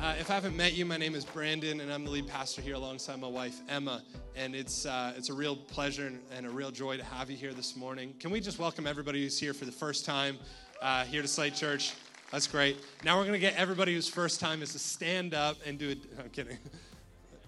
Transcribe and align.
uh, 0.00 0.14
if 0.18 0.30
I 0.30 0.34
haven't 0.34 0.56
met 0.56 0.74
you, 0.74 0.84
my 0.84 0.96
name 0.96 1.14
is 1.14 1.24
Brandon, 1.24 1.80
and 1.80 1.92
I'm 1.92 2.04
the 2.04 2.10
lead 2.10 2.28
pastor 2.28 2.62
here 2.62 2.74
alongside 2.74 3.20
my 3.20 3.28
wife 3.28 3.60
Emma. 3.68 4.02
And 4.36 4.54
it's 4.54 4.86
uh, 4.86 5.12
it's 5.16 5.28
a 5.28 5.34
real 5.34 5.56
pleasure 5.56 6.12
and, 6.36 6.46
a 6.46 6.50
real 6.50 6.70
joy 6.70 6.96
to 6.96 7.04
have 7.04 7.30
you 7.30 7.36
here 7.36 7.52
this 7.52 7.76
morning. 7.76 8.14
Can 8.20 8.30
we 8.30 8.40
just 8.40 8.58
welcome 8.58 8.86
everybody 8.86 9.22
who's 9.22 9.38
here 9.38 9.52
for 9.52 9.64
the 9.64 9.72
first 9.72 10.04
time 10.04 10.38
uh, 10.80 11.04
here 11.04 11.22
to 11.22 11.28
Slate 11.28 11.54
Church? 11.54 11.94
That's 12.30 12.46
great. 12.46 12.78
Now 13.04 13.18
we're 13.18 13.24
gonna 13.24 13.38
get 13.38 13.56
everybody 13.56 13.94
whose 13.94 14.08
first 14.08 14.38
time 14.38 14.62
is 14.62 14.72
to 14.72 14.78
stand 14.78 15.34
up 15.34 15.56
and 15.66 15.78
do 15.78 15.90
it. 15.90 15.98
I'm 16.18 16.30
kidding. 16.30 16.58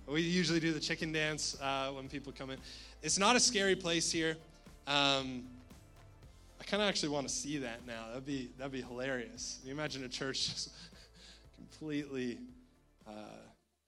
We 0.08 0.22
usually 0.22 0.58
do 0.58 0.72
the 0.72 0.80
chicken 0.80 1.12
dance 1.12 1.56
uh, 1.62 1.90
when 1.90 2.08
people 2.08 2.32
come 2.36 2.50
in. 2.50 2.58
It's 3.00 3.16
not 3.16 3.36
a 3.36 3.40
scary 3.40 3.76
place 3.76 4.10
here. 4.10 4.36
Um, 4.88 5.44
I 6.60 6.64
kind 6.64 6.82
of 6.82 6.88
actually 6.88 7.10
want 7.10 7.28
to 7.28 7.32
see 7.32 7.58
that 7.58 7.86
now. 7.86 8.08
That'd 8.08 8.26
be 8.26 8.50
that'd 8.58 8.72
be 8.72 8.82
hilarious. 8.82 9.58
Can 9.60 9.68
you 9.68 9.74
imagine 9.74 10.02
a 10.02 10.08
church 10.08 10.48
just 10.50 10.70
completely 11.70 12.38
uh, 13.06 13.12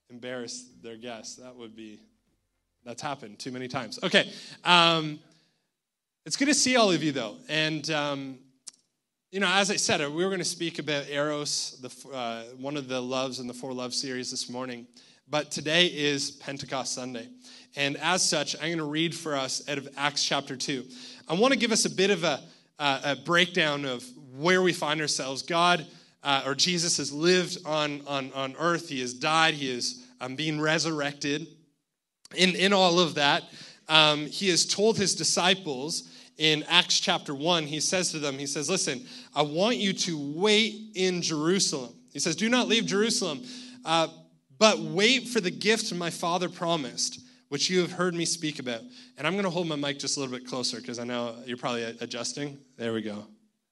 embarrass 0.09 0.69
their 0.81 0.95
guests. 0.95 1.35
That 1.35 1.55
would 1.55 1.75
be, 1.75 1.99
that's 2.85 3.01
happened 3.01 3.39
too 3.39 3.51
many 3.51 3.67
times. 3.67 3.99
Okay. 4.01 4.31
Um, 4.63 5.19
it's 6.25 6.37
good 6.37 6.47
to 6.47 6.53
see 6.53 6.77
all 6.77 6.91
of 6.91 7.03
you, 7.03 7.11
though. 7.11 7.35
And, 7.49 7.89
um, 7.91 8.37
you 9.31 9.39
know, 9.39 9.49
as 9.49 9.69
I 9.69 9.75
said, 9.75 10.01
uh, 10.01 10.09
we 10.09 10.23
were 10.23 10.29
going 10.29 10.39
to 10.39 10.45
speak 10.45 10.79
about 10.79 11.09
Eros, 11.09 11.79
the, 11.81 12.15
uh, 12.15 12.43
one 12.57 12.77
of 12.77 12.87
the 12.87 13.01
loves 13.01 13.39
in 13.39 13.47
the 13.47 13.53
Four 13.53 13.73
Love 13.73 13.93
series 13.93 14.31
this 14.31 14.49
morning. 14.49 14.87
But 15.29 15.51
today 15.51 15.87
is 15.87 16.31
Pentecost 16.31 16.93
Sunday. 16.93 17.27
And 17.75 17.97
as 17.97 18.21
such, 18.21 18.55
I'm 18.55 18.69
going 18.69 18.77
to 18.77 18.85
read 18.85 19.13
for 19.13 19.35
us 19.35 19.67
out 19.67 19.77
of 19.77 19.89
Acts 19.97 20.23
chapter 20.23 20.55
2. 20.55 20.85
I 21.27 21.33
want 21.33 21.53
to 21.53 21.59
give 21.59 21.71
us 21.71 21.85
a 21.85 21.89
bit 21.89 22.11
of 22.11 22.23
a, 22.23 22.41
uh, 22.79 23.01
a 23.03 23.15
breakdown 23.17 23.83
of 23.83 24.05
where 24.37 24.61
we 24.61 24.71
find 24.71 25.01
ourselves. 25.01 25.41
God 25.41 25.85
uh, 26.23 26.43
or 26.45 26.55
Jesus 26.55 26.97
has 26.97 27.11
lived 27.11 27.57
on, 27.65 28.01
on, 28.07 28.31
on 28.33 28.55
earth. 28.57 28.89
He 28.89 29.01
has 29.01 29.13
died. 29.13 29.53
He 29.53 29.69
is 29.69 30.05
um, 30.21 30.35
being 30.35 30.59
resurrected. 30.59 31.47
In, 32.35 32.55
in 32.55 32.73
all 32.73 32.99
of 32.99 33.15
that, 33.15 33.43
um, 33.89 34.25
he 34.25 34.49
has 34.49 34.65
told 34.65 34.97
his 34.97 35.15
disciples 35.15 36.09
in 36.37 36.63
Acts 36.63 36.99
chapter 36.99 37.35
1, 37.35 37.67
he 37.67 37.79
says 37.79 38.11
to 38.11 38.19
them, 38.19 38.37
He 38.37 38.47
says, 38.47 38.69
Listen, 38.69 39.05
I 39.35 39.43
want 39.43 39.77
you 39.77 39.93
to 39.93 40.33
wait 40.35 40.91
in 40.95 41.21
Jerusalem. 41.21 41.93
He 42.11 42.19
says, 42.19 42.35
Do 42.35 42.49
not 42.49 42.67
leave 42.67 42.85
Jerusalem, 42.85 43.43
uh, 43.85 44.07
but 44.57 44.79
wait 44.79 45.27
for 45.27 45.41
the 45.41 45.51
gift 45.51 45.93
my 45.93 46.09
Father 46.09 46.49
promised, 46.49 47.19
which 47.49 47.69
you 47.69 47.81
have 47.81 47.91
heard 47.91 48.15
me 48.15 48.25
speak 48.25 48.59
about. 48.59 48.81
And 49.17 49.27
I'm 49.27 49.33
going 49.33 49.43
to 49.43 49.51
hold 49.51 49.67
my 49.67 49.75
mic 49.75 49.99
just 49.99 50.17
a 50.17 50.19
little 50.19 50.35
bit 50.35 50.47
closer 50.47 50.77
because 50.77 50.97
I 50.97 51.03
know 51.03 51.35
you're 51.45 51.57
probably 51.57 51.83
adjusting. 51.83 52.57
There 52.77 52.93
we 52.93 53.01
go. 53.01 53.25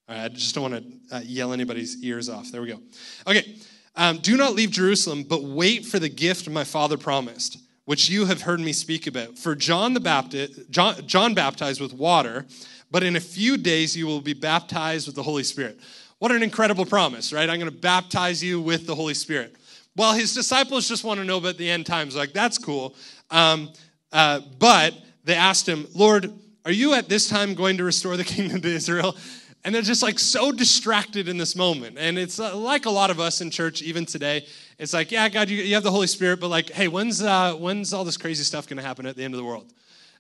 I 0.08 0.28
just 0.30 0.56
don't 0.56 0.72
want 0.72 1.10
to 1.10 1.16
uh, 1.16 1.20
yell 1.22 1.54
anybody's 1.54 2.04
ears 2.04 2.30
off. 2.30 2.52
There 2.52 2.62
we 2.62 2.68
go. 2.68 2.80
Okay. 3.28 3.56
Um, 3.96 4.20
Do 4.20 4.38
not 4.38 4.54
leave 4.54 4.72
Jerusalem, 4.72 5.24
but 5.24 5.44
wait 5.44 5.86
for 5.86 6.00
the 6.00 6.10
gift 6.10 6.50
my 6.50 6.64
father 6.64 6.98
promised, 6.98 7.58
which 7.86 8.10
you 8.10 8.26
have 8.26 8.42
heard 8.42 8.60
me 8.60 8.74
speak 8.74 9.08
about. 9.08 9.38
For 9.38 9.56
John 9.56 9.94
the 9.94 10.00
Baptist, 10.00 10.70
John, 10.70 10.96
John 11.08 11.34
baptized 11.34 11.82
with 11.82 11.94
water, 11.94 12.46
but 12.90 13.04
in 13.04 13.16
a 13.16 13.20
few 13.20 13.58
days 13.58 13.96
you 13.96 14.08
will 14.08 14.22
be 14.22 14.34
baptized 14.34 15.08
with 15.08 15.16
the 15.16 15.24
Holy 15.24 15.44
Spirit. 15.44 15.80
What 16.20 16.31
an 16.31 16.44
incredible 16.44 16.86
promise, 16.86 17.34
right? 17.34 17.50
I'm 17.50 17.59
going 17.59 17.72
to 17.72 17.78
baptize 17.78 18.44
you 18.44 18.62
with 18.62 18.86
the 18.86 18.96
Holy 18.96 19.14
Spirit. 19.14 19.56
Well, 19.96 20.14
his 20.14 20.34
disciples 20.34 20.88
just 20.88 21.04
want 21.04 21.20
to 21.20 21.25
know 21.25 21.38
about 21.38 21.58
the 21.58 21.70
end 21.70 21.86
times. 21.86 22.16
Like, 22.16 22.31
that's 22.31 22.58
cool. 22.58 22.96
Um, 23.30 23.72
uh, 24.12 24.42
but 24.59 24.94
they 25.24 25.36
asked 25.36 25.68
him, 25.68 25.88
Lord, 25.94 26.31
are 26.64 26.72
you 26.72 26.94
at 26.94 27.09
this 27.09 27.28
time 27.28 27.56
going 27.56 27.78
to 27.78 27.84
restore 27.84 28.18
the 28.18 28.24
kingdom 28.36 28.62
to 28.62 28.70
Israel? 28.70 29.16
And 29.64 29.76
they're 29.76 29.82
just 29.84 30.02
like 30.02 30.18
so 30.18 30.52
distracted 30.52 31.28
in 31.28 31.38
this 31.38 31.56
moment. 31.56 31.98
And 32.00 32.18
it's 32.18 32.40
uh, 32.40 32.56
like 32.56 32.86
a 32.86 32.90
lot 32.90 33.12
of 33.12 33.20
us 33.20 33.42
in 33.42 33.52
church, 33.52 33.82
even 33.82 34.06
today. 34.06 34.48
It's 34.80 34.94
like, 34.94 35.12
yeah, 35.12 35.30
God, 35.30 35.50
you, 35.50 35.58
you 35.62 35.76
have 35.76 35.84
the 35.84 35.92
Holy 35.92 36.08
Spirit, 36.08 36.40
but 36.40 36.48
like, 36.48 36.72
hey, 36.72 36.88
when's, 36.88 37.22
uh, 37.22 37.54
when's 37.54 37.94
all 37.94 38.04
this 38.04 38.18
crazy 38.18 38.44
stuff 38.44 38.68
going 38.68 38.78
to 38.78 38.84
happen 38.84 39.06
at 39.06 39.16
the 39.16 39.24
end 39.24 39.36
of 39.36 39.38
the 39.38 39.46
world? 39.46 39.72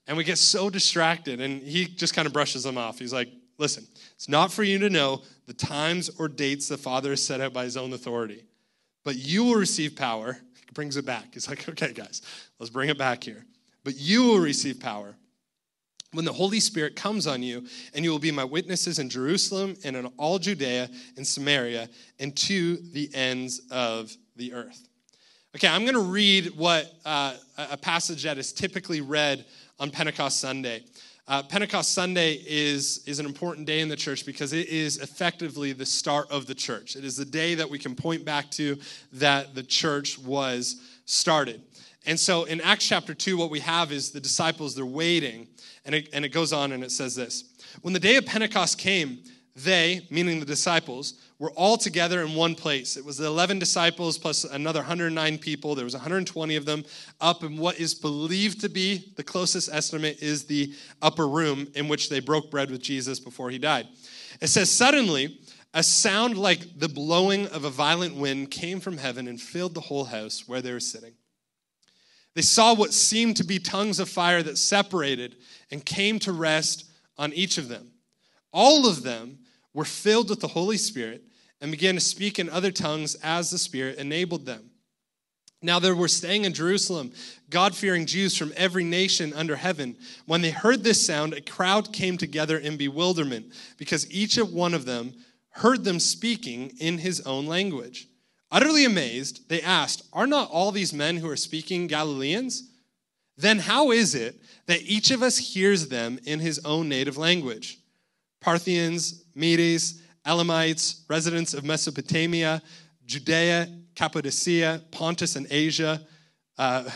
And 0.07 0.15
we 0.15 0.23
get 0.23 0.37
so 0.37 0.69
distracted. 0.69 1.41
And 1.41 1.63
he 1.63 1.85
just 1.85 2.13
kind 2.13 2.27
of 2.27 2.33
brushes 2.33 2.63
them 2.63 2.77
off. 2.77 2.99
He's 2.99 3.13
like, 3.13 3.29
listen, 3.57 3.87
it's 4.15 4.29
not 4.29 4.51
for 4.51 4.63
you 4.63 4.77
to 4.79 4.89
know 4.89 5.21
the 5.47 5.53
times 5.53 6.09
or 6.19 6.27
dates 6.27 6.67
the 6.67 6.77
Father 6.77 7.09
has 7.11 7.25
set 7.25 7.41
out 7.41 7.53
by 7.53 7.63
his 7.63 7.77
own 7.77 7.93
authority, 7.93 8.43
but 9.03 9.15
you 9.15 9.43
will 9.43 9.55
receive 9.55 9.95
power. 9.95 10.33
He 10.33 10.71
brings 10.73 10.97
it 10.97 11.05
back. 11.05 11.33
He's 11.33 11.49
like, 11.49 11.67
okay, 11.69 11.93
guys, 11.93 12.21
let's 12.59 12.69
bring 12.69 12.89
it 12.89 12.97
back 12.97 13.23
here. 13.23 13.45
But 13.83 13.97
you 13.97 14.23
will 14.23 14.39
receive 14.39 14.79
power 14.79 15.15
when 16.13 16.25
the 16.25 16.33
Holy 16.33 16.59
Spirit 16.59 16.95
comes 16.95 17.25
on 17.25 17.41
you, 17.41 17.65
and 17.93 18.03
you 18.03 18.11
will 18.11 18.19
be 18.19 18.31
my 18.31 18.43
witnesses 18.43 18.99
in 18.99 19.09
Jerusalem 19.09 19.75
and 19.83 19.95
in 19.95 20.05
all 20.17 20.39
Judea 20.39 20.89
and 21.15 21.25
Samaria 21.25 21.87
and 22.19 22.35
to 22.37 22.77
the 22.91 23.09
ends 23.13 23.61
of 23.71 24.11
the 24.35 24.53
earth. 24.53 24.87
Okay, 25.55 25.67
I'm 25.67 25.81
going 25.81 25.95
to 25.95 25.99
read 25.99 26.57
what 26.57 26.91
uh, 27.05 27.35
a 27.57 27.77
passage 27.77 28.23
that 28.23 28.37
is 28.37 28.51
typically 28.51 29.01
read 29.01 29.45
on 29.79 29.89
Pentecost 29.89 30.39
Sunday. 30.39 30.83
Uh, 31.27 31.43
Pentecost 31.43 31.93
Sunday 31.93 32.33
is, 32.45 33.03
is 33.05 33.19
an 33.19 33.25
important 33.25 33.65
day 33.65 33.79
in 33.79 33.87
the 33.87 33.95
church 33.95 34.25
because 34.25 34.51
it 34.51 34.67
is 34.67 34.97
effectively 34.97 35.71
the 35.71 35.85
start 35.85 36.29
of 36.29 36.45
the 36.45 36.55
church. 36.55 36.95
It 36.95 37.05
is 37.05 37.15
the 37.15 37.25
day 37.25 37.55
that 37.55 37.69
we 37.69 37.79
can 37.79 37.95
point 37.95 38.25
back 38.25 38.51
to 38.51 38.77
that 39.13 39.55
the 39.55 39.63
church 39.63 40.19
was 40.19 40.81
started. 41.05 41.61
And 42.05 42.19
so 42.19 42.45
in 42.45 42.61
Acts 42.61 42.87
chapter 42.87 43.13
2, 43.13 43.37
what 43.37 43.51
we 43.51 43.59
have 43.59 43.91
is 43.91 44.11
the 44.11 44.19
disciples, 44.19 44.75
they're 44.75 44.85
waiting. 44.85 45.47
And 45.85 45.95
it, 45.95 46.09
and 46.13 46.23
it 46.23 46.29
goes 46.29 46.53
on 46.53 46.71
and 46.71 46.83
it 46.83 46.91
says 46.91 47.15
this 47.15 47.43
When 47.81 47.93
the 47.93 47.99
day 47.99 48.15
of 48.15 48.25
Pentecost 48.25 48.77
came, 48.77 49.19
they, 49.55 50.07
meaning 50.09 50.39
the 50.39 50.45
disciples, 50.45 51.15
were 51.37 51.51
all 51.51 51.77
together 51.77 52.21
in 52.21 52.35
one 52.35 52.55
place. 52.55 52.95
It 52.95 53.03
was 53.03 53.17
the 53.17 53.25
11 53.25 53.59
disciples 53.59 54.17
plus 54.17 54.43
another 54.45 54.79
109 54.79 55.37
people. 55.39 55.75
There 55.75 55.83
was 55.83 55.93
120 55.93 56.55
of 56.55 56.65
them 56.65 56.85
up 57.19 57.43
in 57.43 57.57
what 57.57 57.79
is 57.79 57.93
believed 57.93 58.61
to 58.61 58.69
be 58.69 59.11
the 59.17 59.23
closest 59.23 59.69
estimate 59.71 60.21
is 60.21 60.45
the 60.45 60.73
upper 61.01 61.27
room 61.27 61.67
in 61.75 61.87
which 61.87 62.09
they 62.09 62.19
broke 62.19 62.49
bread 62.49 62.71
with 62.71 62.81
Jesus 62.81 63.19
before 63.19 63.49
he 63.49 63.57
died. 63.57 63.87
It 64.39 64.47
says, 64.47 64.71
Suddenly, 64.71 65.39
a 65.73 65.83
sound 65.83 66.37
like 66.37 66.79
the 66.79 66.89
blowing 66.89 67.47
of 67.47 67.65
a 67.65 67.69
violent 67.69 68.15
wind 68.15 68.51
came 68.51 68.79
from 68.79 68.97
heaven 68.97 69.27
and 69.27 69.39
filled 69.39 69.73
the 69.73 69.81
whole 69.81 70.05
house 70.05 70.47
where 70.47 70.61
they 70.61 70.71
were 70.71 70.79
sitting. 70.79 71.13
They 72.33 72.41
saw 72.41 72.73
what 72.73 72.93
seemed 72.93 73.37
to 73.37 73.43
be 73.43 73.59
tongues 73.59 73.99
of 73.99 74.09
fire 74.09 74.41
that 74.43 74.57
separated 74.57 75.35
and 75.69 75.85
came 75.85 76.19
to 76.19 76.31
rest 76.31 76.85
on 77.17 77.33
each 77.33 77.57
of 77.57 77.67
them. 77.67 77.91
All 78.53 78.87
of 78.87 79.03
them 79.03 79.39
were 79.73 79.85
filled 79.85 80.29
with 80.29 80.39
the 80.39 80.47
Holy 80.47 80.77
Spirit 80.77 81.23
and 81.59 81.71
began 81.71 81.95
to 81.95 82.01
speak 82.01 82.39
in 82.39 82.49
other 82.49 82.71
tongues 82.71 83.15
as 83.15 83.51
the 83.51 83.57
Spirit 83.57 83.97
enabled 83.97 84.45
them. 84.45 84.71
Now 85.61 85.77
there 85.79 85.95
were 85.95 86.07
staying 86.07 86.45
in 86.45 86.53
Jerusalem 86.53 87.11
God 87.49 87.75
fearing 87.75 88.05
Jews 88.05 88.35
from 88.35 88.53
every 88.55 88.83
nation 88.83 89.33
under 89.33 89.55
heaven. 89.55 89.95
When 90.25 90.41
they 90.41 90.49
heard 90.49 90.83
this 90.83 91.05
sound, 91.05 91.33
a 91.33 91.41
crowd 91.41 91.93
came 91.93 92.17
together 92.17 92.57
in 92.57 92.77
bewilderment 92.77 93.53
because 93.77 94.09
each 94.11 94.37
of 94.37 94.53
one 94.53 94.73
of 94.73 94.85
them 94.85 95.13
heard 95.49 95.83
them 95.83 95.99
speaking 95.99 96.71
in 96.79 96.97
his 96.97 97.21
own 97.21 97.45
language. 97.45 98.07
Utterly 98.51 98.83
amazed, 98.83 99.47
they 99.49 99.61
asked, 99.61 100.03
Are 100.11 100.27
not 100.27 100.49
all 100.51 100.71
these 100.71 100.93
men 100.93 101.17
who 101.17 101.29
are 101.29 101.37
speaking 101.37 101.87
Galileans? 101.87 102.69
Then 103.37 103.59
how 103.59 103.91
is 103.91 104.13
it 104.13 104.41
that 104.67 104.81
each 104.81 105.09
of 105.09 105.23
us 105.23 105.37
hears 105.37 105.87
them 105.87 106.19
in 106.25 106.39
his 106.39 106.59
own 106.65 106.89
native 106.89 107.17
language? 107.17 107.79
Parthians, 108.41 109.23
Medes, 109.35 110.01
Elamites, 110.25 111.05
residents 111.09 111.53
of 111.53 111.63
Mesopotamia, 111.63 112.61
Judea, 113.05 113.69
Cappadocia, 113.95 114.81
Pontus, 114.91 115.35
and 115.35 115.47
Asia. 115.49 116.01
Uh, 116.57 116.89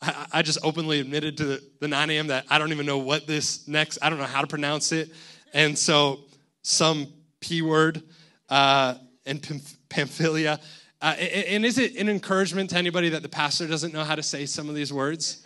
I, 0.00 0.26
I, 0.32 0.42
just 0.42 0.58
openly 0.64 1.00
admitted 1.00 1.36
to 1.36 1.44
the, 1.44 1.62
the 1.80 1.88
9 1.88 2.10
a.m. 2.10 2.26
that 2.28 2.46
I 2.50 2.58
don't 2.58 2.72
even 2.72 2.86
know 2.86 2.98
what 2.98 3.26
this 3.26 3.68
next, 3.68 3.98
I 4.02 4.10
don't 4.10 4.18
know 4.18 4.24
how 4.24 4.40
to 4.40 4.46
pronounce 4.46 4.90
it. 4.92 5.10
And 5.54 5.78
so 5.78 6.20
some 6.62 7.06
P 7.40 7.62
word 7.62 8.02
uh, 8.48 8.94
and 9.26 9.62
Pamphylia. 9.88 10.58
Uh, 11.02 11.14
and 11.16 11.66
is 11.66 11.78
it 11.78 11.96
an 11.96 12.08
encouragement 12.08 12.70
to 12.70 12.76
anybody 12.76 13.08
that 13.08 13.22
the 13.22 13.28
pastor 13.28 13.66
doesn't 13.66 13.92
know 13.92 14.04
how 14.04 14.14
to 14.14 14.22
say 14.22 14.46
some 14.46 14.68
of 14.68 14.76
these 14.76 14.92
words? 14.92 15.44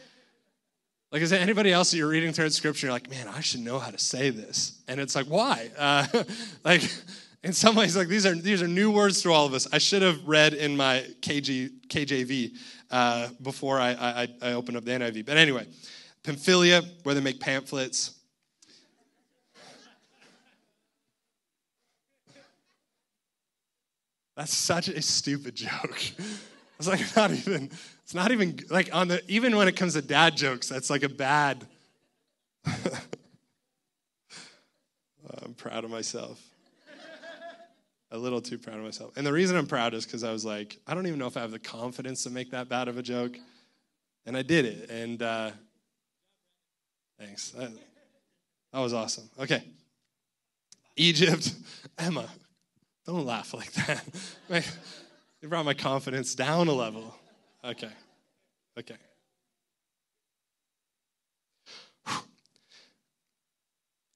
Like, 1.11 1.23
is 1.23 1.31
there 1.31 1.41
anybody 1.41 1.73
else 1.73 1.91
that 1.91 1.97
you're 1.97 2.09
reading 2.09 2.35
through 2.35 2.51
Scripture, 2.51 2.89
you're 2.89 2.93
like, 2.93 3.09
man, 3.09 3.27
I 3.27 3.41
should 3.41 3.61
know 3.61 3.79
how 3.79 3.91
to 3.91 3.99
say 3.99 4.29
this? 4.29 4.83
And 4.87 5.01
it's 5.01 5.17
like, 5.17 5.27
why? 5.27 5.71
Uh, 5.79 6.07
like, 6.65 6.83
in 7.43 7.55
some 7.55 7.75
ways, 7.75 7.97
like 7.97 8.09
these 8.09 8.27
are 8.27 8.35
these 8.35 8.61
are 8.61 8.69
new 8.69 8.91
words 8.91 9.23
to 9.23 9.33
all 9.33 9.47
of 9.47 9.55
us. 9.55 9.69
I 9.73 9.79
should 9.79 10.03
have 10.03 10.23
read 10.27 10.53
in 10.53 10.77
my 10.77 11.07
KG, 11.21 11.71
KJV 11.87 12.57
uh, 12.91 13.29
before 13.41 13.81
I, 13.81 13.93
I, 13.93 14.29
I 14.43 14.53
opened 14.53 14.77
up 14.77 14.85
the 14.85 14.91
NIV. 14.91 15.25
But 15.25 15.37
anyway, 15.37 15.67
Pamphylia, 16.23 16.83
where 17.05 17.15
they 17.15 17.21
make 17.21 17.41
pamphlets. 17.41 18.16
That's 24.37 24.53
such 24.53 24.89
a 24.89 25.01
stupid 25.03 25.55
joke. 25.55 26.03
It's 26.79 26.89
like 26.89 27.17
not 27.17 27.31
even, 27.31 27.71
it's 28.05 28.15
not 28.15 28.33
even 28.33 28.61
like 28.69 28.95
on 28.95 29.09
the, 29.09 29.23
even 29.29 29.57
when 29.57 29.67
it 29.67 29.77
comes 29.77 29.95
to 29.95 30.03
dad 30.03 30.37
jokes, 30.37 30.69
that's 30.69 30.91
like 30.91 31.05
a 31.05 31.09
bad. 31.09 31.65
I'm 32.67 32.75
proud 35.57 35.85
of 35.85 35.91
myself. 35.91 36.39
a 38.11 38.19
little 38.19 38.43
too 38.43 38.59
proud 38.59 38.77
of 38.77 38.85
myself. 38.85 39.17
And 39.17 39.27
the 39.27 39.33
reason 39.33 39.57
I'm 39.57 39.67
proud 39.67 39.95
is 39.95 40.05
because 40.05 40.23
I 40.23 40.33
was 40.33 40.45
like, 40.45 40.79
I 40.87 40.93
don't 40.93 41.07
even 41.07 41.19
know 41.19 41.27
if 41.27 41.39
I 41.39 41.41
have 41.41 41.51
the 41.51 41.59
confidence 41.59 42.25
to 42.25 42.31
make 42.31 42.51
that 42.51 42.69
bad 42.69 42.89
of 42.89 42.99
a 42.99 43.03
joke. 43.03 43.39
And 44.27 44.37
I 44.37 44.43
did 44.43 44.67
it. 44.67 44.91
And 44.91 45.23
uh, 45.23 45.53
thanks. 47.19 47.53
That, 47.53 47.71
that 48.73 48.81
was 48.81 48.93
awesome. 48.93 49.31
Okay. 49.39 49.63
Egypt, 50.97 51.55
Emma, 51.99 52.29
don't 53.07 53.25
laugh 53.25 53.55
like 53.55 53.73
that. 53.73 54.05
it 54.51 55.49
brought 55.49 55.65
my 55.65 55.75
confidence 55.75 56.35
down 56.35 56.69
a 56.69 56.73
level. 56.73 57.15
Okay. 57.65 57.91
Okay. 58.79 58.97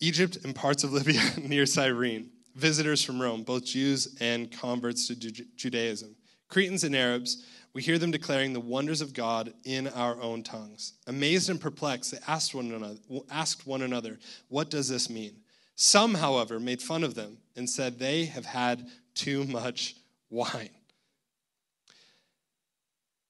Egypt 0.00 0.38
and 0.44 0.54
parts 0.54 0.82
of 0.82 0.92
Libya 0.92 1.20
near 1.42 1.66
Cyrene. 1.66 2.30
Visitors 2.56 3.04
from 3.04 3.20
Rome, 3.20 3.42
both 3.42 3.64
Jews 3.64 4.16
and 4.20 4.50
converts 4.50 5.06
to 5.08 5.14
Judaism. 5.14 6.16
Cretans 6.48 6.82
and 6.82 6.96
Arabs, 6.96 7.46
we 7.74 7.82
hear 7.82 7.98
them 7.98 8.10
declaring 8.10 8.52
the 8.52 8.60
wonders 8.60 9.00
of 9.00 9.14
God 9.14 9.52
in 9.64 9.86
our 9.88 10.20
own 10.20 10.42
tongues. 10.42 10.94
Amazed 11.06 11.48
and 11.48 11.60
perplexed, 11.60 12.10
they 12.10 12.18
asked 12.26 12.54
one 12.54 12.72
another, 12.72 12.96
asked 13.30 13.66
one 13.66 13.82
another 13.82 14.18
What 14.48 14.68
does 14.68 14.88
this 14.88 15.08
mean? 15.08 15.36
Some, 15.82 16.12
however, 16.12 16.60
made 16.60 16.82
fun 16.82 17.02
of 17.02 17.14
them 17.14 17.38
and 17.56 17.68
said 17.68 17.98
they 17.98 18.26
have 18.26 18.44
had 18.44 18.86
too 19.14 19.44
much 19.44 19.96
wine. 20.28 20.68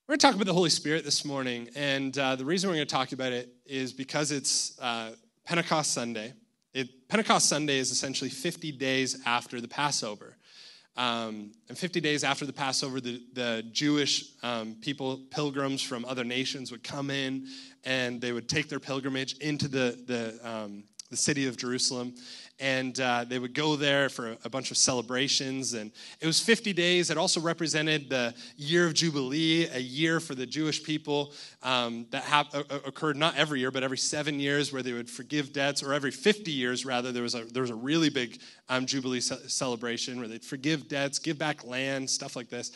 We're 0.09 0.15
going 0.15 0.19
to 0.19 0.27
talk 0.27 0.35
about 0.35 0.49
the 0.49 0.53
Holy 0.53 0.69
Spirit 0.69 1.05
this 1.05 1.25
morning, 1.25 1.69
and 1.77 2.19
uh, 2.19 2.35
the 2.35 2.45
reason 2.45 2.69
we're 2.69 2.75
going 2.75 2.89
to 2.89 2.93
talk 2.93 3.13
about 3.13 3.31
it 3.31 3.51
is 3.67 3.93
because 3.93 4.33
it's 4.33 4.77
uh, 4.81 5.13
Pentecost 5.45 5.93
Sunday. 5.93 6.33
It, 6.75 6.89
Pentecost 7.09 7.49
Sunday 7.49 7.79
is 7.79 7.93
essentially 7.93 8.31
50 8.31 8.73
days 8.73 9.23
after 9.25 9.61
the 9.61 9.69
Passover. 9.69 10.37
Um, 10.97 11.53
and 11.69 11.79
50 11.79 12.01
days 12.01 12.25
after 12.25 12.47
the 12.47 12.53
Passover, 12.53 13.01
the, 13.01 13.23
the 13.33 13.65
Jewish 13.71 14.25
um, 14.43 14.75
people, 14.81 15.21
pilgrims 15.31 15.83
from 15.83 16.05
other 16.05 16.25
nations, 16.25 16.73
would 16.73 16.83
come 16.83 17.11
in 17.11 17.47
and 17.85 18.21
they 18.21 18.33
would 18.33 18.49
take 18.49 18.69
their 18.69 18.81
pilgrimage 18.81 19.39
into 19.39 19.69
the, 19.69 20.03
the, 20.07 20.41
um, 20.43 20.83
the 21.11 21.17
city 21.17 21.47
of 21.47 21.57
Jerusalem 21.57 22.15
and 22.61 23.01
uh, 23.01 23.25
they 23.27 23.39
would 23.39 23.55
go 23.55 23.75
there 23.75 24.11
for 24.11 24.37
a 24.45 24.51
bunch 24.51 24.71
of 24.71 24.77
celebrations. 24.77 25.73
And 25.73 25.91
it 26.21 26.27
was 26.27 26.41
50 26.41 26.75
days. 26.75 27.09
It 27.11 27.17
also 27.17 27.41
represented 27.41 28.11
the 28.11 28.35
year 28.57 28.87
of 28.87 28.93
Jubilee, 28.93 29.67
a 29.73 29.79
year 29.79 30.21
for 30.21 30.35
the 30.35 30.45
Jewish 30.45 30.85
people 30.85 31.33
um, 31.63 32.07
that 32.11 32.23
hap- 32.23 32.55
occurred 32.55 33.17
not 33.17 33.35
every 33.37 33.61
year, 33.61 33.71
but 33.71 33.83
every 33.83 33.97
seven 33.97 34.39
years, 34.39 34.75
where 34.75 34.83
they 34.83 34.93
would 34.93 35.09
forgive 35.09 35.55
debts, 35.55 35.83
or 35.83 35.95
every 35.95 36.11
50 36.11 36.51
years, 36.51 36.85
rather. 36.85 37.13
There 37.13 37.23
was 37.23 37.35
a, 37.35 37.45
there 37.45 37.63
was 37.63 37.71
a 37.71 37.75
really 37.75 38.11
big 38.11 38.39
um, 38.69 38.85
Jubilee 38.85 39.21
ce- 39.21 39.51
celebration 39.51 40.19
where 40.19 40.29
they'd 40.29 40.45
forgive 40.45 40.87
debts, 40.87 41.19
give 41.19 41.39
back 41.39 41.67
land, 41.67 42.11
stuff 42.11 42.37
like 42.37 42.51
this. 42.51 42.73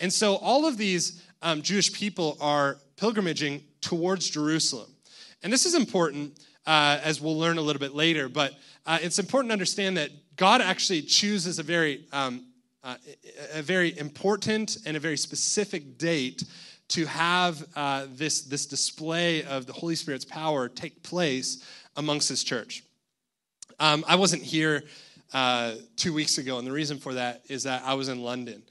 And 0.00 0.12
so 0.12 0.36
all 0.36 0.66
of 0.66 0.76
these 0.76 1.22
um, 1.42 1.62
Jewish 1.62 1.92
people 1.92 2.36
are 2.40 2.78
pilgrimaging 2.96 3.62
towards 3.80 4.28
Jerusalem. 4.28 4.90
And 5.44 5.52
this 5.52 5.64
is 5.64 5.74
important, 5.74 6.40
uh, 6.68 7.00
as 7.02 7.18
we'll 7.18 7.38
learn 7.38 7.56
a 7.56 7.62
little 7.62 7.80
bit 7.80 7.94
later, 7.94 8.28
but 8.28 8.52
uh, 8.84 8.98
it's 9.00 9.18
important 9.18 9.48
to 9.48 9.54
understand 9.54 9.96
that 9.96 10.10
God 10.36 10.60
actually 10.60 11.00
chooses 11.00 11.58
a 11.58 11.62
very, 11.62 12.04
um, 12.12 12.44
uh, 12.84 12.96
a 13.54 13.62
very 13.62 13.98
important 13.98 14.76
and 14.84 14.94
a 14.94 15.00
very 15.00 15.16
specific 15.16 15.96
date 15.96 16.44
to 16.88 17.06
have 17.06 17.66
uh, 17.74 18.04
this, 18.10 18.42
this 18.42 18.66
display 18.66 19.44
of 19.44 19.64
the 19.64 19.72
Holy 19.72 19.94
Spirit's 19.94 20.26
power 20.26 20.68
take 20.68 21.02
place 21.02 21.64
amongst 21.96 22.28
His 22.28 22.44
church. 22.44 22.84
Um, 23.80 24.04
I 24.06 24.16
wasn't 24.16 24.42
here 24.42 24.84
uh, 25.32 25.72
two 25.96 26.12
weeks 26.12 26.36
ago, 26.36 26.58
and 26.58 26.66
the 26.66 26.72
reason 26.72 26.98
for 26.98 27.14
that 27.14 27.44
is 27.48 27.62
that 27.62 27.82
I 27.82 27.94
was 27.94 28.10
in 28.10 28.22
London 28.22 28.62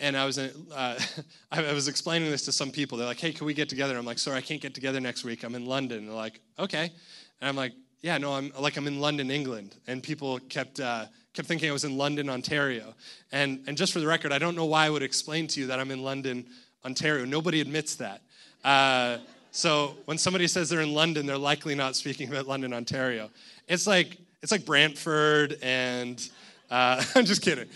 and 0.00 0.16
I 0.16 0.26
was 0.26 0.38
in, 0.38 0.50
uh, 0.74 0.98
I 1.52 1.72
was 1.72 1.86
explaining 1.86 2.32
this 2.32 2.44
to 2.46 2.52
some 2.52 2.72
people. 2.72 2.98
They're 2.98 3.06
like, 3.06 3.20
"Hey, 3.20 3.32
can 3.32 3.46
we 3.46 3.54
get 3.54 3.68
together?" 3.68 3.96
I'm 3.96 4.04
like, 4.04 4.18
"Sorry, 4.18 4.36
I 4.36 4.40
can't 4.40 4.60
get 4.60 4.74
together 4.74 4.98
next 4.98 5.22
week. 5.22 5.44
I'm 5.44 5.54
in 5.54 5.66
London." 5.66 6.06
They're 6.06 6.16
like, 6.16 6.40
"Okay," 6.58 6.90
and 7.40 7.48
I'm 7.48 7.56
like, 7.56 7.72
yeah, 8.00 8.18
no, 8.18 8.34
I'm 8.34 8.52
like 8.60 8.76
I'm 8.76 8.86
in 8.86 9.00
London, 9.00 9.30
England, 9.30 9.76
and 9.86 10.02
people 10.02 10.38
kept 10.50 10.78
uh, 10.78 11.06
kept 11.32 11.48
thinking 11.48 11.70
I 11.70 11.72
was 11.72 11.84
in 11.84 11.96
London, 11.96 12.28
Ontario. 12.28 12.94
And 13.32 13.64
and 13.66 13.76
just 13.78 13.94
for 13.94 14.00
the 14.00 14.06
record, 14.06 14.30
I 14.30 14.38
don't 14.38 14.54
know 14.54 14.66
why 14.66 14.86
I 14.86 14.90
would 14.90 15.02
explain 15.02 15.46
to 15.48 15.60
you 15.60 15.66
that 15.68 15.80
I'm 15.80 15.90
in 15.90 16.02
London, 16.02 16.46
Ontario. 16.84 17.24
Nobody 17.24 17.60
admits 17.60 17.96
that. 17.96 18.20
Uh, 18.62 19.18
so 19.52 19.94
when 20.04 20.18
somebody 20.18 20.46
says 20.48 20.68
they're 20.68 20.80
in 20.80 20.92
London, 20.92 21.26
they're 21.26 21.38
likely 21.38 21.74
not 21.74 21.96
speaking 21.96 22.28
about 22.28 22.46
London, 22.46 22.74
Ontario. 22.74 23.30
It's 23.68 23.86
like 23.86 24.18
it's 24.42 24.52
like 24.52 24.66
Brantford, 24.66 25.56
and 25.62 26.28
uh, 26.70 27.02
I'm 27.14 27.24
just 27.24 27.40
kidding. 27.40 27.68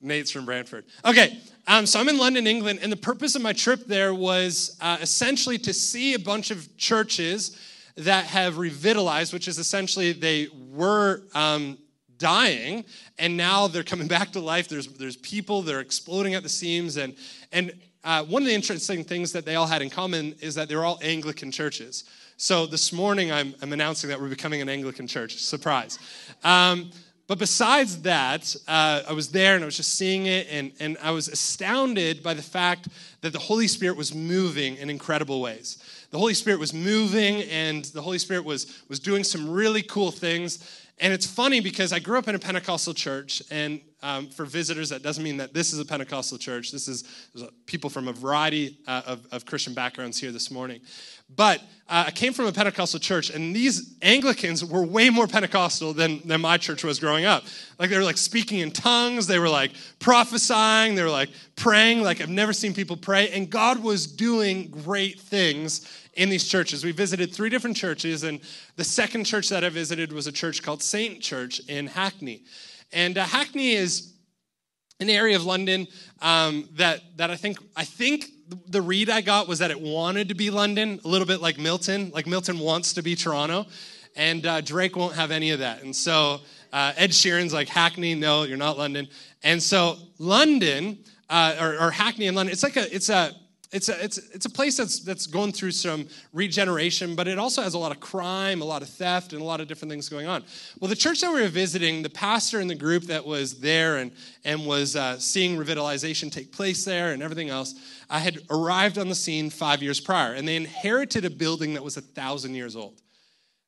Nate's 0.00 0.30
from 0.30 0.44
Brantford. 0.44 0.86
Okay, 1.04 1.38
um, 1.68 1.86
so 1.86 2.00
I'm 2.00 2.08
in 2.08 2.18
London, 2.18 2.46
England, 2.46 2.80
and 2.82 2.90
the 2.90 2.96
purpose 2.96 3.36
of 3.36 3.42
my 3.42 3.52
trip 3.52 3.84
there 3.86 4.14
was 4.14 4.76
uh, 4.80 4.98
essentially 5.00 5.58
to 5.58 5.72
see 5.72 6.14
a 6.14 6.18
bunch 6.18 6.50
of 6.50 6.76
churches 6.76 7.56
that 7.98 8.26
have 8.26 8.58
revitalized, 8.58 9.32
which 9.32 9.48
is 9.48 9.58
essentially 9.58 10.12
they 10.12 10.48
were 10.70 11.22
um, 11.34 11.76
dying 12.16 12.84
and 13.18 13.36
now 13.36 13.66
they're 13.66 13.82
coming 13.82 14.08
back 14.16 14.32
to 14.32 14.40
life. 14.40 14.68
There's, 14.68 14.86
there's 14.86 15.16
people 15.16 15.62
they're 15.62 15.80
exploding 15.80 16.34
at 16.34 16.42
the 16.42 16.48
seams. 16.48 16.96
And, 16.96 17.16
and 17.52 17.72
uh, 18.04 18.24
one 18.24 18.42
of 18.42 18.48
the 18.48 18.54
interesting 18.54 19.02
things 19.02 19.32
that 19.32 19.44
they 19.44 19.56
all 19.56 19.66
had 19.66 19.82
in 19.82 19.90
common 19.90 20.34
is 20.40 20.54
that 20.54 20.68
they're 20.68 20.84
all 20.84 20.98
Anglican 21.02 21.50
churches. 21.50 22.04
So 22.36 22.66
this 22.66 22.92
morning 22.92 23.32
I'm, 23.32 23.54
I'm 23.60 23.72
announcing 23.72 24.08
that 24.10 24.20
we're 24.20 24.28
becoming 24.28 24.62
an 24.62 24.68
Anglican 24.68 25.08
church. 25.08 25.36
Surprise. 25.36 25.98
Um, 26.44 26.92
but 27.26 27.38
besides 27.38 28.00
that, 28.02 28.54
uh, 28.68 29.02
I 29.08 29.12
was 29.12 29.30
there 29.30 29.56
and 29.56 29.62
I 29.62 29.66
was 29.66 29.76
just 29.76 29.98
seeing 29.98 30.26
it, 30.26 30.46
and, 30.50 30.72
and 30.80 30.96
I 31.02 31.10
was 31.10 31.28
astounded 31.28 32.22
by 32.22 32.32
the 32.32 32.42
fact 32.42 32.88
that 33.20 33.34
the 33.34 33.38
Holy 33.38 33.68
Spirit 33.68 33.98
was 33.98 34.14
moving 34.14 34.76
in 34.76 34.88
incredible 34.88 35.42
ways 35.42 35.76
the 36.10 36.18
Holy 36.18 36.34
Spirit 36.34 36.58
was 36.58 36.72
moving 36.72 37.42
and 37.42 37.84
the 37.86 38.00
Holy 38.00 38.18
Spirit 38.18 38.44
was, 38.44 38.82
was 38.88 38.98
doing 38.98 39.24
some 39.24 39.50
really 39.50 39.82
cool 39.82 40.10
things. 40.10 40.84
And 41.00 41.12
it's 41.12 41.26
funny 41.26 41.60
because 41.60 41.92
I 41.92 41.98
grew 41.98 42.18
up 42.18 42.28
in 42.28 42.34
a 42.34 42.38
Pentecostal 42.38 42.92
church, 42.92 43.42
and 43.50 43.80
um, 44.02 44.28
for 44.28 44.44
visitors, 44.44 44.88
that 44.88 45.02
doesn't 45.02 45.22
mean 45.22 45.36
that 45.36 45.54
this 45.54 45.72
is 45.72 45.78
a 45.78 45.84
Pentecostal 45.84 46.38
church. 46.38 46.72
This 46.72 46.88
is 46.88 47.04
people 47.66 47.88
from 47.88 48.08
a 48.08 48.12
variety 48.12 48.78
uh, 48.86 49.02
of, 49.06 49.26
of, 49.30 49.46
Christian 49.46 49.74
backgrounds 49.74 50.18
here 50.18 50.32
this 50.32 50.50
morning. 50.50 50.80
But 51.34 51.60
uh, 51.88 52.04
I 52.08 52.10
came 52.10 52.34
from 52.34 52.46
a 52.46 52.52
Pentecostal 52.52 53.00
church, 53.00 53.30
and 53.30 53.56
these 53.56 53.94
Anglicans 54.02 54.62
were 54.62 54.82
way 54.82 55.08
more 55.08 55.26
Pentecostal 55.26 55.94
than, 55.94 56.20
than 56.26 56.42
my 56.42 56.58
church 56.58 56.84
was 56.84 56.98
growing 56.98 57.24
up. 57.24 57.44
Like 57.78 57.88
they 57.88 57.96
were 57.96 58.04
like 58.04 58.18
speaking 58.18 58.58
in 58.58 58.70
tongues, 58.72 59.26
they 59.26 59.38
were 59.38 59.48
like 59.48 59.72
prophesying, 59.98 60.94
they 60.94 61.02
were 61.02 61.10
like 61.10 61.30
praying. 61.56 62.02
Like 62.02 62.20
I've 62.20 62.28
never 62.28 62.52
seen 62.52 62.74
people 62.74 62.96
pray, 62.96 63.30
and 63.30 63.48
God 63.48 63.82
was 63.82 64.06
doing 64.06 64.68
great 64.68 65.18
things 65.18 65.88
in 66.12 66.28
these 66.28 66.46
churches. 66.46 66.84
We 66.84 66.92
visited 66.92 67.32
three 67.32 67.48
different 67.48 67.76
churches, 67.76 68.22
and 68.22 68.40
the 68.76 68.84
second 68.84 69.24
church 69.24 69.48
that 69.48 69.64
I 69.64 69.70
visited 69.70 70.12
was 70.12 70.26
a 70.26 70.32
church 70.32 70.62
called 70.62 70.82
Saint 70.82 71.22
Church 71.22 71.60
in 71.68 71.86
Hackney. 71.86 72.42
And 72.92 73.16
uh, 73.16 73.24
Hackney 73.24 73.72
is 73.72 74.12
an 75.00 75.08
area 75.08 75.36
of 75.36 75.44
London 75.44 75.86
um, 76.20 76.68
that 76.72 77.00
that 77.16 77.30
I 77.30 77.36
think 77.36 77.58
I 77.76 77.84
think 77.84 78.26
the 78.68 78.82
read 78.82 79.10
I 79.10 79.20
got 79.20 79.48
was 79.48 79.58
that 79.60 79.70
it 79.70 79.80
wanted 79.80 80.28
to 80.28 80.34
be 80.34 80.50
London, 80.50 81.00
a 81.04 81.08
little 81.08 81.26
bit 81.26 81.40
like 81.40 81.58
Milton. 81.58 82.10
Like 82.14 82.26
Milton 82.26 82.58
wants 82.58 82.94
to 82.94 83.02
be 83.02 83.14
Toronto, 83.14 83.66
and 84.16 84.44
uh, 84.46 84.60
Drake 84.60 84.96
won't 84.96 85.14
have 85.14 85.30
any 85.30 85.50
of 85.50 85.60
that. 85.60 85.82
And 85.82 85.94
so 85.94 86.40
uh, 86.72 86.92
Ed 86.96 87.10
Sheeran's 87.10 87.52
like 87.52 87.68
Hackney, 87.68 88.14
no, 88.14 88.42
you're 88.44 88.56
not 88.56 88.78
London. 88.78 89.08
And 89.42 89.62
so 89.62 89.96
London 90.18 90.98
uh, 91.30 91.56
or, 91.60 91.86
or 91.86 91.90
Hackney 91.90 92.26
in 92.26 92.34
London, 92.34 92.52
it's 92.52 92.62
like 92.62 92.76
a 92.76 92.94
it's 92.94 93.08
a 93.08 93.32
it's 93.70 93.90
a, 93.90 94.02
it's, 94.02 94.16
it's 94.16 94.46
a 94.46 94.50
place 94.50 94.78
that's, 94.78 95.00
that's 95.00 95.26
going 95.26 95.52
through 95.52 95.72
some 95.72 96.08
regeneration, 96.32 97.14
but 97.14 97.28
it 97.28 97.38
also 97.38 97.60
has 97.60 97.74
a 97.74 97.78
lot 97.78 97.92
of 97.92 98.00
crime, 98.00 98.62
a 98.62 98.64
lot 98.64 98.80
of 98.80 98.88
theft, 98.88 99.34
and 99.34 99.42
a 99.42 99.44
lot 99.44 99.60
of 99.60 99.68
different 99.68 99.90
things 99.90 100.08
going 100.08 100.26
on. 100.26 100.42
Well, 100.80 100.88
the 100.88 100.96
church 100.96 101.20
that 101.20 101.32
we 101.32 101.42
were 101.42 101.48
visiting, 101.48 102.02
the 102.02 102.08
pastor 102.08 102.60
and 102.60 102.70
the 102.70 102.74
group 102.74 103.04
that 103.04 103.26
was 103.26 103.60
there 103.60 103.98
and, 103.98 104.10
and 104.44 104.64
was 104.64 104.96
uh, 104.96 105.18
seeing 105.18 105.58
revitalization 105.58 106.32
take 106.32 106.50
place 106.50 106.84
there 106.86 107.12
and 107.12 107.22
everything 107.22 107.50
else, 107.50 107.74
I 108.08 108.20
had 108.20 108.38
arrived 108.48 108.96
on 108.96 109.10
the 109.10 109.14
scene 109.14 109.50
five 109.50 109.82
years 109.82 110.00
prior, 110.00 110.32
and 110.32 110.48
they 110.48 110.56
inherited 110.56 111.26
a 111.26 111.30
building 111.30 111.74
that 111.74 111.84
was 111.84 111.98
a 111.98 112.02
thousand 112.02 112.54
years 112.54 112.74
old. 112.74 113.02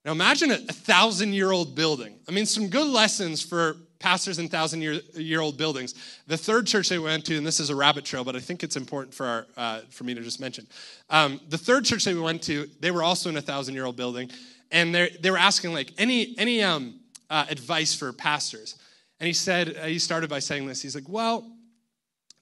Now 0.06 0.12
imagine 0.12 0.50
a, 0.50 0.54
a 0.54 0.72
thousand 0.72 1.34
year 1.34 1.52
old 1.52 1.74
building. 1.74 2.18
I 2.26 2.32
mean, 2.32 2.46
some 2.46 2.68
good 2.68 2.86
lessons 2.86 3.42
for 3.42 3.76
pastors 4.00 4.38
in 4.38 4.48
thousand 4.48 4.82
year, 4.82 4.94
year 5.14 5.40
old 5.40 5.56
buildings. 5.56 5.94
The 6.26 6.36
third 6.36 6.66
church 6.66 6.88
they 6.88 6.98
went 6.98 7.24
to, 7.26 7.36
and 7.36 7.46
this 7.46 7.60
is 7.60 7.70
a 7.70 7.76
rabbit 7.76 8.04
trail, 8.04 8.24
but 8.24 8.34
I 8.34 8.40
think 8.40 8.64
it's 8.64 8.76
important 8.76 9.14
for, 9.14 9.26
our, 9.26 9.46
uh, 9.56 9.80
for 9.90 10.02
me 10.04 10.14
to 10.14 10.22
just 10.22 10.40
mention. 10.40 10.66
Um, 11.10 11.40
the 11.48 11.58
third 11.58 11.84
church 11.84 12.04
they 12.04 12.14
went 12.14 12.42
to, 12.44 12.66
they 12.80 12.90
were 12.90 13.04
also 13.04 13.28
in 13.28 13.36
a 13.36 13.42
thousand 13.42 13.74
year 13.74 13.84
old 13.84 13.96
building, 13.96 14.30
and 14.72 14.94
they 14.94 15.30
were 15.30 15.38
asking, 15.38 15.72
like, 15.72 15.92
any, 15.98 16.34
any 16.38 16.62
um, 16.62 17.00
uh, 17.28 17.44
advice 17.48 17.94
for 17.94 18.12
pastors. 18.12 18.76
And 19.20 19.26
he 19.26 19.32
said, 19.32 19.76
uh, 19.76 19.86
he 19.86 19.98
started 19.98 20.30
by 20.30 20.38
saying 20.38 20.66
this. 20.66 20.80
He's 20.80 20.94
like, 20.94 21.08
well, 21.08 21.50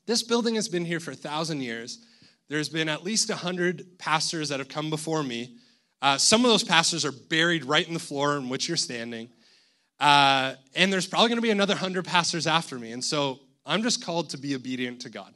this 0.06 0.22
building 0.22 0.54
has 0.54 0.68
been 0.68 0.84
here 0.84 1.00
for 1.00 1.10
a 1.10 1.16
thousand 1.16 1.60
years. 1.60 2.04
There's 2.48 2.68
been 2.68 2.88
at 2.88 3.04
least 3.04 3.28
a 3.30 3.36
hundred 3.36 3.98
pastors 3.98 4.48
that 4.48 4.58
have 4.58 4.68
come 4.68 4.88
before 4.88 5.22
me. 5.22 5.56
Uh, 6.00 6.16
some 6.16 6.44
of 6.44 6.50
those 6.50 6.62
pastors 6.62 7.04
are 7.04 7.12
buried 7.12 7.64
right 7.64 7.86
in 7.86 7.94
the 7.94 8.00
floor 8.00 8.36
in 8.36 8.48
which 8.48 8.68
you're 8.68 8.76
standing. 8.76 9.28
Uh, 10.00 10.54
and 10.74 10.92
there's 10.92 11.06
probably 11.06 11.28
going 11.28 11.38
to 11.38 11.42
be 11.42 11.50
another 11.50 11.74
hundred 11.74 12.04
pastors 12.04 12.46
after 12.46 12.78
me. 12.78 12.92
And 12.92 13.02
so 13.02 13.40
I'm 13.66 13.82
just 13.82 14.04
called 14.04 14.30
to 14.30 14.38
be 14.38 14.54
obedient 14.54 15.00
to 15.02 15.10
God. 15.10 15.34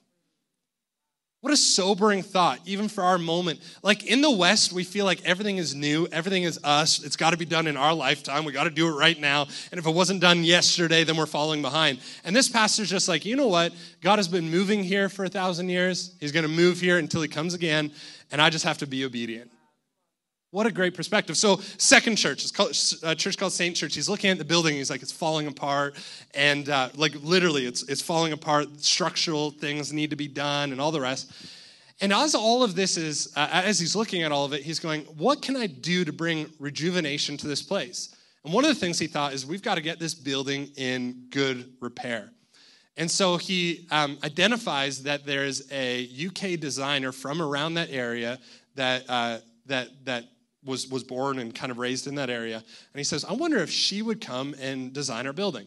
What 1.43 1.53
a 1.53 1.57
sobering 1.57 2.23
thought, 2.23 2.61
even 2.67 2.87
for 2.87 3.03
our 3.03 3.19
moment. 3.19 3.59
Like 3.83 4.07
in 4.07 4.23
the 4.23 4.31
West, 4.31 4.73
we 4.73 4.85
feel 4.85 5.05
like 5.05 5.25
everything 5.25 5.57
is 5.57 5.75
new, 5.75 6.07
everything 6.13 6.45
is 6.45 6.61
us. 6.63 7.03
It's 7.03 7.17
got 7.17 7.31
to 7.31 7.37
be 7.37 7.45
done 7.45 7.67
in 7.67 7.77
our 7.77 7.93
lifetime. 7.93 8.45
We 8.45 8.53
got 8.53 8.65
to 8.65 8.71
do 8.71 8.87
it 8.87 8.93
right 8.93 9.19
now. 9.19 9.49
And 9.73 9.79
if 9.81 9.85
it 9.85 9.91
wasn't 9.91 10.21
done 10.21 10.45
yesterday, 10.45 11.03
then 11.03 11.17
we're 11.17 11.27
falling 11.27 11.61
behind. 11.61 11.99
And 12.25 12.35
this 12.35 12.49
pastor's 12.49 12.89
just 12.89 13.09
like, 13.09 13.25
you 13.25 13.35
know 13.35 13.49
what? 13.49 13.75
God 14.01 14.21
has 14.21 14.29
been 14.29 14.53
moving 14.53 14.85
here 14.85 15.09
for 15.09 15.25
a 15.25 15.29
thousand 15.29 15.69
years. 15.69 16.15
He's 16.21 16.31
going 16.31 16.45
to 16.45 16.49
move 16.49 16.81
here 16.81 16.99
until 16.99 17.23
he 17.23 17.29
comes 17.29 17.55
again. 17.55 17.91
And 18.31 18.41
I 18.41 18.49
just 18.49 18.65
have 18.65 18.79
to 18.79 18.87
be 18.87 19.05
obedient. 19.05 19.51
What 20.53 20.67
a 20.67 20.71
great 20.71 20.93
perspective. 20.93 21.39
So, 21.39 21.61
second 21.79 22.17
church, 22.17 22.43
it's 22.43 22.53
called, 22.53 22.77
a 23.05 23.15
church 23.15 23.39
called 23.39 23.55
Saint 23.55 23.75
Church. 23.75 23.95
He's 23.95 24.07
looking 24.07 24.29
at 24.29 24.37
the 24.37 24.45
building. 24.45 24.75
He's 24.75 24.91
like, 24.91 25.01
it's 25.01 25.11
falling 25.11 25.47
apart. 25.47 25.97
And 26.35 26.69
uh, 26.69 26.91
like 26.95 27.15
literally, 27.23 27.65
it's, 27.65 27.83
it's 27.89 28.03
falling 28.03 28.35
apart. 28.35 28.69
Structural 28.79 29.51
things 29.51 29.95
need 29.95 30.11
to 30.11 30.17
be 30.17 30.29
done 30.29 30.71
and 30.73 30.79
all 30.79 30.93
the 30.93 31.01
rest. 31.01 31.33
And 32.03 32.13
as 32.13 32.35
all 32.35 32.63
of 32.63 32.75
this 32.75 32.99
is, 32.99 33.33
uh, 33.35 33.49
as 33.51 33.81
he's 33.81 33.97
looking 33.97 34.25
at 34.25 34.31
all 34.31 34.45
of 34.45 34.53
it, 34.53 34.63
he's 34.63 34.79
going, 34.79 35.05
what 35.17 35.41
can 35.41 35.57
I 35.57 35.69
do 35.69 36.05
to 36.05 36.13
bring 36.13 36.51
rejuvenation 36.59 37.39
to 37.39 37.47
this 37.47 37.63
place? 37.63 38.15
And 38.45 38.53
one 38.53 38.65
of 38.65 38.69
the 38.69 38.75
things 38.75 38.99
he 38.99 39.07
thought 39.07 39.33
is, 39.33 39.47
we've 39.47 39.63
got 39.63 39.77
to 39.77 39.81
get 39.81 39.99
this 39.99 40.15
building 40.15 40.69
in 40.77 41.29
good 41.31 41.73
repair. 41.81 42.31
And 42.99 43.11
so 43.11 43.39
he 43.39 43.87
um, 43.91 44.19
identifies 44.23 45.05
that 45.05 45.25
there's 45.25 45.73
a 45.73 46.07
UK 46.27 46.61
designer 46.61 47.11
from 47.11 47.41
around 47.41 47.73
that 47.75 47.89
area 47.91 48.39
that, 48.75 49.05
uh, 49.09 49.39
that, 49.65 49.89
that 50.05 50.25
was, 50.65 50.89
was 50.89 51.05
born 51.05 51.39
and 51.39 51.55
kind 51.55 51.71
of 51.73 51.79
raised 51.79 52.07
in 52.07 52.15
that 52.17 52.31
area. 52.31 52.57
And 52.57 52.99
he 52.99 53.05
says, 53.05 53.25
I 53.25 53.33
wonder 53.33 53.59
if 53.59 53.71
she 53.71 54.03
would 54.03 54.21
come 54.21 54.55
and 54.61 54.93
design 54.93 55.27
our 55.27 55.33
building. 55.33 55.67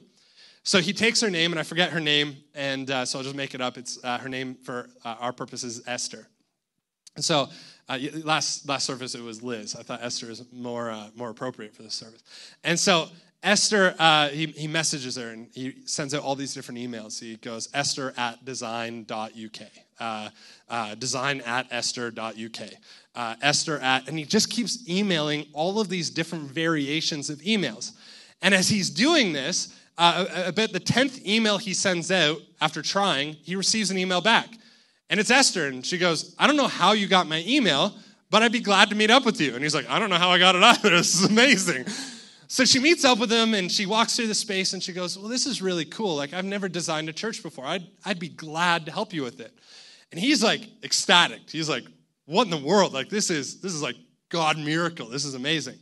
So 0.63 0.79
he 0.79 0.93
takes 0.93 1.21
her 1.21 1.29
name, 1.29 1.51
and 1.51 1.59
I 1.59 1.63
forget 1.63 1.91
her 1.91 1.99
name, 1.99 2.37
and 2.55 2.89
uh, 2.89 3.05
so 3.05 3.19
I'll 3.19 3.23
just 3.23 3.35
make 3.35 3.53
it 3.53 3.61
up. 3.61 3.77
It's 3.77 4.03
uh, 4.03 4.17
her 4.17 4.29
name 4.29 4.55
for 4.55 4.89
uh, 5.03 5.15
our 5.19 5.31
purposes, 5.31 5.83
Esther. 5.85 6.27
And 7.15 7.23
so 7.23 7.49
uh, 7.87 7.99
last 8.23 8.67
last 8.67 8.85
service 8.85 9.15
it 9.15 9.21
was 9.21 9.41
Liz. 9.43 9.75
I 9.75 9.83
thought 9.83 10.03
Esther 10.03 10.29
is 10.29 10.43
more 10.51 10.89
uh, 10.89 11.09
more 11.15 11.29
appropriate 11.29 11.75
for 11.75 11.83
this 11.83 11.93
service. 11.93 12.23
And 12.63 12.79
so 12.79 13.07
Esther, 13.45 13.93
uh, 13.99 14.29
he, 14.29 14.47
he 14.47 14.67
messages 14.67 15.17
her 15.17 15.29
and 15.29 15.47
he 15.53 15.75
sends 15.85 16.15
out 16.15 16.23
all 16.23 16.35
these 16.35 16.55
different 16.55 16.79
emails. 16.79 17.19
He 17.19 17.35
goes, 17.35 17.69
Esther 17.75 18.11
at 18.17 18.43
design.uk, 18.43 19.61
uh, 19.99 20.29
uh, 20.69 20.95
design 20.95 21.41
at 21.41 21.67
esther.uk, 21.71 22.61
uh, 23.15 23.35
Esther 23.41 23.79
at, 23.79 24.07
and 24.07 24.17
he 24.17 24.25
just 24.25 24.49
keeps 24.49 24.87
emailing 24.89 25.47
all 25.53 25.79
of 25.79 25.89
these 25.89 26.09
different 26.09 26.51
variations 26.51 27.29
of 27.29 27.39
emails. 27.39 27.91
And 28.41 28.53
as 28.53 28.69
he's 28.69 28.89
doing 28.89 29.33
this, 29.33 29.75
uh, 29.97 30.25
about 30.47 30.73
the 30.73 30.79
10th 30.79 31.25
email 31.25 31.57
he 31.57 31.73
sends 31.73 32.11
out 32.11 32.39
after 32.59 32.81
trying, 32.81 33.33
he 33.33 33.55
receives 33.55 33.91
an 33.91 33.97
email 33.97 34.21
back. 34.21 34.49
And 35.09 35.19
it's 35.19 35.29
Esther, 35.29 35.67
and 35.67 35.85
she 35.85 35.97
goes, 35.97 36.35
I 36.39 36.47
don't 36.47 36.57
know 36.57 36.67
how 36.67 36.93
you 36.93 37.07
got 37.07 37.27
my 37.27 37.43
email, 37.47 37.95
but 38.29 38.41
I'd 38.41 38.51
be 38.51 38.59
glad 38.59 38.89
to 38.89 38.95
meet 38.95 39.11
up 39.11 39.25
with 39.25 39.39
you. 39.39 39.53
And 39.53 39.63
he's 39.63 39.75
like, 39.75 39.89
I 39.89 39.99
don't 39.99 40.09
know 40.09 40.17
how 40.17 40.29
I 40.29 40.39
got 40.39 40.55
it 40.55 40.63
either. 40.63 40.89
This 40.97 41.13
is 41.13 41.29
amazing. 41.29 41.85
So 42.47 42.65
she 42.65 42.79
meets 42.79 43.05
up 43.05 43.19
with 43.19 43.31
him 43.31 43.53
and 43.53 43.71
she 43.71 43.85
walks 43.85 44.15
through 44.15 44.27
the 44.27 44.35
space 44.35 44.73
and 44.73 44.83
she 44.83 44.93
goes, 44.93 45.17
Well, 45.17 45.29
this 45.29 45.45
is 45.45 45.61
really 45.61 45.85
cool. 45.85 46.15
Like, 46.15 46.33
I've 46.33 46.45
never 46.45 46.69
designed 46.69 47.09
a 47.09 47.13
church 47.13 47.41
before. 47.41 47.65
I'd, 47.65 47.87
I'd 48.03 48.19
be 48.19 48.29
glad 48.29 48.85
to 48.85 48.91
help 48.91 49.13
you 49.13 49.23
with 49.23 49.39
it. 49.39 49.53
And 50.11 50.19
he's 50.19 50.43
like 50.43 50.61
ecstatic. 50.83 51.49
He's 51.49 51.69
like, 51.69 51.83
What 52.25 52.43
in 52.43 52.49
the 52.51 52.57
world? 52.57 52.93
Like, 52.93 53.09
this 53.09 53.29
is 53.29 53.61
this 53.61 53.73
is 53.73 53.81
like 53.81 53.95
God 54.29 54.57
miracle. 54.57 55.07
This 55.07 55.25
is 55.25 55.35
amazing. 55.35 55.77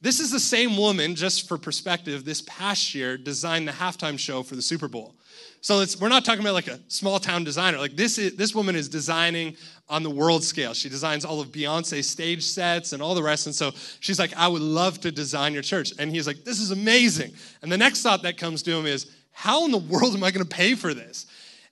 This 0.00 0.20
is 0.20 0.30
the 0.30 0.40
same 0.40 0.76
woman, 0.76 1.14
just 1.14 1.48
for 1.48 1.56
perspective, 1.56 2.24
this 2.24 2.42
past 2.42 2.94
year 2.94 3.16
designed 3.16 3.66
the 3.66 3.72
halftime 3.72 4.18
show 4.18 4.42
for 4.42 4.54
the 4.54 4.62
Super 4.62 4.88
Bowl. 4.88 5.14
So 5.62 5.84
we're 6.00 6.10
not 6.10 6.24
talking 6.24 6.42
about 6.42 6.54
like 6.54 6.68
a 6.68 6.78
small 6.88 7.18
town 7.18 7.42
designer. 7.42 7.78
Like 7.78 7.96
this, 7.96 8.18
is, 8.18 8.36
this 8.36 8.54
woman 8.54 8.76
is 8.76 8.88
designing 8.88 9.56
on 9.88 10.02
the 10.02 10.10
world 10.10 10.44
scale. 10.44 10.74
She 10.74 10.88
designs 10.88 11.24
all 11.24 11.40
of 11.40 11.48
Beyonce's 11.48 12.08
stage 12.08 12.44
sets 12.44 12.92
and 12.92 13.02
all 13.02 13.14
the 13.14 13.22
rest. 13.22 13.46
And 13.46 13.54
so 13.54 13.72
she's 14.00 14.18
like, 14.18 14.36
I 14.36 14.48
would 14.48 14.62
love 14.62 15.00
to 15.00 15.10
design 15.10 15.54
your 15.54 15.62
church. 15.62 15.92
And 15.98 16.10
he's 16.10 16.26
like, 16.26 16.44
this 16.44 16.60
is 16.60 16.70
amazing. 16.70 17.32
And 17.62 17.72
the 17.72 17.78
next 17.78 18.02
thought 18.02 18.22
that 18.22 18.36
comes 18.36 18.62
to 18.64 18.72
him 18.72 18.86
is, 18.86 19.10
how 19.32 19.64
in 19.64 19.70
the 19.70 19.78
world 19.78 20.14
am 20.14 20.22
I 20.22 20.30
going 20.30 20.46
to 20.46 20.56
pay 20.56 20.74
for 20.74 20.94
this? 20.94 21.26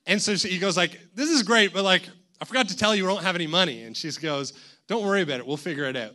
And 0.06 0.20
so 0.20 0.34
he 0.34 0.58
goes 0.58 0.76
like, 0.76 1.00
this 1.14 1.30
is 1.30 1.42
great, 1.42 1.72
but 1.72 1.84
like, 1.84 2.08
I 2.40 2.44
forgot 2.44 2.68
to 2.68 2.76
tell 2.76 2.94
you, 2.94 3.04
we 3.04 3.08
don't 3.12 3.22
have 3.22 3.34
any 3.34 3.46
money. 3.46 3.84
And 3.84 3.96
she 3.96 4.10
goes, 4.12 4.52
don't 4.86 5.04
worry 5.04 5.22
about 5.22 5.40
it. 5.40 5.46
We'll 5.46 5.56
figure 5.56 5.84
it 5.84 5.96
out. 5.96 6.12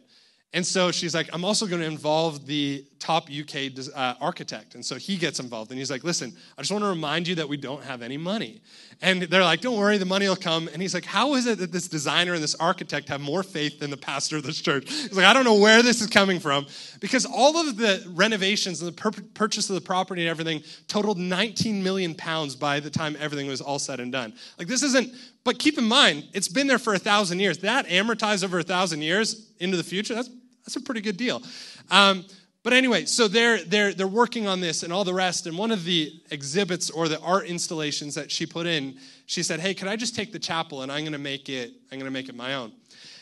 And 0.54 0.66
so 0.66 0.92
she's 0.92 1.14
like, 1.14 1.30
I'm 1.34 1.46
also 1.46 1.68
going 1.68 1.82
to 1.82 1.88
involve 1.88 2.46
the 2.46 2.86
top 3.00 3.30
UK 3.30 3.72
uh, 3.96 4.14
architect. 4.20 4.76
And 4.76 4.86
so 4.86 4.96
he 4.96 5.18
gets 5.18 5.40
involved. 5.40 5.72
And 5.72 5.80
he's 5.80 5.90
like, 5.90 6.04
Listen, 6.04 6.34
I 6.58 6.62
just 6.62 6.72
want 6.72 6.84
to 6.84 6.90
remind 6.90 7.28
you 7.28 7.36
that 7.36 7.48
we 7.48 7.58
don't 7.58 7.84
have 7.84 8.02
any 8.02 8.18
money. 8.18 8.62
And 9.02 9.24
they're 9.24 9.44
like, 9.44 9.62
Don't 9.62 9.78
worry, 9.78 9.98
the 9.98 10.06
money 10.06 10.28
will 10.28 10.36
come. 10.36 10.68
And 10.68 10.82
he's 10.82 10.94
like, 10.94 11.06
How 11.06 11.36
is 11.36 11.48
it 11.48 11.58
that 11.60 11.72
this 11.72 11.88
designer 11.88 12.34
and 12.34 12.44
this 12.44 12.56
architect 12.56 13.10
have 13.10 13.22
more 13.22 13.42
faith 13.42 13.80
than 13.80 13.90
the 13.90 13.98
pastor 13.98 14.38
of 14.38 14.44
this 14.44 14.62
church? 14.62 14.90
He's 14.90 15.16
like, 15.16 15.26
I 15.26 15.34
don't 15.34 15.46
know 15.46 15.56
where 15.56 15.82
this 15.82 16.02
is 16.02 16.08
coming 16.08 16.40
from. 16.40 16.68
Because 17.00 17.26
all 17.26 17.58
of 17.58 17.78
the 17.78 18.04
renovations 18.10 18.82
and 18.82 18.90
the 18.90 19.02
pur- 19.02 19.24
purchase 19.34 19.70
of 19.70 19.76
the 19.76 19.82
property 19.82 20.24
and 20.24 20.30
everything 20.30 20.62
totaled 20.88 21.18
19 21.18 21.82
million 21.82 22.14
pounds 22.14 22.56
by 22.56 22.80
the 22.80 22.90
time 22.90 23.16
everything 23.20 23.48
was 23.48 23.62
all 23.62 23.80
said 23.80 24.00
and 24.00 24.12
done. 24.12 24.34
Like, 24.58 24.68
this 24.68 24.84
isn't, 24.84 25.14
but 25.44 25.58
keep 25.58 25.78
in 25.78 25.86
mind, 25.86 26.26
it's 26.34 26.50
been 26.50 26.68
there 26.68 26.80
for 26.80 26.94
a 26.94 27.00
thousand 27.00 27.40
years. 27.40 27.60
That 27.60 27.88
amortized 27.88 28.44
over 28.44 28.60
a 28.60 28.64
thousand 28.64 29.02
years 29.02 29.52
into 29.60 29.78
the 29.78 29.84
future, 29.84 30.14
that's 30.16 30.30
that's 30.70 30.76
a 30.76 30.82
pretty 30.82 31.02
good 31.02 31.18
deal. 31.18 31.42
Um, 31.90 32.26
but 32.64 32.74
anyway, 32.74 33.06
so 33.06 33.28
they're, 33.28 33.64
they're, 33.64 33.94
they're 33.94 34.08
working 34.08 34.46
on 34.48 34.60
this 34.60 34.84
and 34.84 34.92
all 34.92 35.06
the 35.06 35.14
rest. 35.14 35.48
And 35.48 35.58
one 35.58 35.72
of 35.72 35.86
the 35.86 36.12
exhibits 36.30 36.90
or 36.90 37.08
the 37.08 37.20
art 37.22 37.46
installations 37.46 38.16
that 38.16 38.30
she 38.32 38.46
put 38.46 38.68
in, 38.68 38.98
she 39.28 39.44
said, 39.44 39.60
Hey, 39.62 39.74
can 39.74 39.88
I 39.88 39.96
just 39.96 40.16
take 40.16 40.34
the 40.34 40.40
chapel 40.40 40.82
and 40.82 40.92
I'm 40.92 41.02
going 41.02 41.14
to 41.14 41.20
make 41.20 41.48
it, 41.48 41.72
I'm 41.92 42.00
going 42.00 42.12
to 42.12 42.12
make 42.12 42.28
it 42.28 42.36
my 42.36 42.56
own. 42.56 42.74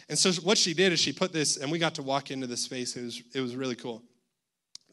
And 0.10 0.18
so 0.18 0.32
what 0.42 0.58
she 0.58 0.74
did 0.74 0.92
is 0.94 1.00
she 1.00 1.12
put 1.12 1.34
this, 1.34 1.58
and 1.58 1.72
we 1.72 1.80
got 1.80 1.96
to 1.96 2.04
walk 2.04 2.32
into 2.32 2.48
this 2.48 2.64
space. 2.64 2.96
It 2.96 3.04
was, 3.04 3.22
it 3.36 3.42
was 3.42 3.56
really 3.56 3.76
cool. 3.76 4.02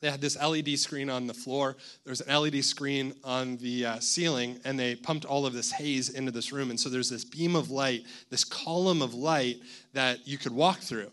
They 0.00 0.10
had 0.10 0.20
this 0.20 0.36
LED 0.36 0.78
screen 0.78 1.08
on 1.08 1.26
the 1.26 1.32
floor. 1.32 1.76
There 2.04 2.10
was 2.10 2.20
an 2.20 2.34
LED 2.34 2.62
screen 2.64 3.14
on 3.22 3.56
the 3.56 3.86
uh, 3.86 4.00
ceiling, 4.00 4.60
and 4.64 4.78
they 4.78 4.96
pumped 4.96 5.24
all 5.24 5.46
of 5.46 5.54
this 5.54 5.70
haze 5.70 6.10
into 6.10 6.30
this 6.30 6.52
room. 6.52 6.68
And 6.68 6.78
so 6.78 6.90
there's 6.90 7.08
this 7.08 7.24
beam 7.24 7.56
of 7.56 7.70
light, 7.70 8.02
this 8.28 8.44
column 8.44 9.00
of 9.00 9.14
light 9.14 9.60
that 9.94 10.26
you 10.28 10.36
could 10.36 10.52
walk 10.52 10.80
through. 10.80 11.10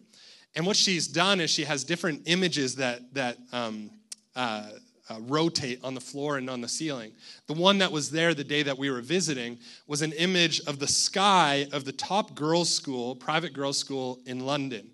And 0.55 0.65
what 0.65 0.75
she's 0.75 1.07
done 1.07 1.39
is 1.39 1.49
she 1.49 1.63
has 1.63 1.83
different 1.83 2.23
images 2.25 2.75
that, 2.75 3.13
that 3.13 3.37
um, 3.53 3.89
uh, 4.35 4.69
uh, 5.09 5.19
rotate 5.21 5.79
on 5.83 5.93
the 5.93 6.01
floor 6.01 6.37
and 6.37 6.49
on 6.49 6.61
the 6.61 6.67
ceiling. 6.67 7.11
The 7.47 7.53
one 7.53 7.79
that 7.79 7.91
was 7.91 8.11
there 8.11 8.33
the 8.33 8.43
day 8.43 8.63
that 8.63 8.77
we 8.77 8.89
were 8.89 9.01
visiting 9.01 9.59
was 9.87 10.01
an 10.01 10.13
image 10.13 10.61
of 10.67 10.79
the 10.79 10.87
sky 10.87 11.67
of 11.73 11.85
the 11.85 11.91
top 11.91 12.35
girls' 12.35 12.73
school, 12.73 13.15
private 13.15 13.53
girls' 13.53 13.77
school 13.77 14.19
in 14.25 14.45
London. 14.45 14.89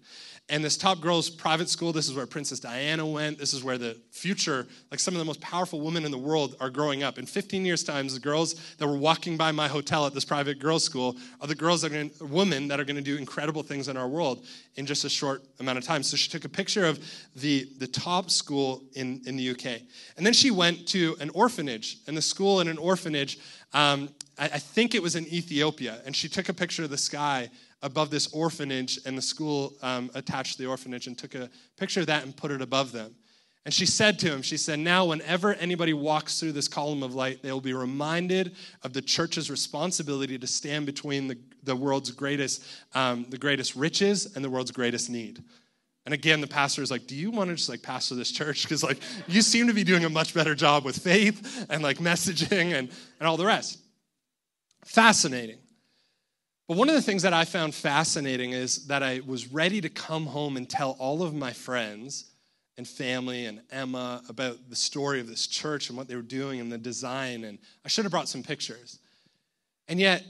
And 0.50 0.64
this 0.64 0.78
top 0.78 1.02
girls 1.02 1.30
private 1.30 1.68
school, 1.68 1.92
this 1.92 2.08
is 2.08 2.16
where 2.16 2.26
Princess 2.26 2.62
Diana 2.62 3.06
went. 3.06 3.38
This 3.38 3.54
is 3.54 3.66
where 3.66 3.78
the 3.78 3.98
future, 4.12 4.66
like 4.92 5.00
some 5.02 5.14
of 5.14 5.20
the 5.20 5.26
most 5.26 5.42
powerful 5.42 5.82
women 5.82 6.06
in 6.06 6.12
the 6.12 6.18
world, 6.18 6.56
are 6.62 6.70
growing 6.70 7.04
up. 7.04 7.20
In 7.20 7.26
15 7.26 7.66
years' 7.66 7.84
time, 7.84 8.08
the 8.08 8.20
girls 8.20 8.56
that 8.78 8.88
were 8.88 8.98
walking 8.98 9.36
by 9.36 9.52
my 9.52 9.68
hotel 9.68 10.06
at 10.06 10.14
this 10.14 10.24
private 10.24 10.58
girls' 10.58 10.86
school 10.86 11.18
are 11.42 11.48
the 11.48 11.56
girls 11.56 11.82
that 11.82 11.92
are 11.92 11.96
going 11.96 12.12
women 12.22 12.70
that 12.70 12.80
are 12.80 12.86
going 12.86 12.96
to 12.96 13.02
do 13.02 13.18
incredible 13.18 13.62
things 13.62 13.90
in 13.90 13.98
our 13.98 14.08
world 14.08 14.46
in 14.78 14.86
just 14.86 15.04
a 15.04 15.10
short 15.10 15.44
amount 15.60 15.80
of 15.80 15.84
time. 15.84 16.02
So 16.02 16.16
she 16.16 16.30
took 16.30 16.46
a 16.46 16.50
picture 16.50 16.86
of 16.86 17.00
the, 17.36 17.68
the 17.80 17.88
top 17.88 18.32
school 18.32 18.84
in, 18.94 19.22
in 19.26 19.36
the 19.36 19.50
UK. 19.50 19.82
And 20.16 20.26
then 20.26 20.34
she 20.34 20.50
went 20.50 20.88
to 20.90 21.18
an 21.20 21.30
orphanage, 21.32 21.98
and 22.08 22.16
the 22.16 22.22
school 22.22 22.62
in 22.62 22.70
an 22.70 22.78
orphanage, 22.78 23.38
um, 23.74 24.08
I, 24.40 24.46
I 24.46 24.60
think 24.60 24.96
it 24.96 25.04
was 25.04 25.18
in 25.18 25.28
Ethiopia. 25.28 26.02
And 26.06 26.16
she 26.16 26.30
took 26.30 26.48
a 26.48 26.54
picture 26.54 26.86
of 26.86 26.90
the 26.90 26.98
sky 26.98 27.50
above 27.82 28.10
this 28.10 28.28
orphanage, 28.34 29.00
and 29.06 29.18
the 29.18 29.22
school 29.22 29.76
um, 29.82 30.10
attached 30.16 30.58
the 30.58 30.66
orphanage 30.66 31.08
and 31.08 31.18
took 31.18 31.36
a 31.36 31.50
picture 31.78 32.00
of 32.00 32.08
that 32.08 32.24
and 32.24 32.36
put 32.36 32.52
it 32.52 32.62
above 32.62 32.92
them. 32.92 33.16
And 33.68 33.74
she 33.74 33.86
said 33.86 34.18
to 34.20 34.32
him, 34.32 34.42
She 34.42 34.56
said, 34.56 34.80
Now, 34.80 35.04
whenever 35.04 35.54
anybody 35.56 35.92
walks 35.92 36.40
through 36.40 36.54
this 36.54 36.70
column 36.70 37.04
of 37.04 37.16
light, 37.16 37.44
they 37.44 37.52
will 37.52 37.60
be 37.60 37.74
reminded 37.74 38.56
of 38.84 38.94
the 38.94 39.02
church's 39.02 39.52
responsibility 39.52 40.40
to 40.40 40.48
stand 40.48 40.86
between 40.86 41.28
the, 41.28 41.38
the 41.64 41.76
world's 41.76 42.10
greatest, 42.12 42.64
um, 42.96 43.26
the 43.30 43.38
greatest 43.38 43.76
riches 43.76 44.36
and 44.38 44.46
the 44.46 44.50
world's 44.50 44.72
greatest 44.72 45.10
need. 45.10 45.44
And 46.06 46.14
again, 46.14 46.40
the 46.40 46.48
pastor 46.48 46.82
is 46.82 46.90
like, 46.90 47.08
Do 47.08 47.16
you 47.18 47.30
want 47.30 47.50
to 47.50 47.58
just 47.58 47.68
like 47.68 47.82
pastor 47.82 48.16
this 48.16 48.32
church? 48.32 48.64
Because 48.64 48.84
like 48.84 49.00
you 49.28 49.42
seem 49.42 49.68
to 49.68 49.74
be 49.74 49.84
doing 49.84 50.06
a 50.06 50.10
much 50.10 50.34
better 50.34 50.56
job 50.56 50.86
with 50.86 50.98
faith 50.98 51.68
and 51.70 51.84
like 51.84 51.98
messaging 51.98 52.72
and, 52.74 52.90
and 53.20 53.28
all 53.28 53.36
the 53.36 53.46
rest. 53.46 53.80
Fascinating. 54.86 55.58
But 56.68 56.76
one 56.76 56.90
of 56.90 56.96
the 56.96 57.02
things 57.02 57.24
that 57.24 57.34
I 57.34 57.46
found 57.46 57.74
fascinating 57.74 58.52
is 58.52 58.88
that 58.88 59.02
I 59.02 59.22
was 59.26 59.52
ready 59.52 59.80
to 59.82 59.90
come 59.90 60.26
home 60.26 60.58
and 60.58 60.70
tell 60.70 60.98
all 61.00 61.24
of 61.24 61.34
my 61.34 61.54
friends 61.54 62.26
and 62.78 62.86
family 62.86 63.46
and 63.46 63.62
Emma 63.72 64.22
about 64.28 64.70
the 64.70 64.76
story 64.76 65.22
of 65.22 65.28
this 65.28 65.48
church 65.48 65.90
and 65.90 65.98
what 65.98 66.08
they 66.08 66.16
were 66.16 66.22
doing 66.22 66.60
and 66.60 66.72
the 66.72 66.78
design. 66.78 67.46
And 67.46 67.58
I 67.86 67.88
should 67.88 68.04
have 68.04 68.12
brought 68.12 68.28
some 68.28 68.44
pictures. 68.44 69.00
And 69.88 70.00
yet, 70.00 70.24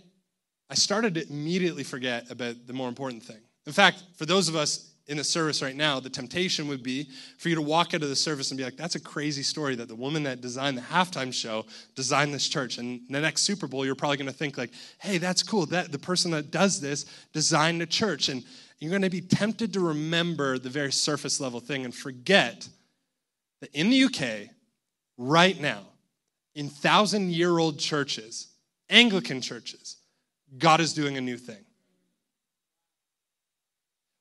I 0.70 0.76
started 0.76 1.16
to 1.16 1.28
immediately 1.28 1.84
forget 1.84 2.30
about 2.30 2.68
the 2.68 2.74
more 2.74 2.88
important 2.88 3.24
thing. 3.24 3.40
In 3.66 3.74
fact, 3.74 4.04
for 4.16 4.26
those 4.26 4.48
of 4.48 4.56
us 4.56 4.92
in 5.08 5.20
a 5.20 5.24
service 5.24 5.62
right 5.62 5.76
now, 5.76 6.00
the 6.00 6.10
temptation 6.10 6.68
would 6.68 6.84
be 6.84 7.10
for 7.38 7.48
you 7.48 7.56
to 7.56 7.62
walk 7.62 7.94
out 7.94 8.04
of 8.04 8.10
the 8.10 8.16
service 8.16 8.52
and 8.52 8.58
be 8.58 8.64
like, 8.64 8.76
that's 8.76 8.96
a 8.96 9.00
crazy 9.00 9.42
story 9.42 9.76
that 9.76 9.88
the 9.88 9.96
woman 9.96 10.24
that 10.24 10.42
designed 10.42 10.78
the 10.78 10.82
halftime 10.82 11.34
show 11.34 11.66
designed 11.96 12.34
this 12.34 12.48
church. 12.48 12.78
And 12.78 13.02
the 13.10 13.22
next 13.22 13.44
Super 13.44 13.68
Bowl, 13.68 13.86
you're 13.86 13.96
probably 13.96 14.18
going 14.18 14.28
to 14.28 14.38
think 14.38 14.58
like, 14.58 14.72
hey, 15.00 15.18
that's 15.18 15.44
cool. 15.44 15.66
That 15.68 15.94
the 15.94 16.00
person 16.00 16.32
that 16.32 16.52
does 16.52 16.82
this 16.82 17.06
designed 17.32 17.82
a 17.82 17.86
church. 17.86 18.28
And 18.28 18.44
you're 18.80 18.90
going 18.90 19.02
to 19.02 19.10
be 19.10 19.22
tempted 19.22 19.72
to 19.74 19.80
remember 19.80 20.60
the 20.60 20.70
very 20.70 20.92
surface 20.92 21.40
level 21.40 21.62
thing 21.62 21.86
and 21.86 21.96
forget 21.96 22.68
that 23.62 23.74
in 23.74 23.90
the 23.90 24.04
UK, 24.04 24.50
right 25.18 25.60
now, 25.60 25.84
in 26.54 26.68
thousand 26.68 27.32
year 27.32 27.58
old 27.58 27.80
churches, 27.80 28.48
Anglican 28.90 29.40
churches, 29.40 29.98
God 30.58 30.82
is 30.82 30.94
doing 30.94 31.18
a 31.18 31.22
new 31.22 31.38
thing. 31.38 31.64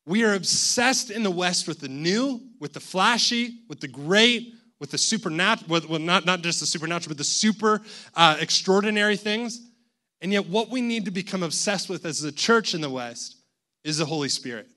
We 0.06 0.22
are 0.22 0.34
obsessed 0.34 1.10
in 1.10 1.25
the 1.25 1.30
West 1.30 1.66
with 1.66 1.80
the 1.80 1.88
new, 1.88 2.40
with 2.60 2.72
the 2.72 2.80
flashy, 2.80 3.58
with 3.68 3.80
the 3.80 3.88
great, 3.88 4.54
with 4.78 4.92
the 4.92 4.98
supernatural, 4.98 5.80
well, 5.88 5.98
not, 5.98 6.25
not 6.25 6.42
just 6.42 6.60
the 6.60 6.66
supernatural, 6.66 7.10
but 7.10 7.18
the 7.18 7.25
super 7.25 7.82
uh, 8.14 8.36
extraordinary 8.40 9.16
things. 9.16 9.60
And 10.20 10.32
yet, 10.32 10.48
what 10.48 10.70
we 10.70 10.80
need 10.80 11.04
to 11.06 11.10
become 11.10 11.42
obsessed 11.42 11.88
with 11.88 12.06
as 12.06 12.22
a 12.22 12.32
church 12.32 12.72
in 12.72 12.80
the 12.80 12.88
West 12.90 13.36
is 13.84 13.98
the 13.98 14.06
Holy 14.06 14.28
Spirit. 14.28 14.68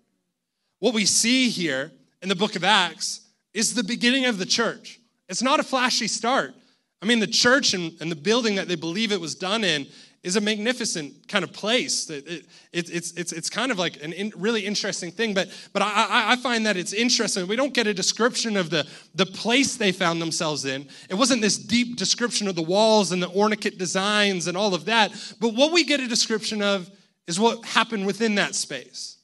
What 0.79 0.93
we 0.93 1.05
see 1.05 1.49
here 1.49 1.91
in 2.21 2.29
the 2.29 2.35
book 2.35 2.55
of 2.55 2.63
Acts 2.63 3.21
is 3.53 3.73
the 3.73 3.83
beginning 3.83 4.25
of 4.25 4.37
the 4.37 4.45
church. 4.45 4.99
It's 5.27 5.43
not 5.43 5.59
a 5.59 5.63
flashy 5.63 6.07
start. 6.07 6.53
I 7.01 7.05
mean, 7.05 7.19
the 7.19 7.27
church 7.27 7.73
and, 7.73 7.93
and 8.01 8.11
the 8.11 8.15
building 8.15 8.55
that 8.55 8.67
they 8.67 8.75
believe 8.75 9.11
it 9.11 9.21
was 9.21 9.35
done 9.35 9.63
in 9.63 9.87
is 10.21 10.35
a 10.35 10.41
magnificent 10.41 11.27
kind 11.27 11.43
of 11.43 11.53
place. 11.53 12.09
It, 12.09 12.27
it, 12.27 12.45
it, 12.73 12.89
it's, 12.89 13.11
it's, 13.13 13.31
it's 13.31 13.49
kind 13.49 13.71
of 13.71 13.79
like 13.79 13.97
a 13.97 14.11
in, 14.11 14.33
really 14.35 14.65
interesting 14.65 15.11
thing, 15.11 15.33
but, 15.33 15.49
but 15.71 15.81
I, 15.81 16.33
I 16.33 16.35
find 16.35 16.65
that 16.65 16.75
it's 16.75 16.91
interesting. 16.91 17.47
We 17.47 17.55
don't 17.55 17.73
get 17.73 17.87
a 17.87 17.93
description 17.93 18.57
of 18.57 18.69
the, 18.69 18.85
the 19.15 19.25
place 19.25 19.77
they 19.77 19.91
found 19.91 20.21
themselves 20.21 20.65
in. 20.65 20.87
It 21.09 21.15
wasn't 21.15 21.41
this 21.41 21.57
deep 21.57 21.95
description 21.95 22.47
of 22.47 22.55
the 22.55 22.61
walls 22.61 23.11
and 23.11 23.23
the 23.23 23.29
ornate 23.29 23.77
designs 23.77 24.47
and 24.47 24.57
all 24.57 24.75
of 24.75 24.85
that, 24.85 25.11
but 25.39 25.53
what 25.53 25.71
we 25.71 25.83
get 25.85 26.01
a 26.01 26.07
description 26.07 26.61
of 26.61 26.89
is 27.27 27.39
what 27.39 27.63
happened 27.63 28.05
within 28.05 28.35
that 28.35 28.55
space. 28.55 29.17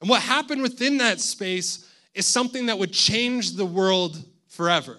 And 0.00 0.10
what 0.10 0.22
happened 0.22 0.62
within 0.62 0.98
that 0.98 1.20
space 1.20 1.86
is 2.14 2.26
something 2.26 2.66
that 2.66 2.78
would 2.78 2.92
change 2.92 3.52
the 3.52 3.66
world 3.66 4.22
forever. 4.48 4.98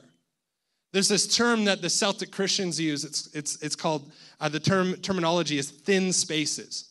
There's 0.93 1.07
this 1.07 1.35
term 1.35 1.65
that 1.65 1.81
the 1.81 1.89
Celtic 1.89 2.31
Christians 2.31 2.79
use. 2.79 3.05
It's, 3.05 3.27
it's, 3.33 3.61
it's 3.61 3.75
called, 3.75 4.11
uh, 4.41 4.50
the 4.50 4.60
term 4.60 4.95
terminology 4.95 5.57
is 5.57 5.69
thin 5.69 6.12
spaces. 6.12 6.89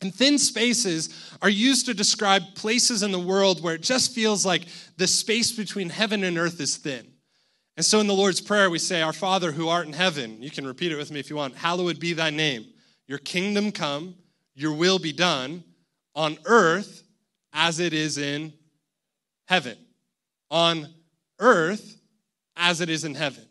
And 0.00 0.14
thin 0.14 0.38
spaces 0.38 1.34
are 1.42 1.48
used 1.48 1.86
to 1.86 1.94
describe 1.94 2.54
places 2.54 3.02
in 3.02 3.10
the 3.10 3.18
world 3.18 3.62
where 3.62 3.74
it 3.74 3.82
just 3.82 4.14
feels 4.14 4.46
like 4.46 4.66
the 4.96 5.08
space 5.08 5.50
between 5.50 5.88
heaven 5.88 6.22
and 6.22 6.38
earth 6.38 6.60
is 6.60 6.76
thin. 6.76 7.04
And 7.76 7.84
so 7.84 7.98
in 7.98 8.06
the 8.06 8.14
Lord's 8.14 8.40
Prayer, 8.40 8.70
we 8.70 8.78
say, 8.78 9.02
Our 9.02 9.12
Father 9.12 9.50
who 9.50 9.68
art 9.68 9.86
in 9.86 9.92
heaven, 9.92 10.40
you 10.40 10.50
can 10.50 10.66
repeat 10.66 10.92
it 10.92 10.96
with 10.96 11.10
me 11.10 11.18
if 11.18 11.30
you 11.30 11.36
want, 11.36 11.56
hallowed 11.56 11.98
be 11.98 12.12
thy 12.12 12.30
name. 12.30 12.66
Your 13.08 13.18
kingdom 13.18 13.72
come, 13.72 14.14
your 14.54 14.72
will 14.72 14.98
be 14.98 15.12
done 15.12 15.64
on 16.14 16.38
earth 16.44 17.02
as 17.52 17.80
it 17.80 17.92
is 17.92 18.18
in 18.18 18.52
heaven. 19.46 19.76
On 20.50 20.86
earth 21.40 21.96
as 22.56 22.80
it 22.80 22.90
is 22.90 23.04
in 23.04 23.14
heaven. 23.14 23.47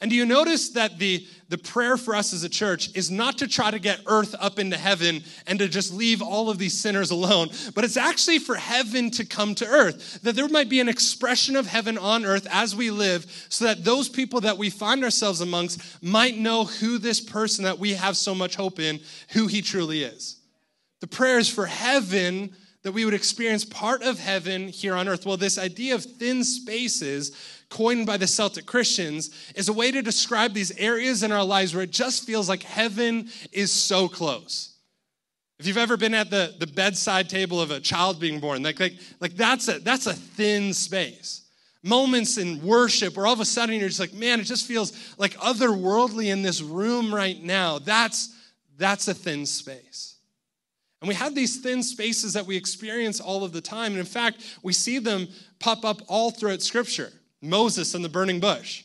And 0.00 0.10
do 0.10 0.16
you 0.16 0.26
notice 0.26 0.70
that 0.70 0.98
the, 0.98 1.26
the 1.48 1.58
prayer 1.58 1.96
for 1.96 2.14
us 2.14 2.32
as 2.32 2.44
a 2.44 2.48
church 2.48 2.90
is 2.94 3.10
not 3.10 3.38
to 3.38 3.48
try 3.48 3.70
to 3.70 3.78
get 3.78 4.00
earth 4.06 4.34
up 4.38 4.58
into 4.58 4.76
heaven 4.76 5.22
and 5.46 5.58
to 5.58 5.68
just 5.68 5.92
leave 5.92 6.20
all 6.20 6.50
of 6.50 6.58
these 6.58 6.78
sinners 6.78 7.10
alone, 7.10 7.48
but 7.74 7.84
it's 7.84 7.96
actually 7.96 8.38
for 8.38 8.56
heaven 8.56 9.10
to 9.12 9.24
come 9.24 9.54
to 9.54 9.66
earth. 9.66 10.20
That 10.22 10.34
there 10.34 10.48
might 10.48 10.68
be 10.68 10.80
an 10.80 10.88
expression 10.88 11.56
of 11.56 11.66
heaven 11.66 11.96
on 11.96 12.24
earth 12.24 12.46
as 12.50 12.74
we 12.74 12.90
live, 12.90 13.46
so 13.48 13.64
that 13.66 13.84
those 13.84 14.08
people 14.08 14.40
that 14.42 14.58
we 14.58 14.68
find 14.68 15.04
ourselves 15.04 15.40
amongst 15.40 16.02
might 16.02 16.36
know 16.36 16.64
who 16.64 16.98
this 16.98 17.20
person 17.20 17.64
that 17.64 17.78
we 17.78 17.94
have 17.94 18.16
so 18.16 18.34
much 18.34 18.56
hope 18.56 18.80
in, 18.80 19.00
who 19.30 19.46
he 19.46 19.62
truly 19.62 20.02
is. 20.02 20.40
The 21.00 21.06
prayer 21.06 21.38
is 21.38 21.48
for 21.48 21.66
heaven 21.66 22.54
that 22.82 22.92
we 22.92 23.04
would 23.04 23.14
experience 23.14 23.64
part 23.64 24.02
of 24.02 24.18
heaven 24.18 24.68
here 24.68 24.94
on 24.94 25.08
earth. 25.08 25.24
Well, 25.24 25.38
this 25.38 25.58
idea 25.58 25.94
of 25.94 26.04
thin 26.04 26.44
spaces 26.44 27.32
coined 27.74 28.06
by 28.06 28.16
the 28.16 28.26
Celtic 28.26 28.66
Christians, 28.66 29.30
is 29.56 29.68
a 29.68 29.72
way 29.72 29.90
to 29.90 30.00
describe 30.00 30.54
these 30.54 30.70
areas 30.78 31.24
in 31.24 31.32
our 31.32 31.44
lives 31.44 31.74
where 31.74 31.82
it 31.82 31.90
just 31.90 32.24
feels 32.24 32.48
like 32.48 32.62
heaven 32.62 33.28
is 33.50 33.72
so 33.72 34.06
close. 34.08 34.76
If 35.58 35.66
you've 35.66 35.76
ever 35.76 35.96
been 35.96 36.14
at 36.14 36.30
the, 36.30 36.54
the 36.56 36.68
bedside 36.68 37.28
table 37.28 37.60
of 37.60 37.72
a 37.72 37.80
child 37.80 38.20
being 38.20 38.38
born, 38.38 38.62
like, 38.62 38.78
like, 38.78 38.94
like 39.18 39.34
that's, 39.34 39.66
a, 39.66 39.80
that's 39.80 40.06
a 40.06 40.12
thin 40.12 40.72
space. 40.72 41.42
Moments 41.82 42.38
in 42.38 42.62
worship 42.62 43.16
where 43.16 43.26
all 43.26 43.32
of 43.32 43.40
a 43.40 43.44
sudden 43.44 43.80
you're 43.80 43.88
just 43.88 43.98
like, 43.98 44.14
man, 44.14 44.38
it 44.38 44.44
just 44.44 44.68
feels 44.68 45.16
like 45.18 45.34
otherworldly 45.38 46.30
in 46.30 46.42
this 46.42 46.62
room 46.62 47.12
right 47.12 47.42
now. 47.42 47.80
That's, 47.80 48.32
that's 48.78 49.08
a 49.08 49.14
thin 49.14 49.46
space. 49.46 50.16
And 51.00 51.08
we 51.08 51.14
have 51.16 51.34
these 51.34 51.60
thin 51.60 51.82
spaces 51.82 52.34
that 52.34 52.46
we 52.46 52.56
experience 52.56 53.20
all 53.20 53.42
of 53.42 53.52
the 53.52 53.60
time. 53.60 53.92
And 53.92 54.00
in 54.00 54.06
fact, 54.06 54.58
we 54.62 54.72
see 54.72 55.00
them 55.00 55.26
pop 55.58 55.84
up 55.84 56.02
all 56.06 56.30
throughout 56.30 56.62
Scripture. 56.62 57.12
Moses 57.44 57.94
and 57.94 58.04
the 58.04 58.08
burning 58.08 58.40
bush. 58.40 58.84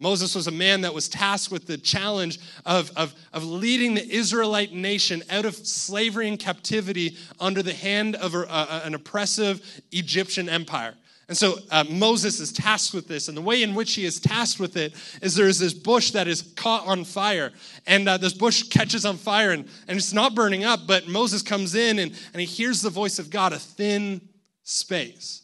Moses 0.00 0.34
was 0.34 0.46
a 0.46 0.52
man 0.52 0.80
that 0.80 0.94
was 0.94 1.08
tasked 1.08 1.52
with 1.52 1.66
the 1.66 1.76
challenge 1.76 2.38
of, 2.64 2.90
of, 2.96 3.14
of 3.34 3.44
leading 3.44 3.94
the 3.94 4.10
Israelite 4.10 4.72
nation 4.72 5.22
out 5.28 5.44
of 5.44 5.54
slavery 5.54 6.26
and 6.26 6.38
captivity 6.38 7.18
under 7.38 7.62
the 7.62 7.74
hand 7.74 8.16
of 8.16 8.34
a, 8.34 8.44
a, 8.44 8.82
an 8.84 8.94
oppressive 8.94 9.82
Egyptian 9.92 10.48
empire. 10.48 10.94
And 11.28 11.36
so 11.36 11.58
uh, 11.70 11.84
Moses 11.88 12.40
is 12.40 12.50
tasked 12.50 12.92
with 12.92 13.06
this. 13.06 13.28
And 13.28 13.36
the 13.36 13.42
way 13.42 13.62
in 13.62 13.74
which 13.74 13.94
he 13.94 14.04
is 14.04 14.18
tasked 14.18 14.58
with 14.58 14.76
it 14.76 14.94
is 15.22 15.36
there 15.36 15.46
is 15.46 15.60
this 15.60 15.74
bush 15.74 16.10
that 16.12 16.26
is 16.26 16.42
caught 16.56 16.86
on 16.88 17.04
fire. 17.04 17.52
And 17.86 18.08
uh, 18.08 18.16
this 18.16 18.32
bush 18.32 18.64
catches 18.64 19.04
on 19.04 19.16
fire 19.16 19.52
and, 19.52 19.68
and 19.86 19.96
it's 19.96 20.12
not 20.12 20.34
burning 20.34 20.64
up, 20.64 20.88
but 20.88 21.06
Moses 21.06 21.42
comes 21.42 21.76
in 21.76 22.00
and, 22.00 22.12
and 22.32 22.40
he 22.40 22.46
hears 22.46 22.82
the 22.82 22.90
voice 22.90 23.20
of 23.20 23.30
God, 23.30 23.52
a 23.52 23.60
thin 23.60 24.22
space. 24.64 25.39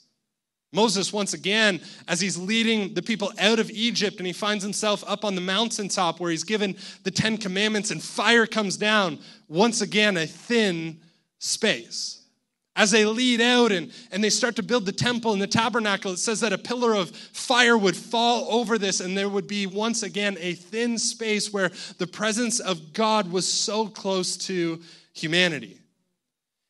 Moses, 0.72 1.12
once 1.12 1.33
again, 1.33 1.81
as 2.09 2.20
he's 2.20 2.37
leading 2.37 2.92
the 2.94 3.02
people 3.02 3.33
out 3.38 3.59
of 3.59 3.70
Egypt 3.70 4.18
and 4.18 4.26
he 4.26 4.33
finds 4.33 4.64
himself 4.64 5.05
up 5.07 5.24
on 5.24 5.35
the 5.35 5.40
mountaintop 5.40 6.20
where 6.20 6.31
he's 6.31 6.44
given 6.44 6.76
the 7.05 7.11
Ten 7.11 7.38
Commandments 7.38 7.90
and 7.90 8.02
fire 8.02 8.46
comes 8.46 8.76
down, 8.76 9.18
once 9.48 9.81
again, 9.81 10.16
a 10.16 10.26
thin 10.26 11.00
space. 11.38 12.22
As 12.74 12.90
they 12.90 13.07
lead 13.07 13.40
out 13.40 13.72
and, 13.72 13.90
and 14.12 14.22
they 14.22 14.29
start 14.29 14.55
to 14.57 14.62
build 14.62 14.85
the 14.85 14.92
temple 14.92 15.33
and 15.33 15.40
the 15.40 15.46
tabernacle, 15.46 16.12
it 16.12 16.18
says 16.18 16.40
that 16.40 16.52
a 16.52 16.59
pillar 16.59 16.94
of 16.94 17.11
fire 17.11 17.79
would 17.79 17.96
fall 17.96 18.46
over 18.50 18.76
this, 18.76 19.00
and 19.00 19.16
there 19.16 19.31
would 19.31 19.46
be 19.46 19.66
once 19.66 20.02
again 20.02 20.37
a 20.40 20.52
thin 20.52 20.98
space 20.98 21.50
where 21.50 21.70
the 21.96 22.07
presence 22.07 22.61
of 22.61 22.92
God 22.92 23.33
was 23.33 23.50
so 23.50 23.87
close 23.87 24.37
to 24.38 24.83
humanity. 25.14 25.81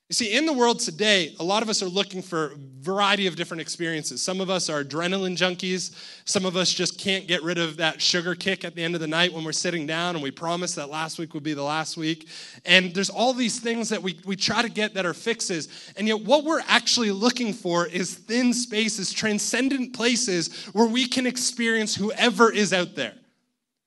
You 0.08 0.14
see, 0.14 0.36
in 0.36 0.46
the 0.46 0.52
world 0.52 0.78
today, 0.78 1.34
a 1.40 1.42
lot 1.42 1.64
of 1.64 1.68
us 1.68 1.82
are 1.82 1.88
looking 1.88 2.22
for 2.22 2.52
a 2.52 2.56
variety 2.80 3.26
of 3.26 3.34
different 3.34 3.60
experiences. 3.60 4.22
Some 4.22 4.40
of 4.40 4.48
us 4.48 4.70
are 4.70 4.84
adrenaline 4.84 5.36
junkies. 5.36 5.96
Some 6.24 6.44
of 6.44 6.56
us 6.56 6.72
just 6.72 6.96
can't 6.96 7.26
get 7.26 7.42
rid 7.42 7.58
of 7.58 7.78
that 7.78 8.00
sugar 8.00 8.36
kick 8.36 8.64
at 8.64 8.76
the 8.76 8.84
end 8.84 8.94
of 8.94 9.00
the 9.00 9.08
night 9.08 9.32
when 9.32 9.42
we're 9.42 9.50
sitting 9.50 9.84
down 9.84 10.14
and 10.14 10.22
we 10.22 10.30
promise 10.30 10.76
that 10.76 10.90
last 10.90 11.18
week 11.18 11.34
would 11.34 11.42
be 11.42 11.54
the 11.54 11.62
last 11.64 11.96
week. 11.96 12.28
And 12.64 12.94
there's 12.94 13.10
all 13.10 13.32
these 13.32 13.58
things 13.58 13.88
that 13.88 14.00
we, 14.00 14.16
we 14.24 14.36
try 14.36 14.62
to 14.62 14.68
get 14.68 14.94
that 14.94 15.04
are 15.04 15.12
fixes. 15.12 15.92
And 15.96 16.06
yet, 16.06 16.20
what 16.20 16.44
we're 16.44 16.62
actually 16.68 17.10
looking 17.10 17.52
for 17.52 17.88
is 17.88 18.14
thin 18.14 18.54
spaces, 18.54 19.12
transcendent 19.12 19.92
places 19.92 20.66
where 20.66 20.86
we 20.86 21.08
can 21.08 21.26
experience 21.26 21.96
whoever 21.96 22.52
is 22.52 22.72
out 22.72 22.94
there. 22.94 23.14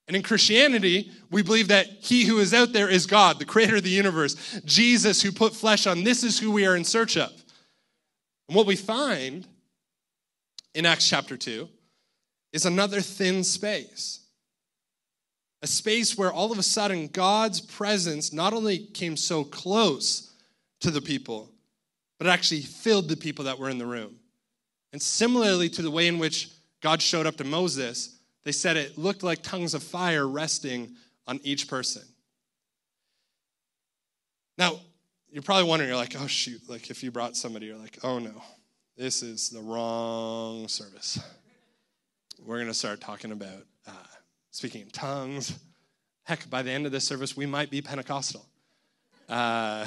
And 0.09 0.15
in 0.15 0.23
Christianity, 0.23 1.11
we 1.29 1.43
believe 1.43 1.67
that 1.67 1.85
he 2.01 2.25
who 2.25 2.39
is 2.39 2.51
out 2.51 2.73
there 2.73 2.89
is 2.89 3.05
God, 3.05 3.37
the 3.37 3.45
creator 3.45 3.75
of 3.75 3.83
the 3.83 3.91
universe, 3.91 4.59
Jesus 4.65 5.21
who 5.21 5.31
put 5.31 5.55
flesh 5.55 5.85
on. 5.85 6.03
This 6.03 6.23
is 6.23 6.39
who 6.39 6.49
we 6.49 6.65
are 6.65 6.75
in 6.75 6.83
search 6.83 7.15
of. 7.15 7.31
And 8.47 8.55
what 8.55 8.65
we 8.65 8.75
find 8.75 9.47
in 10.73 10.87
Acts 10.87 11.07
chapter 11.07 11.37
2 11.37 11.69
is 12.53 12.65
another 12.65 13.01
thin 13.01 13.43
space. 13.43 14.21
A 15.61 15.67
space 15.67 16.17
where 16.17 16.33
all 16.33 16.51
of 16.51 16.57
a 16.57 16.63
sudden 16.63 17.09
God's 17.09 17.61
presence 17.61 18.33
not 18.33 18.51
only 18.51 18.79
came 18.79 19.15
so 19.15 19.43
close 19.43 20.33
to 20.79 20.89
the 20.89 21.01
people, 21.01 21.51
but 22.17 22.25
actually 22.25 22.61
filled 22.61 23.09
the 23.09 23.15
people 23.15 23.45
that 23.45 23.59
were 23.59 23.69
in 23.69 23.77
the 23.77 23.85
room. 23.85 24.15
And 24.91 24.99
similarly 24.99 25.69
to 25.69 25.83
the 25.83 25.91
way 25.91 26.07
in 26.07 26.17
which 26.17 26.49
God 26.81 26.99
showed 26.99 27.27
up 27.27 27.37
to 27.37 27.43
Moses, 27.43 28.18
they 28.45 28.51
said 28.51 28.77
it 28.77 28.97
looked 28.97 29.23
like 29.23 29.41
tongues 29.43 29.73
of 29.73 29.83
fire 29.83 30.27
resting 30.27 30.95
on 31.27 31.39
each 31.43 31.67
person. 31.67 32.03
Now, 34.57 34.79
you're 35.31 35.43
probably 35.43 35.69
wondering, 35.69 35.89
you're 35.89 35.97
like, 35.97 36.15
oh, 36.19 36.27
shoot, 36.27 36.61
like 36.67 36.89
if 36.89 37.03
you 37.03 37.11
brought 37.11 37.37
somebody, 37.37 37.67
you're 37.67 37.77
like, 37.77 37.99
oh 38.03 38.19
no, 38.19 38.41
this 38.97 39.21
is 39.21 39.49
the 39.49 39.61
wrong 39.61 40.67
service. 40.67 41.19
We're 42.45 42.57
going 42.57 42.67
to 42.67 42.73
start 42.73 42.99
talking 43.01 43.31
about 43.31 43.65
uh, 43.87 43.91
speaking 44.51 44.81
in 44.81 44.89
tongues. 44.89 45.57
Heck, 46.23 46.49
by 46.49 46.61
the 46.61 46.71
end 46.71 46.85
of 46.85 46.91
this 46.91 47.07
service, 47.07 47.35
we 47.35 47.45
might 47.45 47.69
be 47.69 47.81
Pentecostal, 47.81 48.45
uh, 49.27 49.85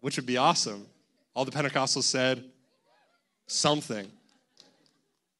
which 0.00 0.16
would 0.16 0.26
be 0.26 0.36
awesome. 0.36 0.86
All 1.34 1.44
the 1.44 1.50
Pentecostals 1.50 2.04
said 2.04 2.44
something. 3.46 4.10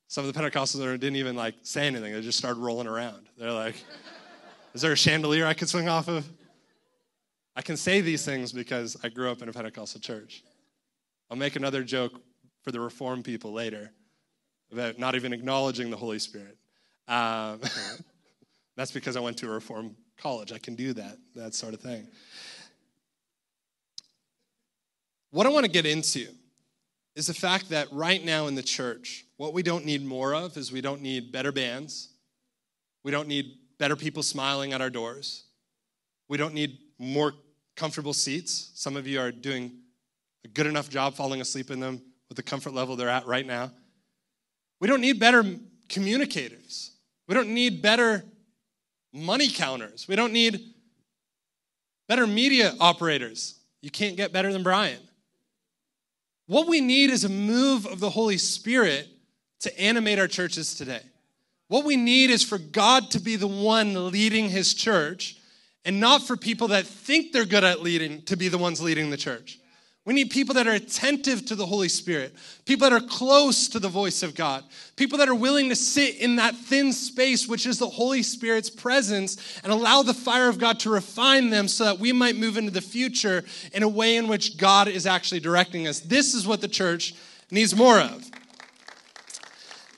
Some 0.09 0.27
of 0.27 0.33
the 0.33 0.41
Pentecostals 0.41 0.81
didn't 0.99 1.17
even 1.17 1.37
like 1.37 1.55
say 1.63 1.87
anything; 1.87 2.13
they 2.13 2.21
just 2.23 2.39
started 2.39 2.59
rolling 2.59 2.87
around. 2.87 3.29
They're 3.37 3.53
like, 3.53 3.77
"Is 4.75 4.83
there 4.83 4.93
a 4.93 4.97
chandelier 4.97 5.47
I 5.47 5.55
could 5.55 5.69
swing 5.69 5.89
off 5.89 6.09
of?" 6.09 6.27
I 7.55 7.61
can 7.61 7.77
say 7.77 8.01
these 8.01 8.25
things 8.25 8.53
because 8.53 8.97
I 9.03 9.09
grew 9.09 9.31
up 9.31 9.43
in 9.43 9.49
a 9.49 9.53
Pentecostal 9.53 10.01
church. 10.01 10.43
I'll 11.31 11.37
make 11.37 11.57
another 11.57 11.83
joke 11.83 12.21
for 12.63 12.73
the 12.73 12.81
Reformed 12.81 13.25
people 13.25 13.53
later 13.53 13.91
about 14.73 14.99
not 14.99 15.15
even 15.15 15.33
acknowledging 15.33 15.91
the 15.91 15.97
Holy 15.97 16.19
Spirit. 16.19 16.57
Um, 17.07 17.61
that's 18.77 18.93
because 18.93 19.17
I 19.17 19.21
went 19.21 19.37
to 19.39 19.47
a 19.47 19.51
Reformed 19.51 19.97
college. 20.17 20.53
I 20.53 20.59
can 20.59 20.75
do 20.75 20.93
that, 20.95 21.19
that 21.35 21.55
sort 21.55 21.75
of 21.75 21.81
thing. 21.81 22.07
What 25.31 25.47
I 25.47 25.51
want 25.51 25.67
to 25.67 25.71
get 25.71 25.85
into 25.85 26.29
is 27.19 27.27
the 27.27 27.35
fact 27.35 27.71
that 27.71 27.89
right 27.91 28.25
now 28.25 28.47
in 28.47 28.55
the 28.55 28.63
church, 28.63 29.25
what 29.39 29.53
we 29.53 29.61
don't 29.61 29.85
need 29.85 30.07
more 30.07 30.37
of 30.37 30.57
is 30.57 30.71
we 30.71 30.81
don't 30.81 31.03
need 31.03 31.33
better 31.33 31.51
bands. 31.51 32.11
We 33.03 33.11
don't 33.11 33.27
need 33.27 33.57
better 33.77 33.97
people 33.97 34.23
smiling 34.23 34.73
at 34.73 34.81
our 34.81 34.89
doors. 34.89 35.43
We 36.29 36.39
don't 36.39 36.55
need 36.55 36.79
more 36.97 37.33
comfortable 37.75 38.13
seats. 38.13 38.71
Some 38.75 38.97
of 38.97 39.09
you 39.09 39.19
are 39.19 39.33
doing 39.33 39.79
a 40.45 40.49
good 40.49 40.69
enough 40.69 40.89
job 40.89 41.15
falling 41.15 41.41
asleep 41.41 41.73
in 41.73 41.81
them 41.81 42.01
with 42.29 42.37
the 42.37 42.43
comfort 42.45 42.73
level 42.73 42.95
they're 42.95 43.09
at 43.09 43.27
right 43.27 43.45
now. 43.45 43.73
We 44.79 44.87
don't 44.87 45.01
need 45.01 45.19
better 45.19 45.43
communicators. 45.89 46.93
We 47.27 47.35
don't 47.35 47.49
need 47.49 47.83
better 47.83 48.25
money 49.13 49.49
counters. 49.49 50.07
We 50.07 50.15
don't 50.15 50.33
need 50.33 50.61
better 52.09 52.29
media 52.29 52.75
operators. 52.79 53.59
You 53.83 53.91
can't 53.91 54.17
get 54.17 54.33
better 54.33 54.53
than 54.53 54.63
Brian. 54.63 55.01
What 56.49 56.67
we 56.67 56.81
need 56.81 57.11
is 57.11 57.25
a 57.25 57.29
move 57.29 57.87
of 57.87 58.01
the 58.01 58.09
Holy 58.09 58.39
Spirit 58.39 59.07
to 59.61 59.81
animate 59.81 60.19
our 60.19 60.27
churches 60.27 60.75
today. 60.75 61.03
What 61.69 61.85
we 61.85 61.97
need 61.97 62.31
is 62.31 62.43
for 62.43 62.57
God 62.57 63.11
to 63.11 63.21
be 63.21 63.37
the 63.37 63.47
one 63.47 64.11
leading 64.11 64.49
his 64.49 64.73
church 64.73 65.37
and 65.85 66.01
not 66.01 66.27
for 66.27 66.39
people 66.39 66.69
that 66.69 66.87
think 66.87 67.33
they're 67.33 67.45
good 67.45 67.65
at 67.65 67.83
leading 67.83 68.23
to 68.23 68.37
be 68.37 68.49
the 68.49 68.57
ones 68.57 68.81
leading 68.81 69.11
the 69.11 69.19
church. 69.19 69.58
We 70.09 70.15
need 70.15 70.31
people 70.31 70.55
that 70.55 70.67
are 70.67 70.73
attentive 70.73 71.45
to 71.45 71.55
the 71.55 71.67
Holy 71.67 71.91
Spirit, 71.91 72.35
people 72.65 72.89
that 72.89 72.95
are 72.95 73.07
close 73.07 73.69
to 73.69 73.79
the 73.79 73.91
voice 73.91 74.23
of 74.23 74.35
God, 74.35 74.65
people 74.97 75.19
that 75.19 75.29
are 75.29 75.35
willing 75.35 75.69
to 75.69 75.77
sit 75.77 76.17
in 76.17 76.37
that 76.37 76.57
thin 76.57 76.95
space, 76.95 77.47
which 77.47 77.67
is 77.67 77.79
the 77.79 77.91
Holy 77.91 78.23
Spirit's 78.23 78.71
presence, 78.71 79.61
and 79.63 79.71
allow 79.71 80.03
the 80.03 80.15
fire 80.15 80.49
of 80.49 80.59
God 80.59 80.81
to 80.81 80.91
refine 80.91 81.51
them 81.51 81.69
so 81.69 81.85
that 81.85 81.99
we 81.99 82.15
might 82.15 82.37
move 82.37 82.57
into 82.57 82.71
the 82.71 82.81
future 82.81 83.45
in 83.75 83.83
a 83.83 83.89
way 83.89 84.17
in 84.17 84.29
which 84.29 84.57
God 84.57 84.89
is 84.89 85.07
actually 85.07 85.41
directing 85.41 85.87
us. 85.87 86.01
This 86.01 86.33
is 86.33 86.47
what 86.47 86.63
the 86.63 86.69
church 86.69 87.15
needs 87.51 87.77
more 87.77 88.01
of. 88.01 88.25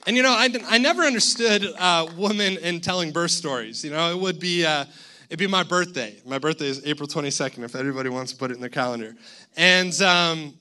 And 0.05 0.17
you 0.17 0.23
know, 0.23 0.33
I, 0.33 0.49
I 0.67 0.77
never 0.77 1.03
understood 1.03 1.65
uh, 1.79 2.07
women 2.17 2.57
in 2.57 2.81
telling 2.81 3.13
birth 3.13 3.31
stories. 3.31 3.81
You 3.85 3.91
know, 3.91 4.11
it 4.11 4.19
would 4.19 4.41
be. 4.41 4.65
Uh, 4.65 4.83
it'd 5.31 5.39
be 5.39 5.47
my 5.47 5.63
birthday. 5.63 6.13
My 6.25 6.39
birthday 6.39 6.67
is 6.67 6.85
April 6.85 7.07
22nd, 7.07 7.63
if 7.63 7.73
everybody 7.73 8.09
wants 8.09 8.33
to 8.33 8.37
put 8.37 8.51
it 8.51 8.55
in 8.55 8.59
their 8.59 8.69
calendar. 8.69 9.15
And 9.55 9.93
um, 10.01 10.53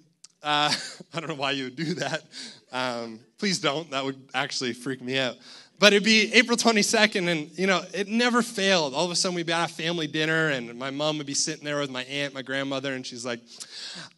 uh, 0.45 0.73
I 1.13 1.19
don't 1.19 1.29
know 1.29 1.35
why 1.35 1.51
you 1.51 1.65
would 1.65 1.77
do 1.77 1.95
that. 1.95 2.23
Um, 2.71 3.19
please 3.37 3.59
don't. 3.59 3.91
That 3.91 4.05
would 4.05 4.17
actually 4.33 4.73
freak 4.73 5.03
me 5.03 5.19
out. 5.19 5.35
But 5.81 5.93
it'd 5.93 6.05
be 6.05 6.33
April 6.35 6.57
22nd, 6.57 7.27
and 7.27 7.59
you 7.59 7.67
know, 7.67 7.83
it 7.93 8.07
never 8.07 8.43
failed. 8.43 8.95
All 8.95 9.05
of 9.05 9.11
a 9.11 9.17
sudden, 9.17 9.35
we'd 9.35 9.47
be 9.47 9.53
at 9.53 9.71
a 9.71 9.75
family 9.75 10.07
dinner, 10.07 10.51
and 10.51 10.79
my 10.79 10.91
mom 10.91 11.19
would 11.19 11.27
be 11.27 11.35
sitting 11.35 11.65
there 11.65 11.81
with 11.81 11.91
my 11.91 12.05
aunt, 12.05 12.33
my 12.33 12.43
grandmother, 12.43 12.93
and 12.93 13.05
she's 13.05 13.25
like, 13.25 13.41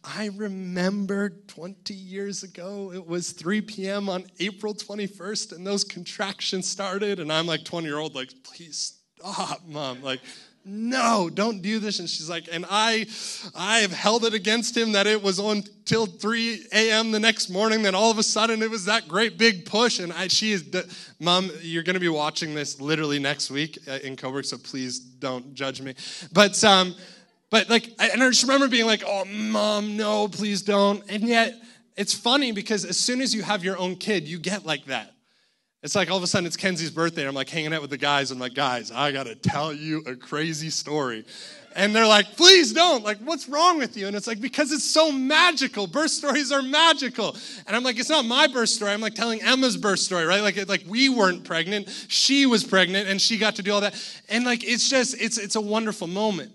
I 0.03 0.29
remember 0.35 1.29
20 1.47 1.95
years 1.95 2.43
ago, 2.43 2.91
it 2.93 3.07
was 3.07 3.31
3 3.31 3.61
p.m. 3.61 4.07
on 4.07 4.25
April 4.39 4.75
21st, 4.75 5.53
and 5.55 5.65
those 5.65 5.83
contractions 5.83 6.67
started. 6.67 7.19
And 7.19 7.31
I'm 7.31 7.47
like 7.47 7.63
20 7.63 7.87
year 7.87 7.97
old, 7.97 8.13
like, 8.13 8.29
please 8.43 8.99
stop, 9.23 9.61
mom. 9.67 10.01
Like, 10.01 10.19
no, 10.65 11.29
don't 11.33 11.61
do 11.61 11.79
this. 11.79 11.99
And 11.99 12.09
she's 12.09 12.29
like, 12.29 12.47
and 12.51 12.65
I, 12.69 13.05
I 13.55 13.79
have 13.79 13.91
held 13.91 14.23
it 14.23 14.33
against 14.33 14.77
him 14.77 14.93
that 14.93 15.07
it 15.07 15.21
was 15.21 15.39
on 15.39 15.63
till 15.85 16.05
3 16.05 16.67
a.m. 16.71 17.11
the 17.11 17.19
next 17.19 17.49
morning. 17.49 17.83
Then 17.83 17.95
all 17.95 18.11
of 18.11 18.17
a 18.17 18.23
sudden 18.23 18.61
it 18.61 18.69
was 18.69 18.85
that 18.85 19.07
great 19.07 19.37
big 19.37 19.65
push. 19.65 19.99
And 19.99 20.13
I, 20.13 20.27
she 20.27 20.53
is, 20.53 20.63
mom, 21.19 21.51
you're 21.61 21.83
going 21.83 21.95
to 21.95 21.99
be 21.99 22.09
watching 22.09 22.55
this 22.55 22.79
literally 22.79 23.19
next 23.19 23.51
week 23.51 23.77
uh, 23.89 23.99
in 24.03 24.15
Cobourg, 24.15 24.45
so 24.45 24.57
please 24.57 24.99
don't 24.99 25.53
judge 25.53 25.81
me. 25.81 25.95
But, 26.31 26.61
um, 26.63 26.95
but 27.49 27.69
like, 27.69 27.89
and 27.99 28.23
I 28.23 28.29
just 28.29 28.43
remember 28.43 28.69
being 28.69 28.85
like, 28.85 29.03
oh, 29.05 29.25
mom, 29.25 29.97
no, 29.97 30.29
please 30.29 30.61
don't. 30.61 31.03
And 31.09 31.23
yet 31.23 31.55
it's 31.97 32.13
funny 32.13 32.53
because 32.53 32.85
as 32.85 32.97
soon 32.97 33.19
as 33.19 33.35
you 33.35 33.43
have 33.43 33.65
your 33.65 33.77
own 33.77 33.97
kid, 33.97 34.27
you 34.27 34.39
get 34.39 34.65
like 34.65 34.85
that. 34.85 35.12
It's 35.83 35.95
like 35.95 36.09
all 36.09 36.15
of 36.15 36.23
a 36.23 36.27
sudden 36.27 36.47
it's 36.47 36.55
Kenzie's 36.55 36.91
birthday, 36.91 37.21
and 37.21 37.29
I'm 37.29 37.35
like 37.35 37.49
hanging 37.49 37.73
out 37.73 37.81
with 37.81 37.89
the 37.89 37.97
guys. 37.97 38.31
I'm 38.31 38.39
like, 38.39 38.53
guys, 38.53 38.89
I 38.89 39.11
gotta 39.11 39.35
tell 39.35 39.73
you 39.73 39.99
a 40.07 40.15
crazy 40.15 40.69
story. 40.69 41.25
And 41.75 41.93
they're 41.93 42.07
like, 42.07 42.37
please 42.37 42.71
don't. 42.71 43.03
Like, 43.03 43.17
what's 43.17 43.49
wrong 43.49 43.79
with 43.79 43.97
you? 43.97 44.07
And 44.07 44.15
it's 44.15 44.27
like, 44.27 44.39
because 44.39 44.71
it's 44.71 44.83
so 44.83 45.11
magical. 45.11 45.87
Birth 45.87 46.11
stories 46.11 46.51
are 46.51 46.61
magical. 46.61 47.35
And 47.65 47.75
I'm 47.75 47.83
like, 47.83 47.99
it's 47.99 48.09
not 48.09 48.25
my 48.25 48.47
birth 48.47 48.69
story. 48.69 48.91
I'm 48.91 49.01
like 49.01 49.15
telling 49.15 49.41
Emma's 49.41 49.75
birth 49.75 49.99
story, 49.99 50.25
right? 50.25 50.41
Like, 50.41 50.69
like 50.69 50.83
we 50.87 51.09
weren't 51.09 51.43
pregnant. 51.43 51.89
She 52.07 52.45
was 52.45 52.63
pregnant 52.63 53.09
and 53.09 53.19
she 53.19 53.37
got 53.39 53.55
to 53.55 53.63
do 53.63 53.73
all 53.73 53.81
that. 53.81 53.95
And 54.29 54.45
like, 54.45 54.63
it's 54.63 54.87
just, 54.87 55.19
it's, 55.19 55.39
it's 55.39 55.55
a 55.55 55.61
wonderful 55.61 56.07
moment. 56.07 56.51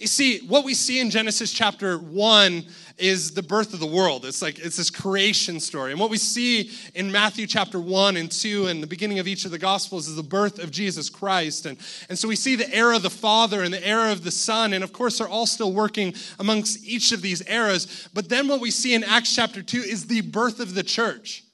You 0.00 0.06
see, 0.06 0.40
what 0.48 0.64
we 0.64 0.74
see 0.74 1.00
in 1.00 1.10
Genesis 1.10 1.52
chapter 1.52 1.98
1 1.98 2.64
is 2.98 3.32
the 3.32 3.42
birth 3.42 3.74
of 3.74 3.80
the 3.80 3.86
world. 3.86 4.24
It's 4.24 4.42
like 4.42 4.58
it's 4.58 4.76
this 4.76 4.90
creation 4.90 5.60
story. 5.60 5.92
And 5.92 6.00
what 6.00 6.10
we 6.10 6.18
see 6.18 6.70
in 6.94 7.10
Matthew 7.10 7.46
chapter 7.46 7.80
1 7.80 8.16
and 8.16 8.30
2 8.30 8.66
and 8.66 8.82
the 8.82 8.86
beginning 8.86 9.18
of 9.18 9.26
each 9.26 9.44
of 9.44 9.50
the 9.50 9.58
gospels 9.58 10.08
is 10.08 10.16
the 10.16 10.22
birth 10.22 10.58
of 10.58 10.70
Jesus 10.70 11.08
Christ. 11.08 11.66
And, 11.66 11.78
and 12.08 12.18
so 12.18 12.28
we 12.28 12.36
see 12.36 12.56
the 12.56 12.72
era 12.74 12.96
of 12.96 13.02
the 13.02 13.10
Father 13.10 13.62
and 13.62 13.72
the 13.72 13.86
era 13.86 14.12
of 14.12 14.24
the 14.24 14.30
Son. 14.30 14.72
And 14.72 14.84
of 14.84 14.92
course, 14.92 15.18
they're 15.18 15.28
all 15.28 15.46
still 15.46 15.72
working 15.72 16.14
amongst 16.38 16.84
each 16.84 17.12
of 17.12 17.22
these 17.22 17.46
eras. 17.48 18.08
But 18.14 18.28
then 18.28 18.48
what 18.48 18.60
we 18.60 18.70
see 18.70 18.94
in 18.94 19.04
Acts 19.04 19.34
chapter 19.34 19.62
2 19.62 19.78
is 19.78 20.06
the 20.06 20.20
birth 20.22 20.60
of 20.60 20.74
the 20.74 20.82
church. 20.82 21.44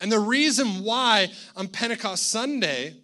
And 0.00 0.12
the 0.12 0.20
reason 0.20 0.84
why 0.84 1.28
on 1.56 1.68
Pentecost 1.68 2.30
Sunday, 2.30 2.96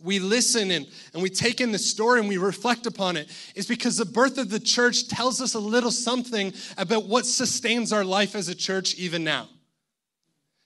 we 0.00 0.18
listen 0.18 0.70
and, 0.70 0.86
and 1.12 1.22
we 1.22 1.30
take 1.30 1.60
in 1.60 1.72
the 1.72 1.78
story 1.78 2.20
and 2.20 2.28
we 2.28 2.38
reflect 2.38 2.86
upon 2.86 3.16
it 3.16 3.28
is 3.54 3.66
because 3.66 3.96
the 3.96 4.04
birth 4.04 4.38
of 4.38 4.50
the 4.50 4.60
church 4.60 5.08
tells 5.08 5.40
us 5.40 5.54
a 5.54 5.58
little 5.58 5.90
something 5.90 6.52
about 6.76 7.06
what 7.06 7.26
sustains 7.26 7.92
our 7.92 8.04
life 8.04 8.34
as 8.34 8.48
a 8.48 8.54
church 8.54 8.94
even 8.94 9.24
now. 9.24 9.48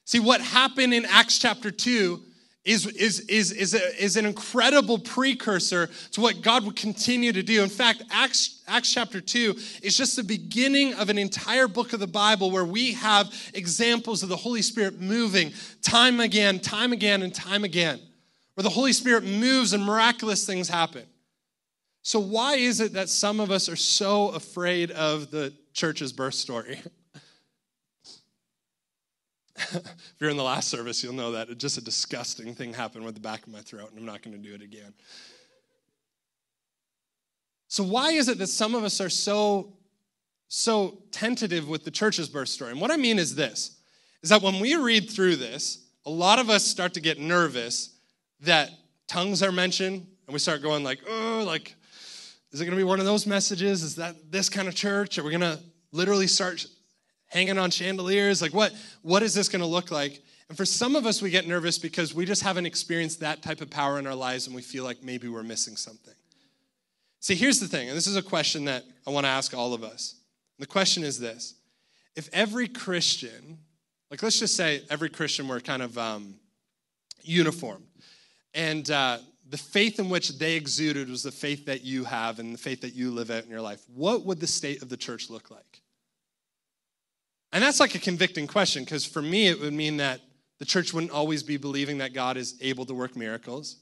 See, 0.04 0.20
what 0.20 0.40
happened 0.40 0.92
in 0.92 1.04
Acts 1.06 1.38
chapter 1.38 1.70
2 1.70 2.20
is, 2.64 2.86
is, 2.86 3.20
is, 3.20 3.50
is, 3.52 3.74
a, 3.74 4.02
is 4.02 4.16
an 4.16 4.26
incredible 4.26 4.98
precursor 4.98 5.88
to 6.12 6.20
what 6.20 6.42
God 6.42 6.64
would 6.64 6.76
continue 6.76 7.32
to 7.32 7.42
do. 7.42 7.62
In 7.62 7.68
fact, 7.68 8.04
Acts, 8.10 8.62
Acts 8.68 8.92
chapter 8.92 9.20
2 9.20 9.56
is 9.82 9.96
just 9.96 10.14
the 10.14 10.22
beginning 10.22 10.94
of 10.94 11.08
an 11.08 11.18
entire 11.18 11.66
book 11.66 11.92
of 11.92 12.00
the 12.00 12.06
Bible 12.06 12.50
where 12.50 12.64
we 12.64 12.92
have 12.92 13.32
examples 13.54 14.22
of 14.22 14.28
the 14.28 14.36
Holy 14.36 14.62
Spirit 14.62 15.00
moving 15.00 15.52
time 15.80 16.20
again, 16.20 16.60
time 16.60 16.92
again, 16.92 17.22
and 17.22 17.34
time 17.34 17.64
again 17.64 18.00
where 18.54 18.62
the 18.62 18.70
Holy 18.70 18.92
Spirit 18.92 19.24
moves 19.24 19.72
and 19.72 19.84
miraculous 19.84 20.44
things 20.44 20.68
happen. 20.68 21.04
So, 22.02 22.18
why 22.18 22.56
is 22.56 22.80
it 22.80 22.94
that 22.94 23.08
some 23.08 23.38
of 23.40 23.50
us 23.50 23.68
are 23.68 23.76
so 23.76 24.28
afraid 24.30 24.90
of 24.90 25.30
the 25.30 25.52
church's 25.72 26.12
birth 26.12 26.34
story? 26.34 26.80
if 29.56 30.14
you're 30.18 30.30
in 30.30 30.36
the 30.36 30.42
last 30.42 30.68
service, 30.68 31.02
you'll 31.02 31.12
know 31.12 31.32
that 31.32 31.56
just 31.58 31.78
a 31.78 31.80
disgusting 31.80 32.54
thing 32.54 32.74
happened 32.74 33.04
with 33.04 33.14
the 33.14 33.20
back 33.20 33.46
of 33.46 33.52
my 33.52 33.60
throat, 33.60 33.90
and 33.90 33.98
I'm 33.98 34.04
not 34.04 34.22
going 34.22 34.36
to 34.36 34.48
do 34.48 34.54
it 34.54 34.62
again. 34.62 34.92
So, 37.68 37.84
why 37.84 38.10
is 38.10 38.28
it 38.28 38.38
that 38.38 38.48
some 38.48 38.74
of 38.74 38.82
us 38.82 39.00
are 39.00 39.08
so, 39.08 39.72
so 40.48 40.98
tentative 41.12 41.68
with 41.68 41.84
the 41.84 41.90
church's 41.90 42.28
birth 42.28 42.48
story? 42.48 42.72
And 42.72 42.80
what 42.80 42.90
I 42.90 42.96
mean 42.96 43.18
is 43.18 43.34
this 43.34 43.78
is 44.22 44.30
that 44.30 44.42
when 44.42 44.60
we 44.60 44.74
read 44.76 45.10
through 45.10 45.36
this, 45.36 45.86
a 46.04 46.10
lot 46.10 46.38
of 46.38 46.50
us 46.50 46.64
start 46.64 46.94
to 46.94 47.00
get 47.00 47.18
nervous 47.18 47.91
that 48.42 48.70
tongues 49.08 49.42
are 49.42 49.52
mentioned, 49.52 50.06
and 50.26 50.32
we 50.32 50.38
start 50.38 50.62
going 50.62 50.84
like, 50.84 51.00
oh, 51.08 51.44
like, 51.46 51.74
is 52.52 52.60
it 52.60 52.64
going 52.64 52.76
to 52.76 52.80
be 52.80 52.84
one 52.84 53.00
of 53.00 53.06
those 53.06 53.26
messages? 53.26 53.82
Is 53.82 53.96
that 53.96 54.30
this 54.30 54.48
kind 54.48 54.68
of 54.68 54.74
church? 54.74 55.18
Are 55.18 55.22
we 55.22 55.30
going 55.30 55.40
to 55.40 55.58
literally 55.90 56.26
start 56.26 56.66
hanging 57.26 57.58
on 57.58 57.70
chandeliers? 57.70 58.42
Like, 58.42 58.52
what, 58.52 58.72
what 59.02 59.22
is 59.22 59.34
this 59.34 59.48
going 59.48 59.62
to 59.62 59.66
look 59.66 59.90
like? 59.90 60.22
And 60.48 60.56
for 60.56 60.66
some 60.66 60.96
of 60.96 61.06
us, 61.06 61.22
we 61.22 61.30
get 61.30 61.46
nervous 61.46 61.78
because 61.78 62.14
we 62.14 62.26
just 62.26 62.42
haven't 62.42 62.66
experienced 62.66 63.20
that 63.20 63.42
type 63.42 63.62
of 63.62 63.70
power 63.70 63.98
in 63.98 64.06
our 64.06 64.14
lives 64.14 64.46
and 64.46 64.54
we 64.54 64.60
feel 64.60 64.84
like 64.84 65.02
maybe 65.02 65.28
we're 65.28 65.42
missing 65.42 65.76
something. 65.76 66.14
See, 67.20 67.36
here's 67.36 67.60
the 67.60 67.68
thing, 67.68 67.88
and 67.88 67.96
this 67.96 68.08
is 68.08 68.16
a 68.16 68.22
question 68.22 68.64
that 68.64 68.84
I 69.06 69.10
want 69.10 69.24
to 69.24 69.30
ask 69.30 69.54
all 69.54 69.72
of 69.74 69.84
us. 69.84 70.16
The 70.58 70.66
question 70.66 71.04
is 71.04 71.18
this 71.18 71.54
If 72.16 72.28
every 72.32 72.68
Christian, 72.68 73.58
like 74.10 74.22
let's 74.22 74.40
just 74.40 74.56
say 74.56 74.82
every 74.90 75.08
Christian 75.08 75.48
were 75.48 75.60
kind 75.60 75.82
of 75.82 75.96
um, 75.96 76.34
uniform, 77.22 77.84
and 78.54 78.90
uh, 78.90 79.18
the 79.48 79.58
faith 79.58 79.98
in 79.98 80.08
which 80.08 80.38
they 80.38 80.54
exuded 80.54 81.08
was 81.08 81.22
the 81.22 81.30
faith 81.30 81.66
that 81.66 81.82
you 81.82 82.04
have 82.04 82.38
and 82.38 82.54
the 82.54 82.58
faith 82.58 82.80
that 82.80 82.94
you 82.94 83.10
live 83.10 83.30
out 83.30 83.44
in 83.44 83.50
your 83.50 83.60
life, 83.60 83.82
what 83.94 84.24
would 84.24 84.40
the 84.40 84.46
state 84.46 84.82
of 84.82 84.88
the 84.88 84.96
church 84.96 85.30
look 85.30 85.50
like? 85.50 85.82
And 87.52 87.62
that's 87.62 87.80
like 87.80 87.94
a 87.94 87.98
convicting 87.98 88.46
question 88.46 88.82
because 88.82 89.04
for 89.04 89.20
me, 89.20 89.48
it 89.48 89.60
would 89.60 89.74
mean 89.74 89.98
that 89.98 90.20
the 90.58 90.64
church 90.64 90.94
wouldn't 90.94 91.12
always 91.12 91.42
be 91.42 91.56
believing 91.56 91.98
that 91.98 92.14
God 92.14 92.36
is 92.36 92.54
able 92.60 92.86
to 92.86 92.94
work 92.94 93.14
miracles. 93.14 93.76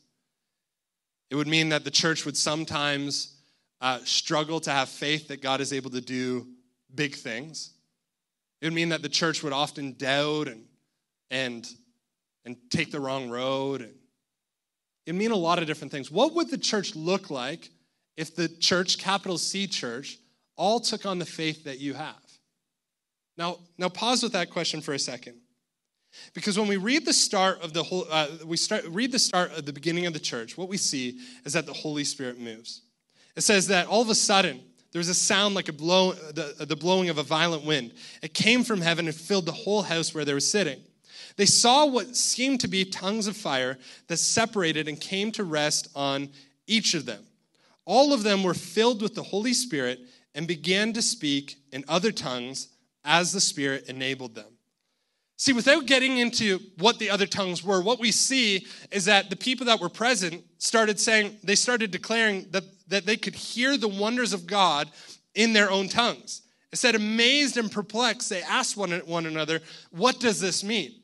It 1.30 1.36
would 1.36 1.46
mean 1.46 1.68
that 1.68 1.84
the 1.84 1.90
church 1.90 2.24
would 2.24 2.36
sometimes 2.36 3.36
uh, 3.80 4.00
struggle 4.04 4.60
to 4.60 4.70
have 4.70 4.88
faith 4.88 5.28
that 5.28 5.40
God 5.40 5.60
is 5.60 5.72
able 5.72 5.90
to 5.90 6.00
do 6.00 6.48
big 6.94 7.14
things. 7.14 7.74
It 8.60 8.66
would 8.66 8.74
mean 8.74 8.88
that 8.88 9.02
the 9.02 9.08
church 9.08 9.42
would 9.42 9.52
often 9.52 9.92
doubt 9.92 10.48
and, 10.48 10.64
and, 11.30 11.66
and 12.44 12.56
take 12.70 12.90
the 12.90 13.00
wrong 13.00 13.30
road. 13.30 13.82
And 13.82 13.94
it 15.06 15.14
mean 15.14 15.30
a 15.30 15.36
lot 15.36 15.58
of 15.58 15.66
different 15.66 15.92
things. 15.92 16.10
What 16.10 16.34
would 16.34 16.50
the 16.50 16.58
church 16.58 16.94
look 16.94 17.30
like 17.30 17.70
if 18.16 18.36
the 18.36 18.48
church, 18.48 18.98
capital 18.98 19.38
C 19.38 19.66
church, 19.66 20.18
all 20.56 20.80
took 20.80 21.06
on 21.06 21.18
the 21.18 21.26
faith 21.26 21.64
that 21.64 21.78
you 21.78 21.94
have? 21.94 22.16
Now, 23.36 23.58
now 23.78 23.88
pause 23.88 24.22
with 24.22 24.32
that 24.32 24.50
question 24.50 24.80
for 24.80 24.92
a 24.92 24.98
second. 24.98 25.36
Because 26.34 26.58
when 26.58 26.68
we 26.68 26.76
read 26.76 27.06
the 27.06 27.12
start 27.12 27.62
of 27.62 27.72
the 27.72 27.82
whole, 27.82 28.06
uh, 28.10 28.26
we 28.44 28.56
start 28.56 28.84
read 28.88 29.12
the 29.12 29.18
start 29.18 29.56
of 29.56 29.64
the 29.64 29.72
beginning 29.72 30.06
of 30.06 30.12
the 30.12 30.20
church, 30.20 30.58
what 30.58 30.68
we 30.68 30.76
see 30.76 31.20
is 31.44 31.52
that 31.52 31.66
the 31.66 31.72
Holy 31.72 32.04
Spirit 32.04 32.38
moves. 32.38 32.82
It 33.36 33.42
says 33.42 33.68
that 33.68 33.86
all 33.86 34.02
of 34.02 34.10
a 34.10 34.14
sudden 34.14 34.60
there 34.92 34.98
was 34.98 35.08
a 35.08 35.14
sound 35.14 35.54
like 35.54 35.68
a 35.68 35.72
blow, 35.72 36.12
the, 36.12 36.66
the 36.66 36.76
blowing 36.76 37.10
of 37.10 37.18
a 37.18 37.22
violent 37.22 37.64
wind. 37.64 37.92
It 38.22 38.34
came 38.34 38.64
from 38.64 38.80
heaven 38.80 39.06
and 39.06 39.14
filled 39.14 39.46
the 39.46 39.52
whole 39.52 39.82
house 39.82 40.12
where 40.12 40.24
they 40.24 40.34
were 40.34 40.40
sitting. 40.40 40.80
They 41.36 41.46
saw 41.46 41.86
what 41.86 42.16
seemed 42.16 42.60
to 42.60 42.68
be 42.68 42.84
tongues 42.84 43.26
of 43.26 43.36
fire 43.36 43.78
that 44.08 44.18
separated 44.18 44.88
and 44.88 45.00
came 45.00 45.32
to 45.32 45.44
rest 45.44 45.88
on 45.94 46.30
each 46.66 46.94
of 46.94 47.06
them. 47.06 47.24
All 47.84 48.12
of 48.12 48.22
them 48.22 48.42
were 48.42 48.54
filled 48.54 49.02
with 49.02 49.14
the 49.14 49.22
Holy 49.22 49.52
Spirit 49.52 50.00
and 50.34 50.46
began 50.46 50.92
to 50.92 51.02
speak 51.02 51.56
in 51.72 51.84
other 51.88 52.12
tongues 52.12 52.68
as 53.04 53.32
the 53.32 53.40
Spirit 53.40 53.88
enabled 53.88 54.34
them. 54.34 54.52
See, 55.36 55.54
without 55.54 55.86
getting 55.86 56.18
into 56.18 56.60
what 56.76 56.98
the 56.98 57.08
other 57.08 57.26
tongues 57.26 57.64
were, 57.64 57.80
what 57.80 57.98
we 57.98 58.12
see 58.12 58.66
is 58.90 59.06
that 59.06 59.30
the 59.30 59.36
people 59.36 59.64
that 59.66 59.80
were 59.80 59.88
present 59.88 60.44
started 60.58 61.00
saying, 61.00 61.38
they 61.42 61.54
started 61.54 61.90
declaring 61.90 62.46
that, 62.50 62.64
that 62.88 63.06
they 63.06 63.16
could 63.16 63.34
hear 63.34 63.78
the 63.78 63.88
wonders 63.88 64.34
of 64.34 64.46
God 64.46 64.90
in 65.34 65.54
their 65.54 65.70
own 65.70 65.88
tongues. 65.88 66.42
It 66.72 66.76
said, 66.76 66.94
amazed 66.94 67.56
and 67.56 67.72
perplexed, 67.72 68.28
they 68.28 68.42
asked 68.42 68.76
one, 68.76 68.92
one 69.06 69.24
another, 69.24 69.60
What 69.90 70.20
does 70.20 70.40
this 70.40 70.62
mean? 70.62 70.99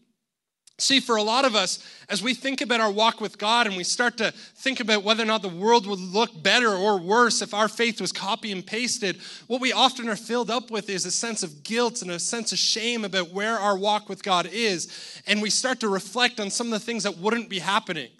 See, 0.78 1.00
for 1.00 1.16
a 1.16 1.22
lot 1.22 1.46
of 1.46 1.54
us, 1.54 1.78
as 2.10 2.22
we 2.22 2.34
think 2.34 2.60
about 2.60 2.82
our 2.82 2.90
walk 2.90 3.18
with 3.18 3.38
God 3.38 3.66
and 3.66 3.78
we 3.78 3.84
start 3.84 4.18
to 4.18 4.30
think 4.30 4.78
about 4.78 5.04
whether 5.04 5.22
or 5.22 5.26
not 5.26 5.40
the 5.40 5.48
world 5.48 5.86
would 5.86 5.98
look 5.98 6.42
better 6.42 6.68
or 6.68 6.98
worse 6.98 7.40
if 7.40 7.54
our 7.54 7.66
faith 7.66 7.98
was 7.98 8.12
copy 8.12 8.52
and 8.52 8.66
pasted, 8.66 9.18
what 9.46 9.62
we 9.62 9.72
often 9.72 10.06
are 10.06 10.16
filled 10.16 10.50
up 10.50 10.70
with 10.70 10.90
is 10.90 11.06
a 11.06 11.10
sense 11.10 11.42
of 11.42 11.62
guilt 11.62 12.02
and 12.02 12.10
a 12.10 12.18
sense 12.18 12.52
of 12.52 12.58
shame 12.58 13.06
about 13.06 13.30
where 13.30 13.58
our 13.58 13.78
walk 13.78 14.10
with 14.10 14.22
God 14.22 14.50
is. 14.52 15.22
And 15.26 15.40
we 15.40 15.48
start 15.48 15.80
to 15.80 15.88
reflect 15.88 16.40
on 16.40 16.50
some 16.50 16.66
of 16.66 16.72
the 16.72 16.84
things 16.84 17.04
that 17.04 17.16
wouldn't 17.16 17.48
be 17.48 17.60
happening. 17.60 18.10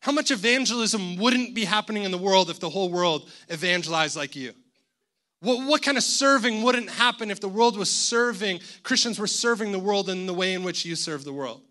How 0.00 0.12
much 0.12 0.30
evangelism 0.30 1.16
wouldn't 1.16 1.54
be 1.54 1.64
happening 1.64 2.02
in 2.02 2.10
the 2.10 2.18
world 2.18 2.50
if 2.50 2.60
the 2.60 2.68
whole 2.68 2.90
world 2.90 3.30
evangelized 3.50 4.16
like 4.16 4.36
you? 4.36 4.52
What, 5.40 5.66
what 5.66 5.82
kind 5.82 5.96
of 5.96 6.04
serving 6.04 6.62
wouldn't 6.62 6.90
happen 6.90 7.30
if 7.30 7.40
the 7.40 7.48
world 7.48 7.78
was 7.78 7.90
serving, 7.90 8.60
Christians 8.82 9.18
were 9.18 9.26
serving 9.26 9.72
the 9.72 9.78
world 9.78 10.10
in 10.10 10.26
the 10.26 10.34
way 10.34 10.52
in 10.52 10.62
which 10.62 10.84
you 10.84 10.94
serve 10.94 11.24
the 11.24 11.32
world? 11.32 11.62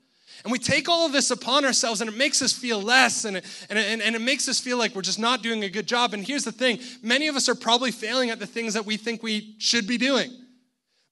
And 0.44 0.52
we 0.52 0.60
take 0.60 0.90
all 0.90 1.06
of 1.06 1.12
this 1.12 1.30
upon 1.30 1.66
ourselves 1.66 2.02
and 2.02 2.10
it 2.10 2.18
makes 2.18 2.42
us 2.42 2.52
feel 2.52 2.82
less 2.82 3.26
and 3.26 3.38
it, 3.38 3.66
and, 3.70 3.78
it, 3.78 4.02
and 4.02 4.16
it 4.16 4.22
makes 4.22 4.48
us 4.48 4.60
feel 4.60 4.78
like 4.78 4.96
we're 4.96 5.02
just 5.02 5.20
not 5.20 5.44
doing 5.44 5.64
a 5.64 5.70
good 5.70 5.88
job. 5.88 6.14
And 6.14 6.26
here's 6.26 6.44
the 6.44 6.52
thing 6.52 6.80
many 7.04 7.28
of 7.28 7.36
us 7.36 7.48
are 7.48 7.56
probably 7.56 7.92
failing 7.92 8.30
at 8.30 8.40
the 8.40 8.48
things 8.48 8.74
that 8.74 8.86
we 8.86 8.98
think 8.98 9.22
we 9.22 9.56
should 9.60 9.88
be 9.88 9.98
doing. 9.98 10.32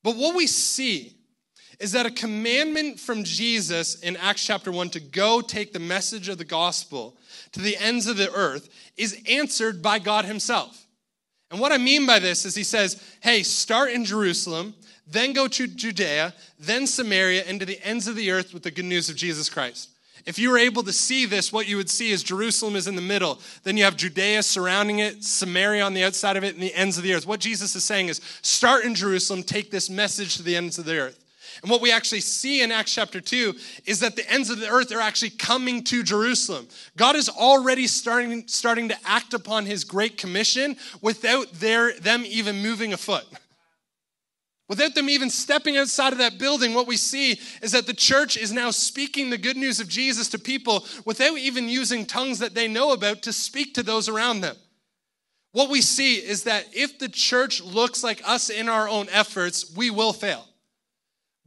But 0.04 0.16
what 0.16 0.36
we 0.36 0.48
see 0.48 1.16
is 1.80 1.94
that 1.94 2.06
a 2.06 2.12
commandment 2.12 3.00
from 3.00 3.24
Jesus 3.24 4.00
in 4.02 4.18
Acts 4.18 4.46
chapter 4.46 4.72
1 4.72 4.90
to 4.92 5.00
go 5.00 5.42
take 5.42 5.72
the 5.72 5.80
message 5.80 6.28
of 6.28 6.38
the 6.38 6.46
gospel 6.46 7.18
to 7.54 7.62
the 7.62 7.78
ends 7.78 8.08
of 8.08 8.18
the 8.18 8.32
earth 8.34 8.70
is 8.98 9.22
answered 9.30 9.82
by 9.82 10.00
God 10.00 10.26
Himself. 10.26 10.86
And 11.52 11.60
what 11.60 11.72
I 11.72 11.78
mean 11.78 12.06
by 12.06 12.20
this 12.20 12.46
is 12.46 12.56
He 12.56 12.64
says, 12.64 13.02
hey, 13.22 13.44
start 13.44 13.92
in 13.92 14.04
Jerusalem 14.06 14.74
then 15.12 15.34
go 15.34 15.48
to 15.48 15.68
Judea, 15.68 16.34
then 16.60 16.88
Samaria, 16.88 17.44
and 17.48 17.60
to 17.60 17.66
the 17.66 17.80
ends 17.84 18.08
of 18.08 18.16
the 18.16 18.32
earth 18.32 18.54
with 18.54 18.64
the 18.64 18.72
good 18.72 18.86
news 18.86 19.10
of 19.10 19.16
Jesus 19.16 19.50
Christ. 19.50 19.90
If 20.26 20.38
you 20.38 20.52
were 20.52 20.58
able 20.58 20.84
to 20.84 20.94
see 20.94 21.26
this, 21.26 21.52
what 21.52 21.68
you 21.68 21.78
would 21.78 21.90
see 21.90 22.12
is 22.12 22.24
Jerusalem 22.24 22.76
is 22.76 22.88
in 22.88 22.96
the 22.96 23.02
middle. 23.02 23.40
Then 23.64 23.78
you 23.78 23.86
have 23.86 23.96
Judea 23.96 24.44
surrounding 24.44 25.00
it, 25.00 25.24
Samaria 25.24 25.84
on 25.84 25.94
the 25.94 26.04
outside 26.04 26.38
of 26.38 26.44
it, 26.44 26.54
and 26.54 26.62
the 26.62 26.74
ends 26.76 26.98
of 26.98 27.04
the 27.04 27.14
earth. 27.14 27.26
What 27.26 27.40
Jesus 27.40 27.76
is 27.76 27.84
saying 27.84 28.10
is 28.10 28.22
start 28.42 28.84
in 28.84 28.96
Jerusalem, 28.96 29.44
take 29.44 29.72
this 29.72 29.90
message 29.90 30.36
to 30.36 30.44
the 30.44 30.56
ends 30.56 30.78
of 30.78 30.86
the 30.86 31.00
earth. 31.00 31.24
And 31.62 31.72
what 31.72 31.82
we 31.82 31.92
actually 31.92 32.22
see 32.22 32.62
in 32.62 32.72
Acts 32.72 32.94
chapter 32.94 33.20
2 33.20 33.54
is 33.86 34.00
that 34.00 34.16
the 34.16 34.30
ends 34.32 34.50
of 34.50 34.60
the 34.60 34.70
earth 34.70 34.94
are 34.94 35.02
actually 35.02 35.32
coming 35.32 35.84
to 35.86 36.04
Jerusalem. 36.04 36.68
God 36.96 37.16
is 37.16 37.28
already 37.28 37.88
starting, 37.88 38.48
starting 38.48 38.90
to 38.90 38.98
act 39.06 39.34
upon 39.34 39.66
his 39.66 39.84
great 39.84 40.18
commission 40.18 40.78
without 41.02 41.52
their, 41.54 41.94
them 42.00 42.24
even 42.26 42.62
moving 42.62 42.94
a 42.94 42.98
foot. 42.98 43.26
Without 44.70 44.94
them 44.94 45.10
even 45.10 45.32
stepping 45.32 45.78
outside 45.78 46.14
of 46.14 46.20
that 46.20 46.38
building, 46.38 46.76
what 46.76 46.86
we 46.86 46.96
see 46.96 47.40
is 47.64 47.72
that 47.72 47.88
the 47.88 47.94
church 47.94 48.38
is 48.38 48.54
now 48.54 48.70
speaking 48.70 49.30
the 49.30 49.38
good 49.38 49.58
news 49.58 49.80
of 49.80 49.90
Jesus 49.90 50.30
to 50.30 50.38
people 50.38 50.86
without 51.06 51.40
even 51.40 51.68
using 51.68 52.06
tongues 52.06 52.38
that 52.38 52.54
they 52.54 52.68
know 52.68 52.94
about 52.94 53.24
to 53.24 53.34
speak 53.34 53.74
to 53.74 53.84
those 53.84 54.08
around 54.08 54.42
them. 54.42 54.56
What 55.54 55.72
we 55.72 55.82
see 55.82 56.18
is 56.18 56.44
that 56.44 56.68
if 56.72 57.00
the 57.00 57.10
church 57.10 57.62
looks 57.62 58.04
like 58.04 58.22
us 58.24 58.52
in 58.52 58.70
our 58.70 58.88
own 58.88 59.08
efforts, 59.10 59.76
we 59.76 59.90
will 59.90 60.14
fail. 60.14 60.46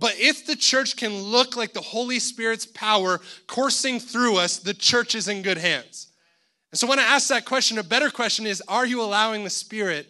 But 0.00 0.16
if 0.18 0.44
the 0.44 0.56
church 0.56 0.96
can 0.96 1.16
look 1.16 1.54
like 1.54 1.72
the 1.72 1.80
Holy 1.80 2.18
Spirit's 2.18 2.66
power 2.66 3.20
coursing 3.46 4.00
through 4.00 4.38
us, 4.38 4.58
the 4.58 4.74
church 4.74 5.14
is 5.14 5.28
in 5.28 5.42
good 5.42 5.58
hands. 5.58 6.08
And 6.72 6.78
so 6.80 6.88
when 6.88 6.98
I 6.98 7.04
ask 7.04 7.28
that 7.28 7.44
question, 7.44 7.78
a 7.78 7.84
better 7.84 8.10
question 8.10 8.46
is 8.46 8.60
Are 8.66 8.84
you 8.84 9.00
allowing 9.00 9.44
the 9.44 9.50
Spirit 9.50 10.08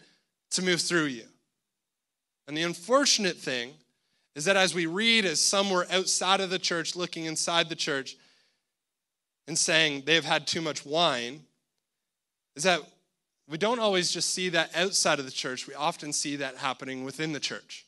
to 0.53 0.62
move 0.62 0.81
through 0.81 1.07
you? 1.07 1.25
And 2.53 2.57
the 2.59 2.65
unfortunate 2.65 3.38
thing 3.38 3.73
is 4.35 4.45
that 4.45 4.59
as 4.59 4.75
we 4.75 4.85
read 4.85 5.25
as 5.25 5.41
some 5.41 5.71
were 5.71 5.87
outside 5.91 6.38
of 6.38 6.51
the 6.51 6.59
church 6.59 6.95
looking 6.95 7.25
inside 7.25 7.71
the 7.71 7.75
church 7.75 8.15
and 9.49 9.59
saying 9.59 10.03
they've 10.05 10.23
had 10.23 10.47
too 10.47 10.61
much 10.61 10.85
wine, 10.85 11.45
is 12.55 12.65
that 12.65 12.83
we 13.49 13.57
don't 13.57 13.79
always 13.79 14.11
just 14.11 14.35
see 14.35 14.51
that 14.51 14.71
outside 14.77 15.19
of 15.19 15.25
the 15.25 15.31
church, 15.31 15.67
we 15.67 15.73
often 15.73 16.12
see 16.12 16.37
that 16.37 16.59
happening 16.59 17.05
within 17.05 17.33
the 17.33 17.41
church. 17.41 17.87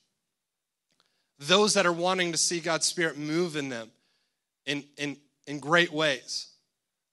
Those 1.38 1.74
that 1.74 1.84
are 1.84 1.92
wanting 1.92 2.32
to 2.32 2.38
see 2.38 2.58
God's 2.58 2.86
Spirit 2.86 3.18
move 3.18 3.56
in 3.56 3.68
them 3.68 3.90
in, 4.64 4.84
in, 4.96 5.18
in 5.46 5.60
great 5.60 5.92
ways 5.92 6.46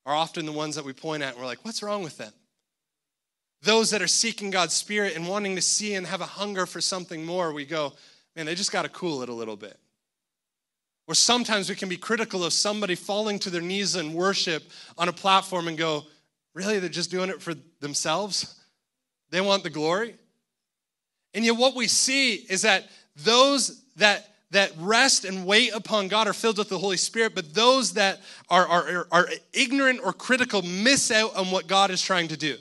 are 0.05 0.15
often 0.15 0.45
the 0.45 0.53
ones 0.53 0.75
that 0.75 0.85
we 0.85 0.93
point 0.93 1.21
at 1.21 1.33
and 1.33 1.41
we're 1.41 1.47
like, 1.47 1.65
what's 1.65 1.83
wrong 1.83 2.01
with 2.01 2.17
them? 2.17 2.31
Those 3.63 3.91
that 3.91 4.01
are 4.01 4.07
seeking 4.07 4.49
God's 4.49 4.73
Spirit 4.73 5.15
and 5.15 5.27
wanting 5.27 5.55
to 5.55 5.61
see 5.61 5.93
and 5.93 6.05
have 6.07 6.21
a 6.21 6.25
hunger 6.25 6.65
for 6.65 6.81
something 6.81 7.25
more, 7.25 7.53
we 7.53 7.65
go, 7.65 7.93
man, 8.35 8.45
they 8.45 8.55
just 8.55 8.71
got 8.71 8.83
to 8.83 8.89
cool 8.89 9.21
it 9.21 9.29
a 9.29 9.33
little 9.33 9.55
bit. 9.55 9.77
Or 11.07 11.15
sometimes 11.15 11.69
we 11.69 11.75
can 11.75 11.89
be 11.89 11.97
critical 11.97 12.43
of 12.43 12.53
somebody 12.53 12.95
falling 12.95 13.37
to 13.39 13.49
their 13.49 13.61
knees 13.61 13.95
in 13.95 14.13
worship 14.13 14.63
on 14.97 15.09
a 15.09 15.13
platform 15.13 15.67
and 15.67 15.77
go, 15.77 16.05
really, 16.53 16.79
they're 16.79 16.89
just 16.89 17.11
doing 17.11 17.29
it 17.29 17.41
for 17.41 17.53
themselves? 17.79 18.59
They 19.29 19.41
want 19.41 19.63
the 19.63 19.69
glory? 19.69 20.15
And 21.33 21.45
yet, 21.45 21.57
what 21.57 21.75
we 21.75 21.87
see 21.87 22.35
is 22.35 22.63
that 22.63 22.89
those 23.15 23.83
that 23.95 24.27
that 24.51 24.73
rest 24.77 25.23
and 25.23 25.45
wait 25.45 25.73
upon 25.73 26.09
God 26.09 26.27
are 26.27 26.33
filled 26.33 26.57
with 26.57 26.67
the 26.67 26.77
Holy 26.77 26.97
Spirit, 26.97 27.33
but 27.33 27.53
those 27.53 27.93
that 27.93 28.19
are, 28.49 28.67
are, 28.67 29.07
are 29.09 29.29
ignorant 29.53 30.01
or 30.03 30.11
critical 30.11 30.61
miss 30.61 31.09
out 31.09 31.35
on 31.37 31.51
what 31.51 31.67
God 31.67 31.89
is 31.89 32.01
trying 32.01 32.27
to 32.27 32.37
do. 32.37 32.57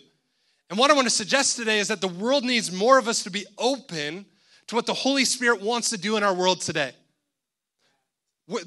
And 0.70 0.78
what 0.78 0.90
I 0.90 0.94
want 0.94 1.06
to 1.06 1.14
suggest 1.14 1.56
today 1.56 1.80
is 1.80 1.88
that 1.88 2.00
the 2.00 2.08
world 2.08 2.44
needs 2.44 2.70
more 2.70 2.96
of 2.96 3.08
us 3.08 3.24
to 3.24 3.30
be 3.30 3.44
open 3.58 4.24
to 4.68 4.76
what 4.76 4.86
the 4.86 4.94
Holy 4.94 5.24
Spirit 5.24 5.60
wants 5.60 5.90
to 5.90 5.98
do 5.98 6.16
in 6.16 6.22
our 6.22 6.32
world 6.32 6.60
today. 6.60 6.92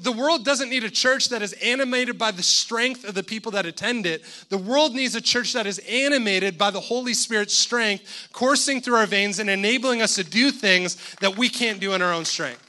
The 0.00 0.12
world 0.12 0.44
doesn't 0.44 0.70
need 0.70 0.84
a 0.84 0.90
church 0.90 1.28
that 1.28 1.42
is 1.42 1.52
animated 1.54 2.18
by 2.18 2.30
the 2.30 2.42
strength 2.42 3.04
of 3.04 3.14
the 3.14 3.22
people 3.22 3.52
that 3.52 3.66
attend 3.66 4.06
it. 4.06 4.22
The 4.48 4.56
world 4.56 4.94
needs 4.94 5.14
a 5.14 5.20
church 5.20 5.52
that 5.54 5.66
is 5.66 5.78
animated 5.80 6.56
by 6.56 6.70
the 6.70 6.80
Holy 6.80 7.12
Spirit's 7.12 7.56
strength 7.56 8.28
coursing 8.32 8.80
through 8.80 8.96
our 8.96 9.06
veins 9.06 9.38
and 9.38 9.50
enabling 9.50 10.00
us 10.00 10.14
to 10.14 10.24
do 10.24 10.50
things 10.50 10.96
that 11.20 11.36
we 11.36 11.50
can't 11.50 11.80
do 11.80 11.92
in 11.92 12.00
our 12.00 12.14
own 12.14 12.24
strength. 12.24 12.62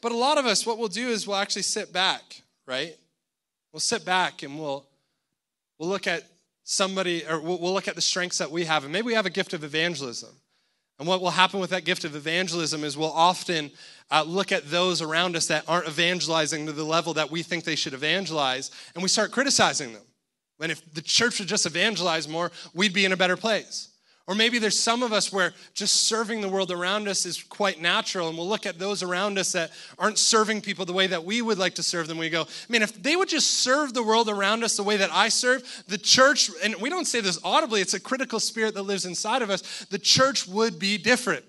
But 0.00 0.12
a 0.12 0.16
lot 0.16 0.38
of 0.38 0.46
us, 0.46 0.64
what 0.64 0.78
we'll 0.78 0.88
do 0.88 1.08
is 1.08 1.26
we'll 1.26 1.36
actually 1.36 1.62
sit 1.62 1.92
back, 1.92 2.42
right? 2.66 2.96
We'll 3.72 3.80
sit 3.80 4.04
back 4.04 4.44
and 4.44 4.58
we'll 4.58 4.86
we'll 5.78 5.88
look 5.88 6.06
at 6.06 6.24
somebody, 6.70 7.26
or 7.26 7.40
we'll, 7.40 7.74
look 7.74 7.88
at 7.88 7.96
the 7.96 8.00
strengths 8.00 8.38
that 8.38 8.48
we 8.48 8.64
have, 8.64 8.84
and 8.84 8.92
maybe 8.92 9.06
we 9.06 9.14
have 9.14 9.26
a 9.26 9.30
gift 9.30 9.54
of 9.54 9.64
evangelism. 9.64 10.30
And 11.00 11.08
what 11.08 11.20
will 11.20 11.30
happen 11.30 11.58
with 11.58 11.70
that 11.70 11.84
gift 11.84 12.04
of 12.04 12.14
evangelism 12.14 12.84
is 12.84 12.96
we'll 12.96 13.10
often 13.10 13.72
uh, 14.08 14.22
look 14.24 14.52
at 14.52 14.70
those 14.70 15.02
around 15.02 15.34
us 15.34 15.48
that 15.48 15.64
aren't 15.66 15.88
evangelizing 15.88 16.66
to 16.66 16.72
the 16.72 16.84
level 16.84 17.12
that 17.14 17.28
we 17.28 17.42
think 17.42 17.64
they 17.64 17.74
should 17.74 17.92
evangelize, 17.92 18.70
and 18.94 19.02
we 19.02 19.08
start 19.08 19.32
criticizing 19.32 19.92
them. 19.92 20.02
And 20.60 20.70
if 20.70 20.94
the 20.94 21.02
church 21.02 21.40
would 21.40 21.48
just 21.48 21.66
evangelize 21.66 22.28
more, 22.28 22.52
we'd 22.72 22.92
be 22.92 23.04
in 23.04 23.10
a 23.10 23.16
better 23.16 23.36
place. 23.36 23.88
Or 24.30 24.36
maybe 24.36 24.60
there's 24.60 24.78
some 24.78 25.02
of 25.02 25.12
us 25.12 25.32
where 25.32 25.54
just 25.74 26.06
serving 26.06 26.40
the 26.40 26.48
world 26.48 26.70
around 26.70 27.08
us 27.08 27.26
is 27.26 27.42
quite 27.42 27.80
natural, 27.82 28.28
and 28.28 28.38
we'll 28.38 28.48
look 28.48 28.64
at 28.64 28.78
those 28.78 29.02
around 29.02 29.38
us 29.38 29.50
that 29.50 29.72
aren't 29.98 30.18
serving 30.18 30.60
people 30.60 30.84
the 30.84 30.92
way 30.92 31.08
that 31.08 31.24
we 31.24 31.42
would 31.42 31.58
like 31.58 31.74
to 31.74 31.82
serve 31.82 32.06
them. 32.06 32.16
We 32.16 32.30
go, 32.30 32.46
man, 32.68 32.82
if 32.82 33.02
they 33.02 33.16
would 33.16 33.28
just 33.28 33.50
serve 33.50 33.92
the 33.92 34.04
world 34.04 34.28
around 34.28 34.62
us 34.62 34.76
the 34.76 34.84
way 34.84 34.96
that 34.98 35.10
I 35.10 35.30
serve, 35.30 35.82
the 35.88 35.98
church, 35.98 36.48
and 36.62 36.76
we 36.76 36.88
don't 36.88 37.08
say 37.08 37.20
this 37.20 37.40
audibly, 37.42 37.80
it's 37.80 37.94
a 37.94 37.98
critical 37.98 38.38
spirit 38.38 38.74
that 38.74 38.84
lives 38.84 39.04
inside 39.04 39.42
of 39.42 39.50
us, 39.50 39.84
the 39.86 39.98
church 39.98 40.46
would 40.46 40.78
be 40.78 40.96
different. 40.96 41.44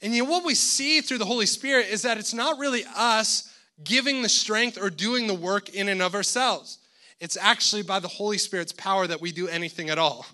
And 0.00 0.16
know 0.16 0.22
what 0.26 0.44
we 0.44 0.54
see 0.54 1.00
through 1.00 1.18
the 1.18 1.24
Holy 1.24 1.46
Spirit 1.46 1.88
is 1.88 2.02
that 2.02 2.18
it's 2.18 2.32
not 2.32 2.60
really 2.60 2.84
us 2.96 3.52
giving 3.82 4.22
the 4.22 4.28
strength 4.28 4.78
or 4.80 4.90
doing 4.90 5.26
the 5.26 5.34
work 5.34 5.70
in 5.70 5.88
and 5.88 6.02
of 6.02 6.14
ourselves. 6.14 6.78
It's 7.18 7.36
actually 7.36 7.82
by 7.82 7.98
the 7.98 8.06
Holy 8.06 8.38
Spirit's 8.38 8.72
power 8.72 9.08
that 9.08 9.20
we 9.20 9.32
do 9.32 9.48
anything 9.48 9.90
at 9.90 9.98
all. 9.98 10.24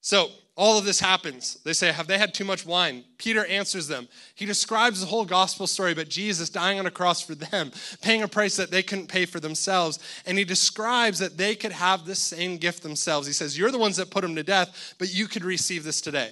So, 0.00 0.30
all 0.60 0.76
of 0.76 0.84
this 0.84 1.00
happens. 1.00 1.54
They 1.64 1.72
say, 1.72 1.90
Have 1.90 2.06
they 2.06 2.18
had 2.18 2.34
too 2.34 2.44
much 2.44 2.66
wine? 2.66 3.04
Peter 3.16 3.46
answers 3.46 3.88
them. 3.88 4.08
He 4.34 4.44
describes 4.44 5.00
the 5.00 5.06
whole 5.06 5.24
gospel 5.24 5.66
story, 5.66 5.94
but 5.94 6.10
Jesus 6.10 6.50
dying 6.50 6.78
on 6.78 6.84
a 6.84 6.90
cross 6.90 7.22
for 7.22 7.34
them, 7.34 7.72
paying 8.02 8.22
a 8.22 8.28
price 8.28 8.56
that 8.56 8.70
they 8.70 8.82
couldn't 8.82 9.06
pay 9.06 9.24
for 9.24 9.40
themselves. 9.40 9.98
And 10.26 10.36
he 10.36 10.44
describes 10.44 11.18
that 11.20 11.38
they 11.38 11.54
could 11.54 11.72
have 11.72 12.04
the 12.04 12.14
same 12.14 12.58
gift 12.58 12.82
themselves. 12.82 13.26
He 13.26 13.32
says, 13.32 13.56
You're 13.56 13.70
the 13.70 13.78
ones 13.78 13.96
that 13.96 14.10
put 14.10 14.22
him 14.22 14.34
to 14.36 14.42
death, 14.42 14.94
but 14.98 15.14
you 15.14 15.28
could 15.28 15.44
receive 15.44 15.82
this 15.82 16.02
today. 16.02 16.30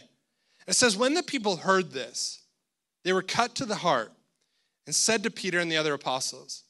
It 0.67 0.75
says, 0.75 0.95
When 0.95 1.15
the 1.15 1.23
people 1.23 1.57
heard 1.57 1.93
this, 1.93 2.43
they 3.05 3.15
were 3.15 3.23
cut 3.23 3.55
to 3.55 3.65
the 3.65 3.77
heart 3.77 4.13
and 4.87 4.95
said 4.95 5.23
to 5.23 5.31
Peter 5.31 5.59
and 5.59 5.73
the 5.73 5.79
other 5.79 5.95
apostles, 5.95 6.65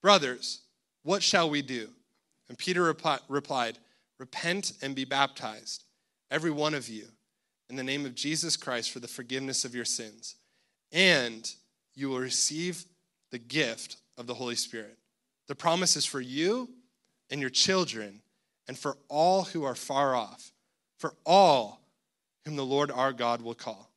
Brothers, 0.00 0.62
what 1.02 1.22
shall 1.22 1.50
we 1.50 1.60
do? 1.60 1.88
And 2.48 2.56
Peter 2.56 2.82
replied, 3.28 3.78
Repent 4.18 4.72
and 4.80 4.94
be 4.94 5.04
baptized 5.04 5.82
every 6.30 6.50
one 6.50 6.74
of 6.74 6.88
you, 6.88 7.06
in 7.68 7.76
the 7.76 7.82
name 7.82 8.06
of 8.06 8.14
Jesus 8.14 8.56
Christ 8.56 8.90
for 8.90 9.00
the 9.00 9.08
forgiveness 9.08 9.64
of 9.64 9.74
your 9.74 9.84
sins, 9.84 10.36
and 10.92 11.50
you 11.94 12.08
will 12.08 12.20
receive 12.20 12.84
the 13.30 13.38
gift 13.38 13.96
of 14.16 14.26
the 14.26 14.34
Holy 14.34 14.54
Spirit. 14.54 14.96
The 15.48 15.54
promise 15.54 15.96
is 15.96 16.04
for 16.04 16.20
you 16.20 16.68
and 17.30 17.40
your 17.40 17.50
children, 17.50 18.20
and 18.68 18.78
for 18.78 18.96
all 19.08 19.44
who 19.44 19.64
are 19.64 19.74
far 19.74 20.14
off, 20.14 20.52
for 20.98 21.14
all 21.24 21.80
whom 22.44 22.56
the 22.56 22.64
Lord 22.64 22.90
our 22.90 23.12
God 23.12 23.42
will 23.42 23.54
call. 23.54 23.90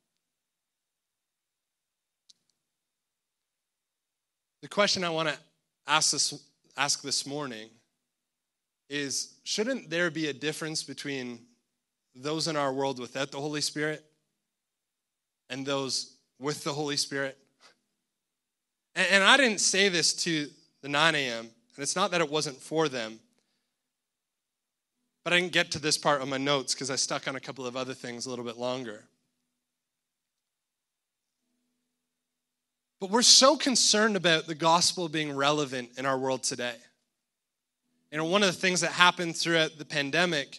The 4.62 4.68
question 4.68 5.04
I 5.04 5.10
want 5.10 5.28
to 5.28 5.38
ask 5.86 6.12
this, 6.12 6.34
ask 6.76 7.02
this 7.02 7.26
morning 7.26 7.70
is 8.88 9.34
shouldn't 9.44 9.88
there 9.88 10.10
be 10.10 10.28
a 10.28 10.32
difference 10.32 10.82
between 10.82 11.40
those 12.14 12.48
in 12.48 12.56
our 12.56 12.72
world 12.72 12.98
without 12.98 13.30
the 13.30 13.40
Holy 13.40 13.60
Spirit 13.60 14.04
and 15.48 15.64
those 15.64 16.16
with 16.38 16.64
the 16.64 16.72
Holy 16.72 16.96
Spirit. 16.96 17.36
And, 18.94 19.06
and 19.10 19.24
I 19.24 19.36
didn't 19.36 19.60
say 19.60 19.88
this 19.88 20.14
to 20.24 20.48
the 20.82 20.88
9 20.88 21.14
a.m., 21.14 21.48
and 21.76 21.82
it's 21.82 21.96
not 21.96 22.10
that 22.10 22.20
it 22.20 22.30
wasn't 22.30 22.56
for 22.56 22.88
them. 22.88 23.18
But 25.24 25.32
I 25.32 25.40
didn't 25.40 25.52
get 25.52 25.70
to 25.72 25.78
this 25.78 25.98
part 25.98 26.22
of 26.22 26.28
my 26.28 26.38
notes 26.38 26.74
because 26.74 26.90
I 26.90 26.96
stuck 26.96 27.28
on 27.28 27.36
a 27.36 27.40
couple 27.40 27.66
of 27.66 27.76
other 27.76 27.94
things 27.94 28.26
a 28.26 28.30
little 28.30 28.44
bit 28.44 28.56
longer. 28.56 29.04
But 33.00 33.10
we're 33.10 33.22
so 33.22 33.56
concerned 33.56 34.16
about 34.16 34.46
the 34.46 34.54
gospel 34.54 35.08
being 35.08 35.34
relevant 35.34 35.90
in 35.96 36.04
our 36.04 36.18
world 36.18 36.42
today. 36.42 36.76
You 38.12 38.18
know, 38.18 38.24
one 38.24 38.42
of 38.42 38.48
the 38.48 38.60
things 38.60 38.80
that 38.80 38.92
happened 38.92 39.36
throughout 39.36 39.78
the 39.78 39.84
pandemic 39.84 40.58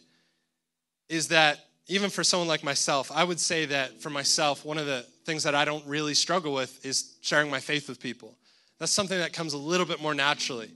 is 1.11 1.27
that 1.27 1.59
even 1.87 2.09
for 2.09 2.23
someone 2.23 2.47
like 2.47 2.63
myself, 2.63 3.11
I 3.13 3.25
would 3.25 3.39
say 3.39 3.65
that 3.65 4.01
for 4.01 4.09
myself, 4.09 4.63
one 4.63 4.77
of 4.77 4.85
the 4.85 5.05
things 5.25 5.43
that 5.43 5.53
I 5.53 5.65
don't 5.65 5.85
really 5.85 6.13
struggle 6.13 6.53
with 6.53 6.83
is 6.85 7.17
sharing 7.21 7.51
my 7.51 7.59
faith 7.59 7.89
with 7.89 7.99
people. 7.99 8.37
That's 8.79 8.93
something 8.93 9.19
that 9.19 9.33
comes 9.33 9.51
a 9.51 9.57
little 9.57 9.85
bit 9.85 10.01
more 10.01 10.13
naturally. 10.15 10.71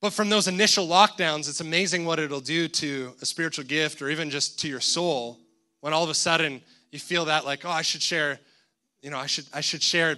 But 0.00 0.14
from 0.14 0.30
those 0.30 0.48
initial 0.48 0.86
lockdowns, 0.86 1.50
it's 1.50 1.60
amazing 1.60 2.06
what 2.06 2.18
it'll 2.18 2.40
do 2.40 2.66
to 2.66 3.12
a 3.20 3.26
spiritual 3.26 3.66
gift 3.66 4.00
or 4.00 4.08
even 4.08 4.30
just 4.30 4.58
to 4.60 4.68
your 4.68 4.80
soul 4.80 5.38
when 5.80 5.92
all 5.92 6.02
of 6.02 6.08
a 6.08 6.14
sudden 6.14 6.62
you 6.90 6.98
feel 6.98 7.26
that 7.26 7.44
like, 7.44 7.66
oh, 7.66 7.70
I 7.70 7.82
should 7.82 8.02
share, 8.02 8.40
you 9.02 9.10
know, 9.10 9.18
I 9.18 9.26
should 9.26 9.44
I 9.52 9.60
should 9.60 9.82
share 9.82 10.16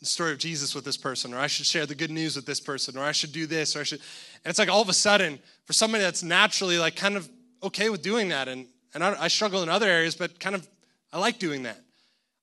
the 0.00 0.06
story 0.06 0.32
of 0.32 0.38
Jesus 0.38 0.74
with 0.74 0.84
this 0.84 0.98
person, 0.98 1.32
or 1.32 1.38
I 1.38 1.46
should 1.46 1.64
share 1.64 1.86
the 1.86 1.94
good 1.94 2.10
news 2.10 2.36
with 2.36 2.44
this 2.44 2.60
person, 2.60 2.98
or 2.98 3.04
I 3.04 3.12
should 3.12 3.32
do 3.32 3.46
this, 3.46 3.74
or 3.74 3.80
I 3.80 3.84
should. 3.84 4.00
And 4.44 4.50
it's 4.50 4.58
like 4.58 4.68
all 4.68 4.82
of 4.82 4.90
a 4.90 4.94
sudden, 4.94 5.38
for 5.64 5.72
somebody 5.72 6.04
that's 6.04 6.22
naturally 6.22 6.78
like 6.78 6.94
kind 6.94 7.16
of 7.16 7.26
okay 7.64 7.90
with 7.90 8.02
doing 8.02 8.28
that. 8.28 8.48
And, 8.48 8.66
and 8.94 9.02
I, 9.02 9.24
I 9.24 9.28
struggle 9.28 9.62
in 9.62 9.68
other 9.68 9.88
areas, 9.88 10.14
but 10.14 10.38
kind 10.38 10.54
of, 10.54 10.68
I 11.12 11.18
like 11.18 11.38
doing 11.38 11.64
that. 11.64 11.80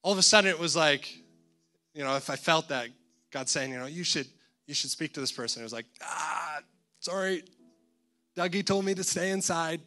All 0.03 0.11
of 0.11 0.17
a 0.17 0.23
sudden, 0.23 0.49
it 0.49 0.59
was 0.59 0.75
like, 0.75 1.13
you 1.93 2.03
know, 2.03 2.15
if 2.15 2.29
I 2.29 2.35
felt 2.35 2.69
that, 2.69 2.89
God 3.31 3.47
saying, 3.49 3.71
you 3.71 3.79
know, 3.79 3.85
you 3.85 4.03
should, 4.03 4.27
you 4.67 4.73
should 4.73 4.89
speak 4.89 5.13
to 5.13 5.19
this 5.19 5.31
person. 5.31 5.61
It 5.61 5.63
was 5.63 5.73
like, 5.73 5.85
ah, 6.01 6.59
sorry, 6.99 7.43
Dougie 8.35 8.65
told 8.65 8.85
me 8.85 8.93
to 8.93 9.03
stay 9.03 9.31
inside. 9.31 9.81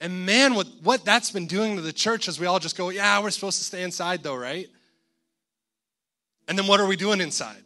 And 0.00 0.24
man, 0.24 0.54
what, 0.54 0.66
what 0.82 1.04
that's 1.04 1.30
been 1.30 1.46
doing 1.46 1.76
to 1.76 1.82
the 1.82 1.92
church 1.92 2.26
is 2.26 2.40
we 2.40 2.46
all 2.46 2.58
just 2.58 2.76
go, 2.76 2.88
yeah, 2.88 3.22
we're 3.22 3.30
supposed 3.30 3.58
to 3.58 3.64
stay 3.64 3.82
inside 3.82 4.22
though, 4.22 4.34
right? 4.34 4.68
And 6.48 6.58
then 6.58 6.66
what 6.66 6.80
are 6.80 6.86
we 6.86 6.96
doing 6.96 7.20
inside? 7.20 7.62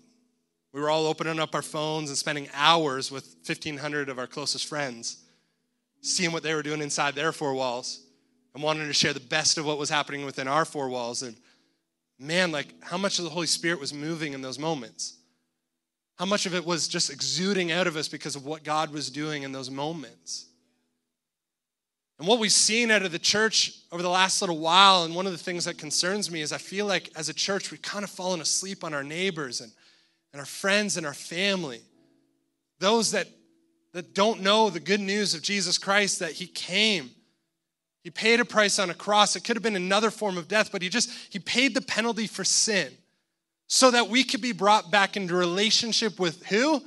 We 0.75 0.81
were 0.81 0.91
all 0.91 1.07
opening 1.07 1.39
up 1.39 1.55
our 1.55 1.63
phones 1.63 2.11
and 2.11 2.19
spending 2.19 2.49
hours 2.53 3.09
with 3.13 3.37
1,500 3.47 4.09
of 4.09 4.19
our 4.19 4.27
closest 4.27 4.67
friends, 4.67 5.19
seeing 6.01 6.33
what 6.33 6.43
they 6.43 6.53
were 6.53 6.65
doing 6.65 6.83
inside 6.83 7.15
their 7.15 7.31
four 7.31 7.55
walls 7.55 8.01
and 8.55 8.63
wanting 8.63 8.89
to 8.89 8.93
share 8.93 9.13
the 9.13 9.21
best 9.21 9.57
of 9.57 9.65
what 9.65 9.79
was 9.79 9.89
happening 9.89 10.25
within 10.25 10.49
our 10.49 10.65
four 10.65 10.89
walls. 10.89 11.23
And 11.23 11.37
man, 12.19 12.51
like 12.51 12.75
how 12.83 12.99
much 12.99 13.21
of 13.21 13.25
the 13.25 13.31
Holy 13.31 13.47
Spirit 13.47 13.79
was 13.79 13.95
moving 13.95 14.33
in 14.33 14.43
those 14.43 14.59
moments? 14.59 15.17
How 16.17 16.25
much 16.25 16.45
of 16.45 16.57
it 16.57 16.67
was 16.67 16.89
just 16.89 17.09
exuding 17.09 17.71
out 17.71 17.87
of 17.87 17.97
us 17.97 18.09
because 18.09 18.35
of 18.35 18.45
what 18.45 18.65
God 18.65 18.93
was 18.93 19.11
doing 19.11 19.45
in 19.45 19.53
those 19.53 19.71
moments? 19.71 20.47
And 22.19 22.27
what 22.27 22.41
we've 22.41 22.51
seen 22.51 22.91
out 22.91 23.03
of 23.03 23.13
the 23.13 23.19
church 23.21 23.79
over 23.93 24.03
the 24.03 24.11
last 24.11 24.43
little 24.43 24.59
while, 24.59 25.05
and 25.05 25.15
one 25.15 25.27
of 25.27 25.33
the 25.33 25.39
things 25.39 25.67
that 25.67 25.79
concerns 25.79 26.33
me 26.33 26.41
is 26.41 26.53
I 26.53 26.59
feel 26.59 26.87
like 26.87 27.11
as 27.15 27.29
a 27.29 27.35
church, 27.35 27.71
we've 27.71 27.81
kind 27.81 28.03
of 28.03 28.11
fallen 28.11 28.41
asleep 28.41 28.83
on 28.83 28.93
our 28.93 29.05
neighbors 29.05 29.61
and 29.61 29.71
and 30.35 30.41
our 30.41 30.47
friends 30.47 30.97
and 30.97 31.07
our 31.07 31.15
family, 31.15 31.81
those 32.81 33.13
that, 33.13 33.29
that 33.93 34.17
don't 34.17 34.43
know 34.43 34.69
the 34.69 34.81
good 34.81 34.99
news 34.99 35.33
of 35.33 35.43
Jesus 35.43 35.79
Christ, 35.79 36.19
that 36.19 36.33
He 36.33 36.49
came. 36.49 37.11
He 38.03 38.11
paid 38.11 38.41
a 38.41 38.45
price 38.45 38.81
on 38.81 38.91
a 38.91 38.95
cross. 38.95 39.37
It 39.37 39.45
could 39.45 39.55
have 39.55 39.63
been 39.63 39.77
another 39.77 40.11
form 40.11 40.37
of 40.37 40.49
death, 40.49 40.73
but 40.73 40.83
He 40.83 40.89
just, 40.89 41.09
He 41.31 41.39
paid 41.39 41.73
the 41.73 41.81
penalty 41.81 42.27
for 42.27 42.43
sin 42.43 42.93
so 43.69 43.93
that 43.93 44.09
we 44.09 44.25
could 44.25 44.41
be 44.41 44.51
brought 44.51 44.91
back 44.91 45.17
into 45.17 45.37
relationship 45.37 46.19
with 46.19 46.45
who? 46.47 46.83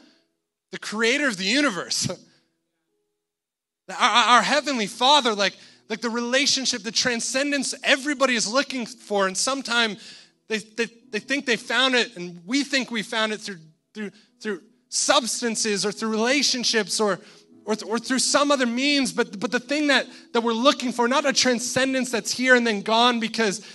The 0.72 0.80
creator 0.80 1.30
of 1.30 1.38
the 1.38 1.46
universe. 1.46 2.10
our, 3.90 3.96
our 3.98 4.42
Heavenly 4.42 4.88
Father, 4.88 5.34
like, 5.34 5.56
like 5.88 6.02
the 6.02 6.10
relationship, 6.10 6.84
the 6.84 6.92
transcendence 6.92 7.74
everybody 7.82 8.36
is 8.36 8.52
looking 8.52 8.86
for, 8.86 9.26
and 9.26 9.38
sometimes 9.38 10.04
they, 10.50 10.58
they, 10.58 10.88
they 11.18 11.26
think 11.26 11.48
they 11.48 11.56
found 11.56 11.96
it, 11.96 12.16
and 12.16 12.40
we 12.46 12.64
think 12.64 12.92
we 12.92 13.02
found 13.02 13.34
it 13.34 13.42
through, 13.42 13.58
through, 13.92 14.12
through 14.40 14.62
substances 14.90 15.84
or 15.84 15.92
through 15.92 16.10
relationships 16.10 17.00
or, 17.00 17.20
or, 17.66 17.76
or 17.88 17.98
through 17.98 18.20
some 18.20 18.52
other 18.52 18.68
means. 18.68 19.12
But, 19.12 19.40
but 19.40 19.52
the 19.52 19.60
thing 19.60 19.88
that, 19.88 20.06
that 20.34 20.42
we're 20.42 20.54
looking 20.54 20.92
for, 20.92 21.08
not 21.08 21.26
a 21.26 21.34
transcendence 21.34 22.12
that's 22.12 22.32
here 22.32 22.54
and 22.54 22.68
then 22.68 22.84
gone 22.84 23.20
because 23.20 23.66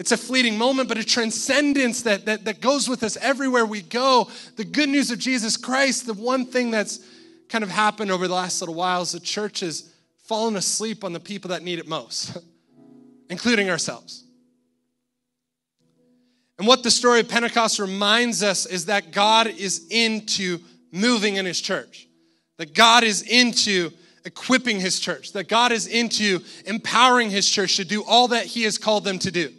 it's 0.00 0.10
a 0.10 0.16
fleeting 0.16 0.58
moment, 0.58 0.88
but 0.88 0.98
a 0.98 1.04
transcendence 1.04 2.02
that, 2.02 2.24
that, 2.24 2.44
that 2.44 2.60
goes 2.60 2.88
with 2.88 3.04
us 3.04 3.16
everywhere 3.18 3.64
we 3.64 3.80
go. 3.80 4.28
The 4.56 4.64
good 4.64 4.88
news 4.88 5.12
of 5.12 5.20
Jesus 5.20 5.56
Christ, 5.56 6.06
the 6.06 6.14
one 6.14 6.44
thing 6.44 6.72
that's 6.72 6.98
kind 7.48 7.62
of 7.62 7.70
happened 7.70 8.10
over 8.10 8.26
the 8.26 8.34
last 8.34 8.60
little 8.60 8.74
while 8.74 9.02
is 9.02 9.12
the 9.12 9.20
church 9.20 9.60
has 9.60 9.94
fallen 10.24 10.56
asleep 10.56 11.04
on 11.04 11.12
the 11.12 11.20
people 11.20 11.50
that 11.50 11.62
need 11.62 11.78
it 11.78 11.86
most, 11.86 12.36
including 13.30 13.70
ourselves. 13.70 14.24
And 16.60 16.68
what 16.68 16.82
the 16.82 16.90
story 16.90 17.20
of 17.20 17.28
Pentecost 17.30 17.78
reminds 17.78 18.42
us 18.42 18.66
is 18.66 18.84
that 18.84 19.12
God 19.12 19.46
is 19.46 19.86
into 19.88 20.58
moving 20.92 21.36
in 21.36 21.46
his 21.46 21.58
church, 21.58 22.06
that 22.58 22.74
God 22.74 23.02
is 23.02 23.22
into 23.22 23.90
equipping 24.26 24.78
his 24.78 25.00
church, 25.00 25.32
that 25.32 25.48
God 25.48 25.72
is 25.72 25.86
into 25.86 26.40
empowering 26.66 27.30
his 27.30 27.48
church 27.48 27.76
to 27.76 27.84
do 27.86 28.04
all 28.04 28.28
that 28.28 28.44
he 28.44 28.64
has 28.64 28.76
called 28.76 29.04
them 29.04 29.18
to 29.20 29.30
do. 29.30 29.50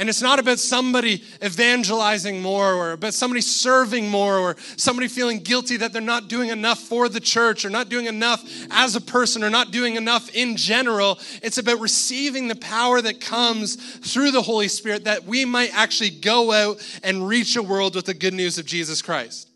And 0.00 0.08
it's 0.08 0.22
not 0.22 0.38
about 0.38 0.58
somebody 0.58 1.22
evangelizing 1.44 2.40
more 2.40 2.72
or 2.72 2.92
about 2.92 3.12
somebody 3.12 3.42
serving 3.42 4.08
more 4.08 4.38
or 4.38 4.56
somebody 4.78 5.08
feeling 5.08 5.40
guilty 5.40 5.76
that 5.76 5.92
they're 5.92 6.00
not 6.00 6.26
doing 6.26 6.48
enough 6.48 6.78
for 6.78 7.10
the 7.10 7.20
church 7.20 7.66
or 7.66 7.70
not 7.70 7.90
doing 7.90 8.06
enough 8.06 8.42
as 8.70 8.96
a 8.96 9.00
person 9.02 9.44
or 9.44 9.50
not 9.50 9.72
doing 9.72 9.96
enough 9.96 10.34
in 10.34 10.56
general. 10.56 11.18
It's 11.42 11.58
about 11.58 11.80
receiving 11.80 12.48
the 12.48 12.56
power 12.56 13.02
that 13.02 13.20
comes 13.20 13.76
through 13.76 14.30
the 14.30 14.40
Holy 14.40 14.68
Spirit 14.68 15.04
that 15.04 15.24
we 15.24 15.44
might 15.44 15.68
actually 15.74 16.08
go 16.08 16.50
out 16.50 16.78
and 17.04 17.28
reach 17.28 17.56
a 17.56 17.62
world 17.62 17.94
with 17.94 18.06
the 18.06 18.14
good 18.14 18.32
news 18.32 18.56
of 18.56 18.64
Jesus 18.64 19.02
Christ. 19.02 19.50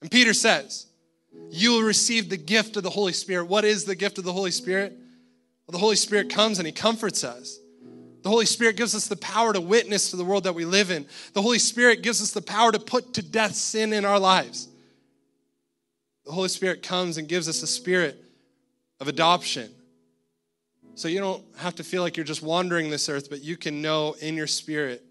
And 0.00 0.08
Peter 0.08 0.34
says, 0.34 0.86
You 1.50 1.72
will 1.72 1.82
receive 1.82 2.28
the 2.28 2.36
gift 2.36 2.76
of 2.76 2.84
the 2.84 2.90
Holy 2.90 3.12
Spirit. 3.12 3.46
What 3.46 3.64
is 3.64 3.86
the 3.86 3.96
gift 3.96 4.18
of 4.18 4.24
the 4.24 4.32
Holy 4.32 4.52
Spirit? 4.52 4.92
Well, 5.66 5.72
the 5.72 5.78
Holy 5.78 5.96
Spirit 5.96 6.30
comes 6.30 6.60
and 6.60 6.66
He 6.66 6.72
comforts 6.72 7.24
us. 7.24 7.58
The 8.22 8.28
Holy 8.28 8.46
Spirit 8.46 8.76
gives 8.76 8.94
us 8.94 9.08
the 9.08 9.16
power 9.16 9.52
to 9.52 9.60
witness 9.60 10.10
to 10.10 10.16
the 10.16 10.24
world 10.24 10.44
that 10.44 10.54
we 10.54 10.64
live 10.64 10.90
in. 10.90 11.06
The 11.32 11.42
Holy 11.42 11.58
Spirit 11.58 12.02
gives 12.02 12.20
us 12.20 12.32
the 12.32 12.42
power 12.42 12.70
to 12.70 12.78
put 12.78 13.14
to 13.14 13.22
death 13.22 13.54
sin 13.54 13.92
in 13.92 14.04
our 14.04 14.18
lives. 14.18 14.68
The 16.26 16.32
Holy 16.32 16.48
Spirit 16.48 16.82
comes 16.82 17.16
and 17.16 17.26
gives 17.26 17.48
us 17.48 17.62
a 17.62 17.66
spirit 17.66 18.22
of 19.00 19.08
adoption. 19.08 19.70
So 20.94 21.08
you 21.08 21.18
don't 21.18 21.42
have 21.56 21.76
to 21.76 21.84
feel 21.84 22.02
like 22.02 22.16
you're 22.16 22.24
just 22.24 22.42
wandering 22.42 22.90
this 22.90 23.08
earth, 23.08 23.30
but 23.30 23.42
you 23.42 23.56
can 23.56 23.80
know 23.80 24.14
in 24.20 24.36
your 24.36 24.46
spirit, 24.46 25.02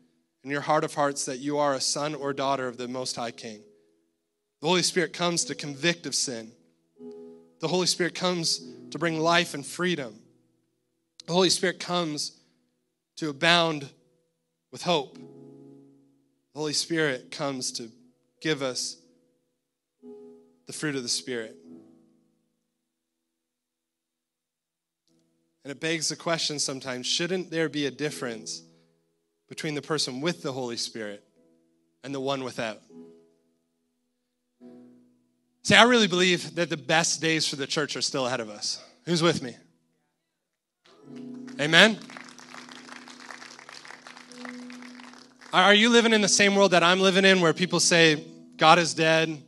in 0.43 0.51
your 0.51 0.62
heart 0.62 0.84
of 0.84 0.93
hearts, 0.93 1.26
that 1.26 1.39
you 1.39 1.57
are 1.57 1.74
a 1.74 1.82
son 1.82 2.14
or 2.14 2.32
daughter 2.32 2.68
of 2.68 2.78
the 2.78 2.88
Most 2.88 3.16
High 3.16 3.32
King. 3.32 3.60
The 4.62 4.68
Holy 4.68 4.84
Spirit 4.84 5.14
comes 5.14 5.45
to 5.45 5.55
convict 5.55 6.05
of 6.05 6.14
sin. 6.14 6.51
The 7.60 7.68
Holy 7.68 7.88
Spirit 7.88 8.14
comes 8.14 8.62
to 8.91 8.99
bring 8.99 9.20
life 9.20 9.55
and 9.55 9.66
freedom. 9.66 10.20
The 11.26 11.34
Holy 11.34 11.49
Spirit 11.49 11.80
comes 11.80 12.38
to 13.20 13.30
abound 13.30 13.89
with 14.72 14.82
hope. 14.82 15.15
The 15.15 16.59
Holy 16.59 16.72
Spirit 16.72 17.32
comes 17.32 17.74
to 17.74 17.89
give 18.41 18.61
us 18.61 18.95
the 20.67 20.72
fruit 20.72 20.95
of 20.95 21.03
the 21.03 21.09
Spirit. 21.09 21.57
And 25.65 25.72
it 25.72 25.82
begs 25.82 26.07
the 26.07 26.15
question 26.15 26.59
sometimes 26.59 27.07
shouldn't 27.07 27.51
there 27.51 27.67
be 27.67 27.88
a 27.88 27.91
difference 27.91 28.63
between 29.49 29.76
the 29.76 29.82
person 29.82 30.22
with 30.22 30.41
the 30.41 30.53
Holy 30.53 30.78
Spirit 30.78 31.22
and 32.05 32.15
the 32.15 32.22
one 32.22 32.45
without? 32.45 32.80
See, 35.63 35.76
I 35.76 35.84
really 35.84 36.07
believe 36.07 36.55
that 36.55 36.70
the 36.70 36.78
best 36.78 37.20
days 37.20 37.45
for 37.49 37.57
the 37.57 37.67
church 37.67 37.97
are 37.97 38.01
still 38.01 38.28
ahead 38.28 38.39
of 38.39 38.49
us. 38.49 38.82
Who's 39.03 39.22
with 39.22 39.43
me? 39.43 39.57
Amen? 41.59 41.99
Are 45.51 45.73
you 45.73 45.89
living 45.89 46.13
in 46.13 46.21
the 46.21 46.29
same 46.29 46.55
world 46.55 46.71
that 46.71 46.83
I'm 46.83 46.99
living 46.99 47.25
in 47.25 47.41
where 47.41 47.53
people 47.53 47.79
say 47.79 48.23
God 48.57 48.77
is 48.77 48.93
dead? 48.93 49.41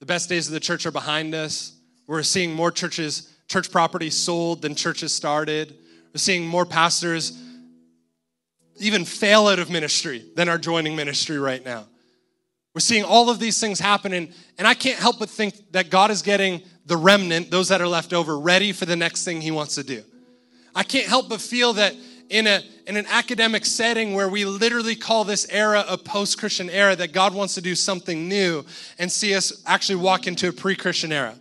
The 0.00 0.06
best 0.06 0.28
days 0.28 0.48
of 0.48 0.52
the 0.52 0.60
church 0.60 0.84
are 0.84 0.90
behind 0.90 1.34
us. 1.34 1.76
We're 2.08 2.24
seeing 2.24 2.52
more 2.52 2.72
churches, 2.72 3.32
church 3.46 3.70
property 3.70 4.10
sold 4.10 4.62
than 4.62 4.74
churches 4.74 5.14
started. 5.14 5.76
We're 6.12 6.18
seeing 6.18 6.46
more 6.46 6.66
pastors 6.66 7.40
even 8.80 9.04
fail 9.04 9.48
out 9.48 9.58
of 9.58 9.70
ministry 9.70 10.24
than 10.34 10.48
are 10.48 10.58
joining 10.58 10.96
ministry 10.96 11.38
right 11.38 11.64
now. 11.64 11.86
We're 12.74 12.80
seeing 12.80 13.04
all 13.04 13.28
of 13.28 13.38
these 13.38 13.58
things 13.60 13.80
happening, 13.80 14.32
and 14.56 14.66
I 14.66 14.74
can't 14.74 14.98
help 14.98 15.18
but 15.18 15.28
think 15.28 15.72
that 15.72 15.90
God 15.90 16.10
is 16.10 16.22
getting 16.22 16.62
the 16.86 16.96
remnant, 16.96 17.50
those 17.50 17.68
that 17.68 17.80
are 17.80 17.88
left 17.88 18.12
over, 18.12 18.38
ready 18.38 18.72
for 18.72 18.86
the 18.86 18.94
next 18.96 19.24
thing 19.24 19.40
He 19.40 19.50
wants 19.50 19.74
to 19.76 19.84
do. 19.84 20.02
I 20.74 20.84
can't 20.84 21.06
help 21.06 21.28
but 21.28 21.40
feel 21.40 21.72
that 21.74 21.94
in, 22.30 22.46
a, 22.46 22.62
in 22.86 22.96
an 22.96 23.06
academic 23.06 23.64
setting 23.64 24.14
where 24.14 24.28
we 24.28 24.44
literally 24.44 24.94
call 24.94 25.24
this 25.24 25.46
era 25.50 25.84
a 25.88 25.96
post 25.96 26.38
Christian 26.38 26.68
era, 26.70 26.94
that 26.96 27.12
God 27.12 27.34
wants 27.34 27.54
to 27.54 27.60
do 27.60 27.74
something 27.74 28.28
new 28.28 28.64
and 28.98 29.10
see 29.10 29.34
us 29.34 29.62
actually 29.66 29.96
walk 29.96 30.26
into 30.26 30.48
a 30.48 30.52
pre 30.52 30.76
Christian 30.76 31.12
era. 31.12 31.34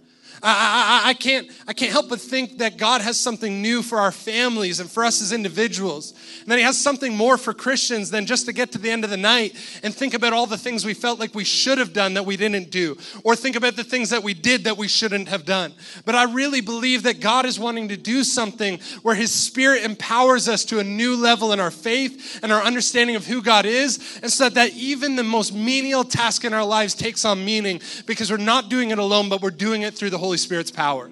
I, 0.43 1.03
I, 1.05 1.09
I, 1.09 1.13
can't, 1.13 1.49
I 1.67 1.73
can't 1.73 1.91
help 1.91 2.09
but 2.09 2.21
think 2.21 2.59
that 2.59 2.77
God 2.77 3.01
has 3.01 3.19
something 3.19 3.61
new 3.61 3.81
for 3.81 3.99
our 3.99 4.11
families 4.11 4.79
and 4.79 4.89
for 4.89 5.03
us 5.03 5.21
as 5.21 5.31
individuals. 5.31 6.13
And 6.41 6.51
that 6.51 6.57
He 6.57 6.63
has 6.63 6.79
something 6.79 7.15
more 7.15 7.37
for 7.37 7.53
Christians 7.53 8.11
than 8.11 8.27
just 8.27 8.45
to 8.45 8.53
get 8.53 8.71
to 8.71 8.77
the 8.77 8.91
end 8.91 9.03
of 9.03 9.09
the 9.09 9.17
night 9.17 9.55
and 9.83 9.93
think 9.93 10.13
about 10.13 10.31
all 10.31 10.45
the 10.45 10.57
things 10.57 10.85
we 10.85 10.93
felt 10.93 11.19
like 11.19 11.33
we 11.33 11.43
should 11.43 11.79
have 11.79 11.91
done 11.91 12.13
that 12.13 12.25
we 12.25 12.37
didn't 12.37 12.69
do, 12.69 12.97
or 13.23 13.35
think 13.35 13.55
about 13.55 13.75
the 13.75 13.83
things 13.83 14.11
that 14.11 14.23
we 14.23 14.33
did 14.33 14.65
that 14.65 14.77
we 14.77 14.87
shouldn't 14.87 15.27
have 15.27 15.43
done. 15.43 15.73
But 16.05 16.15
I 16.15 16.31
really 16.31 16.61
believe 16.61 17.03
that 17.03 17.19
God 17.19 17.45
is 17.45 17.59
wanting 17.59 17.87
to 17.89 17.97
do 17.97 18.23
something 18.23 18.79
where 19.01 19.15
His 19.15 19.31
Spirit 19.31 19.83
empowers 19.83 20.47
us 20.47 20.63
to 20.65 20.79
a 20.79 20.83
new 20.83 21.15
level 21.15 21.51
in 21.51 21.59
our 21.59 21.71
faith 21.71 22.39
and 22.43 22.51
our 22.51 22.61
understanding 22.61 23.15
of 23.15 23.25
who 23.25 23.41
God 23.41 23.65
is, 23.65 24.19
and 24.21 24.31
so 24.31 24.45
that 24.45 24.53
that 24.53 24.73
even 24.75 25.15
the 25.15 25.23
most 25.23 25.53
menial 25.53 26.03
task 26.03 26.45
in 26.45 26.53
our 26.53 26.65
lives 26.65 26.93
takes 26.93 27.25
on 27.25 27.43
meaning 27.43 27.81
because 28.05 28.31
we're 28.31 28.37
not 28.37 28.69
doing 28.69 28.91
it 28.91 28.99
alone, 28.99 29.29
but 29.29 29.41
we're 29.41 29.49
doing 29.49 29.81
it 29.81 29.93
through 29.93 30.09
the 30.09 30.17
Holy 30.17 30.27
Holy 30.27 30.37
Spirit's 30.37 30.71
power. 30.71 31.09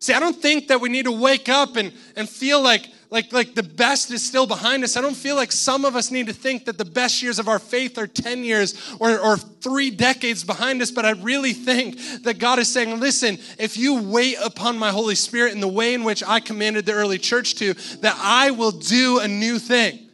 See, 0.00 0.12
I 0.12 0.18
don't 0.18 0.36
think 0.36 0.66
that 0.68 0.80
we 0.80 0.88
need 0.88 1.04
to 1.04 1.12
wake 1.12 1.48
up 1.48 1.76
and, 1.76 1.92
and 2.16 2.28
feel 2.28 2.60
like, 2.60 2.86
like, 3.10 3.32
like 3.32 3.54
the 3.54 3.62
best 3.62 4.10
is 4.10 4.22
still 4.22 4.46
behind 4.46 4.84
us. 4.84 4.96
I 4.96 5.00
don't 5.00 5.16
feel 5.16 5.36
like 5.36 5.50
some 5.50 5.84
of 5.84 5.96
us 5.96 6.10
need 6.10 6.26
to 6.26 6.32
think 6.32 6.66
that 6.66 6.76
the 6.76 6.84
best 6.84 7.22
years 7.22 7.38
of 7.38 7.48
our 7.48 7.58
faith 7.58 7.96
are 7.96 8.06
10 8.06 8.44
years 8.44 8.74
or, 9.00 9.18
or 9.18 9.36
three 9.38 9.90
decades 9.90 10.44
behind 10.44 10.82
us, 10.82 10.90
but 10.90 11.06
I 11.06 11.12
really 11.12 11.52
think 11.52 11.98
that 12.24 12.38
God 12.38 12.58
is 12.58 12.72
saying, 12.72 13.00
listen, 13.00 13.38
if 13.58 13.76
you 13.76 14.02
wait 14.02 14.36
upon 14.44 14.78
my 14.78 14.90
Holy 14.90 15.14
Spirit 15.14 15.52
in 15.52 15.60
the 15.60 15.68
way 15.68 15.94
in 15.94 16.04
which 16.04 16.22
I 16.22 16.40
commanded 16.40 16.84
the 16.84 16.92
early 16.92 17.18
church 17.18 17.54
to, 17.56 17.74
that 18.00 18.18
I 18.20 18.50
will 18.50 18.72
do 18.72 19.20
a 19.20 19.28
new 19.28 19.58
thing. 19.58 20.07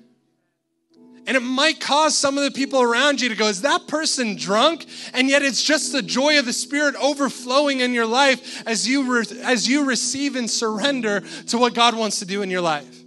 And 1.26 1.36
it 1.36 1.42
might 1.42 1.80
cause 1.80 2.16
some 2.16 2.36
of 2.36 2.44
the 2.44 2.50
people 2.50 2.82
around 2.82 3.20
you 3.20 3.28
to 3.30 3.34
go, 3.34 3.46
Is 3.46 3.62
that 3.62 3.86
person 3.86 4.36
drunk? 4.36 4.86
And 5.12 5.28
yet 5.28 5.42
it's 5.42 5.62
just 5.62 5.92
the 5.92 6.02
joy 6.02 6.38
of 6.38 6.46
the 6.46 6.52
Spirit 6.52 6.94
overflowing 6.96 7.80
in 7.80 7.94
your 7.94 8.06
life 8.06 8.66
as 8.66 8.86
you, 8.86 9.18
re- 9.18 9.40
as 9.42 9.68
you 9.68 9.84
receive 9.84 10.36
and 10.36 10.50
surrender 10.50 11.22
to 11.48 11.58
what 11.58 11.74
God 11.74 11.96
wants 11.96 12.18
to 12.18 12.26
do 12.26 12.42
in 12.42 12.50
your 12.50 12.60
life. 12.60 13.04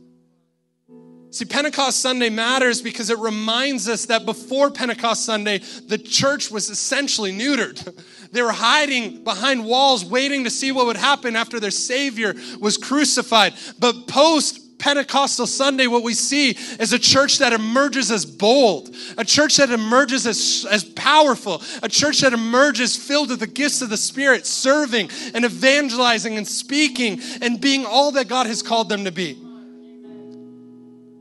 See, 1.30 1.46
Pentecost 1.46 2.00
Sunday 2.00 2.30
matters 2.30 2.82
because 2.82 3.12
it 3.12 3.20
reminds 3.20 3.88
us 3.88 4.06
that 4.08 4.26
before 4.26 4.72
Pentecost 4.72 5.24
Sunday, 5.24 5.60
the 5.86 6.00
church 6.00 6.50
was 6.50 6.70
essentially 6.70 7.32
neutered. 7.32 8.04
They 8.30 8.42
were 8.42 8.52
hiding 8.52 9.24
behind 9.24 9.64
walls, 9.64 10.04
waiting 10.04 10.44
to 10.44 10.50
see 10.50 10.74
what 10.74 10.86
would 10.86 10.98
happen 10.98 11.38
after 11.38 11.62
their 11.62 11.72
Savior 11.72 12.36
was 12.60 12.76
crucified. 12.76 13.54
But 13.80 14.06
post 14.08 14.60
Pentecostal 14.80 15.48
Sunday, 15.48 15.88
what 15.88 16.04
we 16.04 16.14
see 16.14 16.52
is 16.80 16.94
a 16.94 17.00
church 17.00 17.40
that 17.40 17.54
emerges 17.54 18.12
as 18.12 18.26
bold, 18.26 18.96
a 19.18 19.26
church 19.26 19.58
that 19.58 19.72
emerges 19.72 20.28
as, 20.28 20.66
as 20.70 20.84
powerful, 20.84 21.62
a 21.82 21.90
church 21.90 22.22
that 22.22 22.34
emerges 22.34 22.96
filled 22.96 23.30
with 23.30 23.40
the 23.40 23.48
gifts 23.48 23.82
of 23.82 23.90
the 23.90 23.98
Spirit, 23.98 24.46
serving 24.46 25.10
and 25.34 25.46
evangelizing 25.46 26.38
and 26.38 26.48
speaking 26.48 27.20
and 27.42 27.60
being 27.60 27.86
all 27.86 28.12
that 28.12 28.28
God 28.28 28.46
has 28.46 28.62
called 28.62 28.90
them 28.90 29.06
to 29.06 29.12
be. 29.12 29.38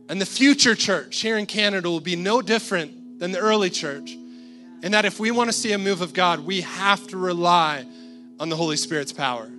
And 0.08 0.20
the 0.20 0.26
future 0.26 0.74
church 0.74 1.20
here 1.20 1.36
in 1.36 1.46
Canada 1.46 1.90
will 1.90 2.00
be 2.00 2.16
no 2.16 2.42
different 2.42 3.18
than 3.18 3.32
the 3.32 3.38
early 3.38 3.70
church. 3.70 4.16
In 4.82 4.92
that 4.92 5.04
if 5.04 5.18
we 5.18 5.30
want 5.30 5.48
to 5.48 5.52
see 5.52 5.72
a 5.72 5.78
move 5.78 6.00
of 6.00 6.12
God, 6.12 6.40
we 6.40 6.60
have 6.60 7.06
to 7.08 7.16
rely 7.16 7.84
on 8.38 8.50
the 8.50 8.56
Holy 8.56 8.76
Spirit's 8.76 9.12
power. 9.12 9.50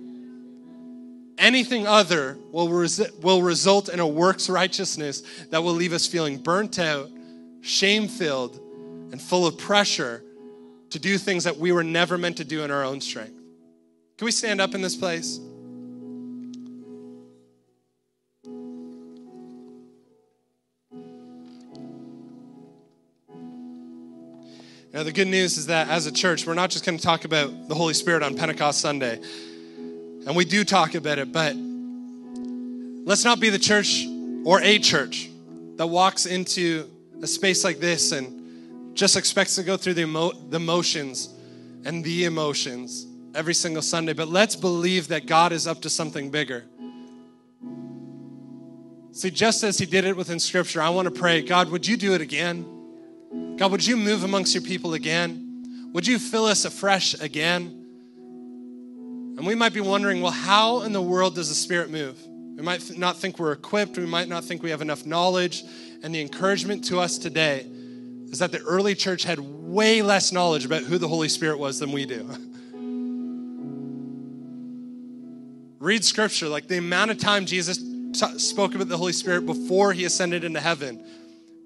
Anything 1.38 1.86
other 1.86 2.36
will, 2.50 2.68
will 3.22 3.42
result 3.42 3.88
in 3.88 4.00
a 4.00 4.06
works 4.06 4.50
righteousness 4.50 5.22
that 5.50 5.62
will 5.62 5.72
leave 5.72 5.92
us 5.92 6.06
feeling 6.06 6.38
burnt 6.38 6.78
out, 6.80 7.08
shame 7.60 8.08
filled, 8.08 8.56
and 9.12 9.22
full 9.22 9.46
of 9.46 9.56
pressure 9.56 10.22
to 10.90 10.98
do 10.98 11.16
things 11.16 11.44
that 11.44 11.56
we 11.56 11.70
were 11.70 11.84
never 11.84 12.18
meant 12.18 12.38
to 12.38 12.44
do 12.44 12.64
in 12.64 12.70
our 12.70 12.82
own 12.82 13.00
strength. 13.00 13.40
Can 14.16 14.24
we 14.24 14.32
stand 14.32 14.60
up 14.60 14.74
in 14.74 14.82
this 14.82 14.96
place? 14.96 15.38
Now, 24.92 25.04
the 25.04 25.12
good 25.12 25.28
news 25.28 25.58
is 25.58 25.66
that 25.66 25.88
as 25.88 26.06
a 26.06 26.12
church, 26.12 26.46
we're 26.46 26.54
not 26.54 26.70
just 26.70 26.84
going 26.84 26.98
to 26.98 27.04
talk 27.04 27.24
about 27.24 27.68
the 27.68 27.74
Holy 27.76 27.94
Spirit 27.94 28.24
on 28.24 28.34
Pentecost 28.34 28.80
Sunday. 28.80 29.20
And 30.28 30.36
we 30.36 30.44
do 30.44 30.62
talk 30.62 30.94
about 30.94 31.18
it, 31.18 31.32
but 31.32 31.56
let's 31.56 33.24
not 33.24 33.40
be 33.40 33.48
the 33.48 33.58
church 33.58 34.06
or 34.44 34.60
a 34.60 34.78
church 34.78 35.30
that 35.76 35.86
walks 35.86 36.26
into 36.26 36.86
a 37.22 37.26
space 37.26 37.64
like 37.64 37.78
this 37.78 38.12
and 38.12 38.94
just 38.94 39.16
expects 39.16 39.54
to 39.54 39.62
go 39.62 39.78
through 39.78 39.94
the, 39.94 40.02
emo- 40.02 40.32
the 40.32 40.60
motions 40.60 41.30
and 41.86 42.04
the 42.04 42.26
emotions 42.26 43.06
every 43.34 43.54
single 43.54 43.80
Sunday. 43.80 44.12
But 44.12 44.28
let's 44.28 44.54
believe 44.54 45.08
that 45.08 45.24
God 45.24 45.50
is 45.50 45.66
up 45.66 45.80
to 45.80 45.88
something 45.88 46.30
bigger. 46.30 46.66
See, 49.12 49.30
just 49.30 49.64
as 49.64 49.78
He 49.78 49.86
did 49.86 50.04
it 50.04 50.14
within 50.14 50.38
Scripture, 50.38 50.82
I 50.82 50.90
want 50.90 51.06
to 51.06 51.10
pray 51.10 51.40
God, 51.40 51.70
would 51.70 51.86
you 51.86 51.96
do 51.96 52.12
it 52.12 52.20
again? 52.20 53.56
God, 53.56 53.70
would 53.70 53.86
you 53.86 53.96
move 53.96 54.24
amongst 54.24 54.54
your 54.54 54.62
people 54.62 54.92
again? 54.92 55.90
Would 55.94 56.06
you 56.06 56.18
fill 56.18 56.44
us 56.44 56.66
afresh 56.66 57.14
again? 57.18 57.77
And 59.38 59.46
we 59.46 59.54
might 59.54 59.72
be 59.72 59.80
wondering, 59.80 60.20
well, 60.20 60.32
how 60.32 60.82
in 60.82 60.92
the 60.92 61.00
world 61.00 61.36
does 61.36 61.48
the 61.48 61.54
Spirit 61.54 61.90
move? 61.90 62.18
We 62.56 62.62
might 62.62 62.98
not 62.98 63.16
think 63.16 63.38
we're 63.38 63.52
equipped. 63.52 63.96
We 63.96 64.04
might 64.04 64.26
not 64.28 64.42
think 64.42 64.64
we 64.64 64.70
have 64.70 64.82
enough 64.82 65.06
knowledge. 65.06 65.62
And 66.02 66.12
the 66.12 66.20
encouragement 66.20 66.82
to 66.86 66.98
us 66.98 67.18
today 67.18 67.64
is 68.30 68.40
that 68.40 68.50
the 68.50 68.58
early 68.62 68.96
church 68.96 69.22
had 69.22 69.38
way 69.38 70.02
less 70.02 70.32
knowledge 70.32 70.64
about 70.64 70.82
who 70.82 70.98
the 70.98 71.06
Holy 71.06 71.28
Spirit 71.28 71.60
was 71.60 71.78
than 71.78 71.92
we 71.92 72.04
do. 72.04 72.28
Read 75.78 76.04
scripture, 76.04 76.48
like 76.48 76.66
the 76.66 76.78
amount 76.78 77.12
of 77.12 77.18
time 77.18 77.46
Jesus 77.46 77.78
t- 77.78 78.38
spoke 78.40 78.74
about 78.74 78.88
the 78.88 78.98
Holy 78.98 79.12
Spirit 79.12 79.46
before 79.46 79.92
he 79.92 80.04
ascended 80.04 80.42
into 80.42 80.58
heaven 80.58 81.00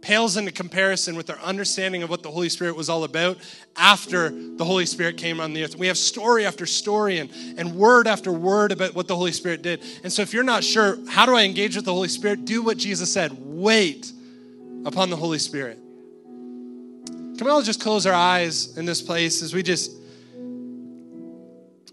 pales 0.03 0.37
into 0.37 0.51
comparison 0.51 1.17
with 1.17 1.31
our 1.31 1.39
understanding 1.39 2.03
of 2.03 2.11
what 2.11 2.23
the 2.23 2.31
Holy 2.31 2.49
Spirit 2.49 2.77
was 2.77 2.91
all 2.91 3.05
about 3.05 3.39
after 3.77 4.31
the 4.31 4.65
Holy 4.65 4.85
Spirit 4.85 5.17
came 5.17 5.41
on 5.41 5.55
the 5.55 5.63
earth. 5.63 5.77
We 5.77 5.87
have 5.87 5.97
story 5.97 6.45
after 6.45 6.67
story 6.67 7.19
and, 7.19 7.31
and 7.57 7.77
word 7.77 8.09
after 8.09 8.33
word 8.33 8.73
about 8.73 8.95
what 8.95 9.07
the 9.07 9.17
Holy 9.17 9.33
Spirit 9.33 9.63
did. 9.63 9.83
And 10.03 10.13
so 10.13 10.21
if 10.21 10.35
you're 10.35 10.43
not 10.43 10.65
sure, 10.65 10.99
how 11.09 11.25
do 11.25 11.37
I 11.37 11.45
engage 11.45 11.77
with 11.77 11.85
the 11.85 11.95
Holy 11.95 12.09
Spirit? 12.09 12.45
Do 12.45 12.63
what 12.63 12.77
Jesus 12.77 13.13
said 13.13 13.33
wait 13.39 14.13
upon 14.85 15.09
the 15.09 15.17
Holy 15.17 15.39
Spirit. 15.39 15.79
Can 17.07 17.47
we 17.47 17.51
all 17.51 17.63
just 17.63 17.81
close 17.81 18.05
our 18.05 18.13
eyes 18.13 18.77
in 18.77 18.85
this 18.85 19.01
place 19.01 19.41
as 19.41 19.55
we 19.55 19.63
just, 19.63 19.93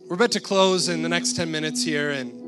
we're 0.07 0.15
about 0.15 0.31
to 0.31 0.39
close 0.39 0.89
in 0.89 1.03
the 1.03 1.09
next 1.09 1.35
10 1.35 1.49
minutes 1.51 1.83
here 1.83 2.09
and 2.09 2.38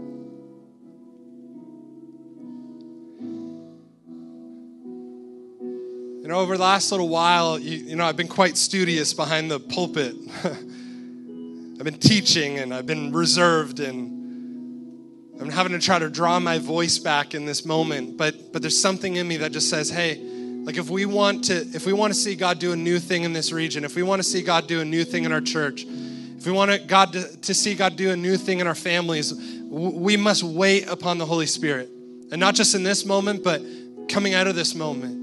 You 6.22 6.28
know, 6.28 6.38
over 6.38 6.56
the 6.56 6.62
last 6.62 6.92
little 6.92 7.10
while, 7.10 7.58
you, 7.58 7.78
you 7.80 7.96
know, 7.96 8.06
I've 8.06 8.16
been 8.16 8.28
quite 8.28 8.56
studious 8.56 9.12
behind 9.12 9.50
the 9.50 9.60
pulpit. 9.60 10.16
I've 10.46 11.84
been 11.84 11.98
teaching 11.98 12.60
and 12.60 12.72
I've 12.72 12.86
been 12.86 13.12
reserved 13.12 13.80
and 13.80 15.34
I'm 15.42 15.50
having 15.50 15.72
to 15.72 15.80
try 15.80 15.98
to 15.98 16.12
draw 16.12 16.40
my 16.40 16.60
voice 16.60 17.00
back 17.00 17.34
in 17.34 17.48
this 17.48 17.66
moment. 17.66 18.18
But 18.18 18.54
but 18.54 18.62
there's 18.62 18.80
something 18.80 19.16
in 19.16 19.28
me 19.28 19.38
that 19.38 19.52
just 19.52 19.68
says, 19.68 19.90
hey, 19.90 20.20
like 20.64 20.78
if 20.78 20.92
we 20.92 21.08
want 21.08 21.46
to 21.46 21.56
if 21.56 21.88
we 21.88 21.94
want 21.94 22.14
to 22.14 22.20
see 22.20 22.36
God 22.36 22.60
do 22.60 22.72
a 22.72 22.76
new 22.76 23.00
thing 23.00 23.24
in 23.24 23.34
this 23.34 23.52
region, 23.52 23.84
if 23.84 23.96
we 23.96 24.04
want 24.04 24.20
to 24.20 24.24
see 24.24 24.44
God 24.44 24.68
do 24.68 24.80
a 24.80 24.86
new 24.86 25.04
thing 25.04 25.24
in 25.24 25.32
our 25.32 25.42
church, 25.42 25.86
if 26.38 26.46
we 26.46 26.52
want 26.52 26.86
God 26.86 27.14
to, 27.14 27.36
to 27.36 27.54
see 27.56 27.74
God 27.74 27.96
do 27.96 28.12
a 28.12 28.16
new 28.16 28.38
thing 28.38 28.60
in 28.60 28.68
our 28.68 28.76
families, 28.76 29.34
we 29.64 30.18
must 30.18 30.44
wait 30.44 30.88
upon 30.88 31.18
the 31.18 31.26
Holy 31.26 31.48
Spirit. 31.48 31.90
And 32.32 32.40
not 32.40 32.54
just 32.54 32.76
in 32.76 32.84
this 32.84 33.08
moment, 33.08 33.44
but 33.44 33.64
coming 34.08 34.36
out 34.36 34.46
of 34.46 34.54
this 34.54 34.76
moment. 34.76 35.21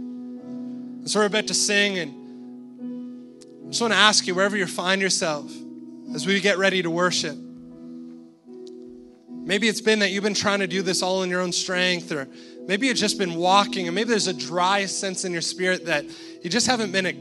So 1.08 1.20
we're 1.20 1.26
about 1.26 1.46
to 1.46 1.54
sing, 1.54 1.96
and 1.96 2.10
I 3.64 3.68
just 3.70 3.80
want 3.80 3.94
to 3.94 3.98
ask 3.98 4.26
you, 4.26 4.34
wherever 4.34 4.58
you 4.58 4.66
find 4.66 5.00
yourself, 5.00 5.50
as 6.14 6.26
we 6.26 6.38
get 6.38 6.58
ready 6.58 6.82
to 6.82 6.90
worship, 6.90 7.34
maybe 9.30 9.68
it's 9.68 9.80
been 9.80 10.00
that 10.00 10.10
you've 10.10 10.22
been 10.22 10.34
trying 10.34 10.58
to 10.58 10.66
do 10.66 10.82
this 10.82 11.02
all 11.02 11.22
in 11.22 11.30
your 11.30 11.40
own 11.40 11.50
strength, 11.50 12.12
or 12.12 12.28
maybe 12.66 12.88
you've 12.88 12.98
just 12.98 13.16
been 13.16 13.36
walking, 13.36 13.88
and 13.88 13.94
maybe 13.94 14.10
there's 14.10 14.26
a 14.26 14.34
dry 14.34 14.84
sense 14.84 15.24
in 15.24 15.32
your 15.32 15.40
spirit 15.40 15.86
that 15.86 16.04
you 16.42 16.50
just 16.50 16.66
haven't 16.66 16.92
been. 16.92 17.06
A, 17.06 17.14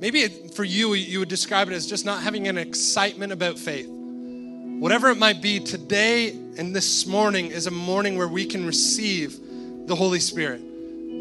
maybe 0.00 0.20
it, 0.20 0.54
for 0.54 0.64
you, 0.64 0.94
you 0.94 1.18
would 1.18 1.28
describe 1.28 1.68
it 1.68 1.74
as 1.74 1.86
just 1.86 2.06
not 2.06 2.22
having 2.22 2.48
an 2.48 2.56
excitement 2.56 3.30
about 3.30 3.58
faith. 3.58 3.88
Whatever 3.90 5.10
it 5.10 5.18
might 5.18 5.42
be, 5.42 5.60
today 5.60 6.30
and 6.30 6.74
this 6.74 7.06
morning 7.06 7.48
is 7.48 7.66
a 7.66 7.70
morning 7.70 8.16
where 8.16 8.26
we 8.26 8.46
can 8.46 8.64
receive 8.64 9.38
the 9.86 9.94
Holy 9.94 10.20
Spirit. 10.20 10.62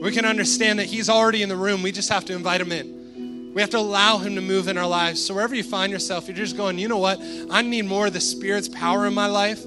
We 0.04 0.12
can 0.12 0.26
understand 0.26 0.80
that 0.80 0.88
He's 0.88 1.08
already 1.10 1.44
in 1.44 1.50
the 1.50 1.56
room. 1.56 1.82
We 1.82 1.94
just 1.94 2.10
have 2.10 2.26
to 2.26 2.34
invite 2.34 2.60
Him 2.60 2.74
in. 2.74 3.54
We 3.54 3.62
have 3.62 3.70
to 3.70 3.78
allow 3.78 4.18
Him 4.18 4.36
to 4.36 4.42
move 4.42 4.68
in 4.68 4.78
our 4.78 4.86
lives. 4.86 5.26
So 5.26 5.34
wherever 5.34 5.56
you 5.56 5.64
find 5.64 5.94
yourself, 5.94 6.28
you're 6.28 6.36
just 6.36 6.58
going, 6.58 6.78
you 6.78 6.90
know 6.90 6.98
what? 6.98 7.22
I 7.50 7.62
need 7.62 7.86
more 7.86 8.08
of 8.08 8.14
the 8.14 8.20
Spirit's 8.20 8.68
power 8.68 9.08
in 9.08 9.14
my 9.14 9.28
life. 9.28 9.64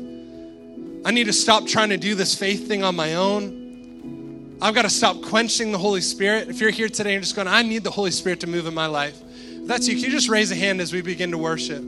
I 1.06 1.10
need 1.10 1.24
to 1.24 1.32
stop 1.32 1.66
trying 1.66 1.88
to 1.88 1.96
do 1.96 2.14
this 2.14 2.34
faith 2.34 2.68
thing 2.68 2.84
on 2.84 2.94
my 2.94 3.14
own. 3.14 4.58
I've 4.60 4.74
got 4.74 4.82
to 4.82 4.90
stop 4.90 5.22
quenching 5.22 5.72
the 5.72 5.78
Holy 5.78 6.02
Spirit. 6.02 6.48
If 6.48 6.60
you're 6.60 6.70
here 6.70 6.90
today 6.90 7.14
and 7.14 7.22
just 7.22 7.34
going, 7.34 7.48
I 7.48 7.62
need 7.62 7.82
the 7.82 7.90
Holy 7.90 8.10
Spirit 8.10 8.40
to 8.40 8.46
move 8.46 8.66
in 8.66 8.74
my 8.74 8.86
life. 8.86 9.18
If 9.22 9.66
that's 9.66 9.88
you, 9.88 9.94
can 9.94 10.04
you 10.04 10.10
just 10.10 10.28
raise 10.28 10.50
a 10.50 10.54
hand 10.54 10.82
as 10.82 10.92
we 10.92 11.00
begin 11.00 11.30
to 11.30 11.38
worship? 11.38 11.82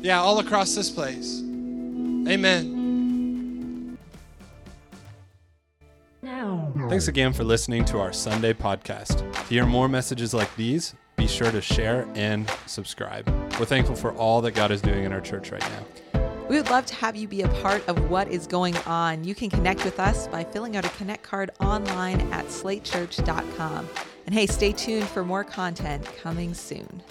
Yeah, 0.00 0.20
all 0.20 0.38
across 0.38 0.76
this 0.76 0.90
place. 0.90 1.40
Amen. 1.40 2.83
Thanks 6.88 7.08
again 7.08 7.32
for 7.32 7.44
listening 7.44 7.84
to 7.86 7.98
our 7.98 8.12
Sunday 8.12 8.52
podcast. 8.52 9.32
To 9.32 9.42
hear 9.44 9.64
more 9.64 9.88
messages 9.88 10.34
like 10.34 10.54
these, 10.56 10.94
be 11.16 11.26
sure 11.26 11.50
to 11.50 11.60
share 11.60 12.06
and 12.14 12.48
subscribe. 12.66 13.28
We're 13.58 13.64
thankful 13.64 13.96
for 13.96 14.12
all 14.12 14.42
that 14.42 14.52
God 14.52 14.70
is 14.70 14.82
doing 14.82 15.04
in 15.04 15.12
our 15.12 15.20
church 15.20 15.50
right 15.50 15.62
now. 15.62 16.24
We 16.48 16.56
would 16.56 16.68
love 16.70 16.84
to 16.86 16.94
have 16.96 17.16
you 17.16 17.26
be 17.26 17.42
a 17.42 17.48
part 17.48 17.88
of 17.88 18.10
what 18.10 18.28
is 18.28 18.46
going 18.46 18.76
on. 18.78 19.24
You 19.24 19.34
can 19.34 19.48
connect 19.48 19.84
with 19.84 19.98
us 19.98 20.28
by 20.28 20.44
filling 20.44 20.76
out 20.76 20.84
a 20.84 20.90
Connect 20.90 21.22
card 21.22 21.50
online 21.58 22.20
at 22.32 22.46
slatechurch.com. 22.46 23.88
And 24.26 24.34
hey, 24.34 24.46
stay 24.46 24.72
tuned 24.72 25.08
for 25.08 25.24
more 25.24 25.42
content 25.42 26.04
coming 26.18 26.52
soon. 26.52 27.02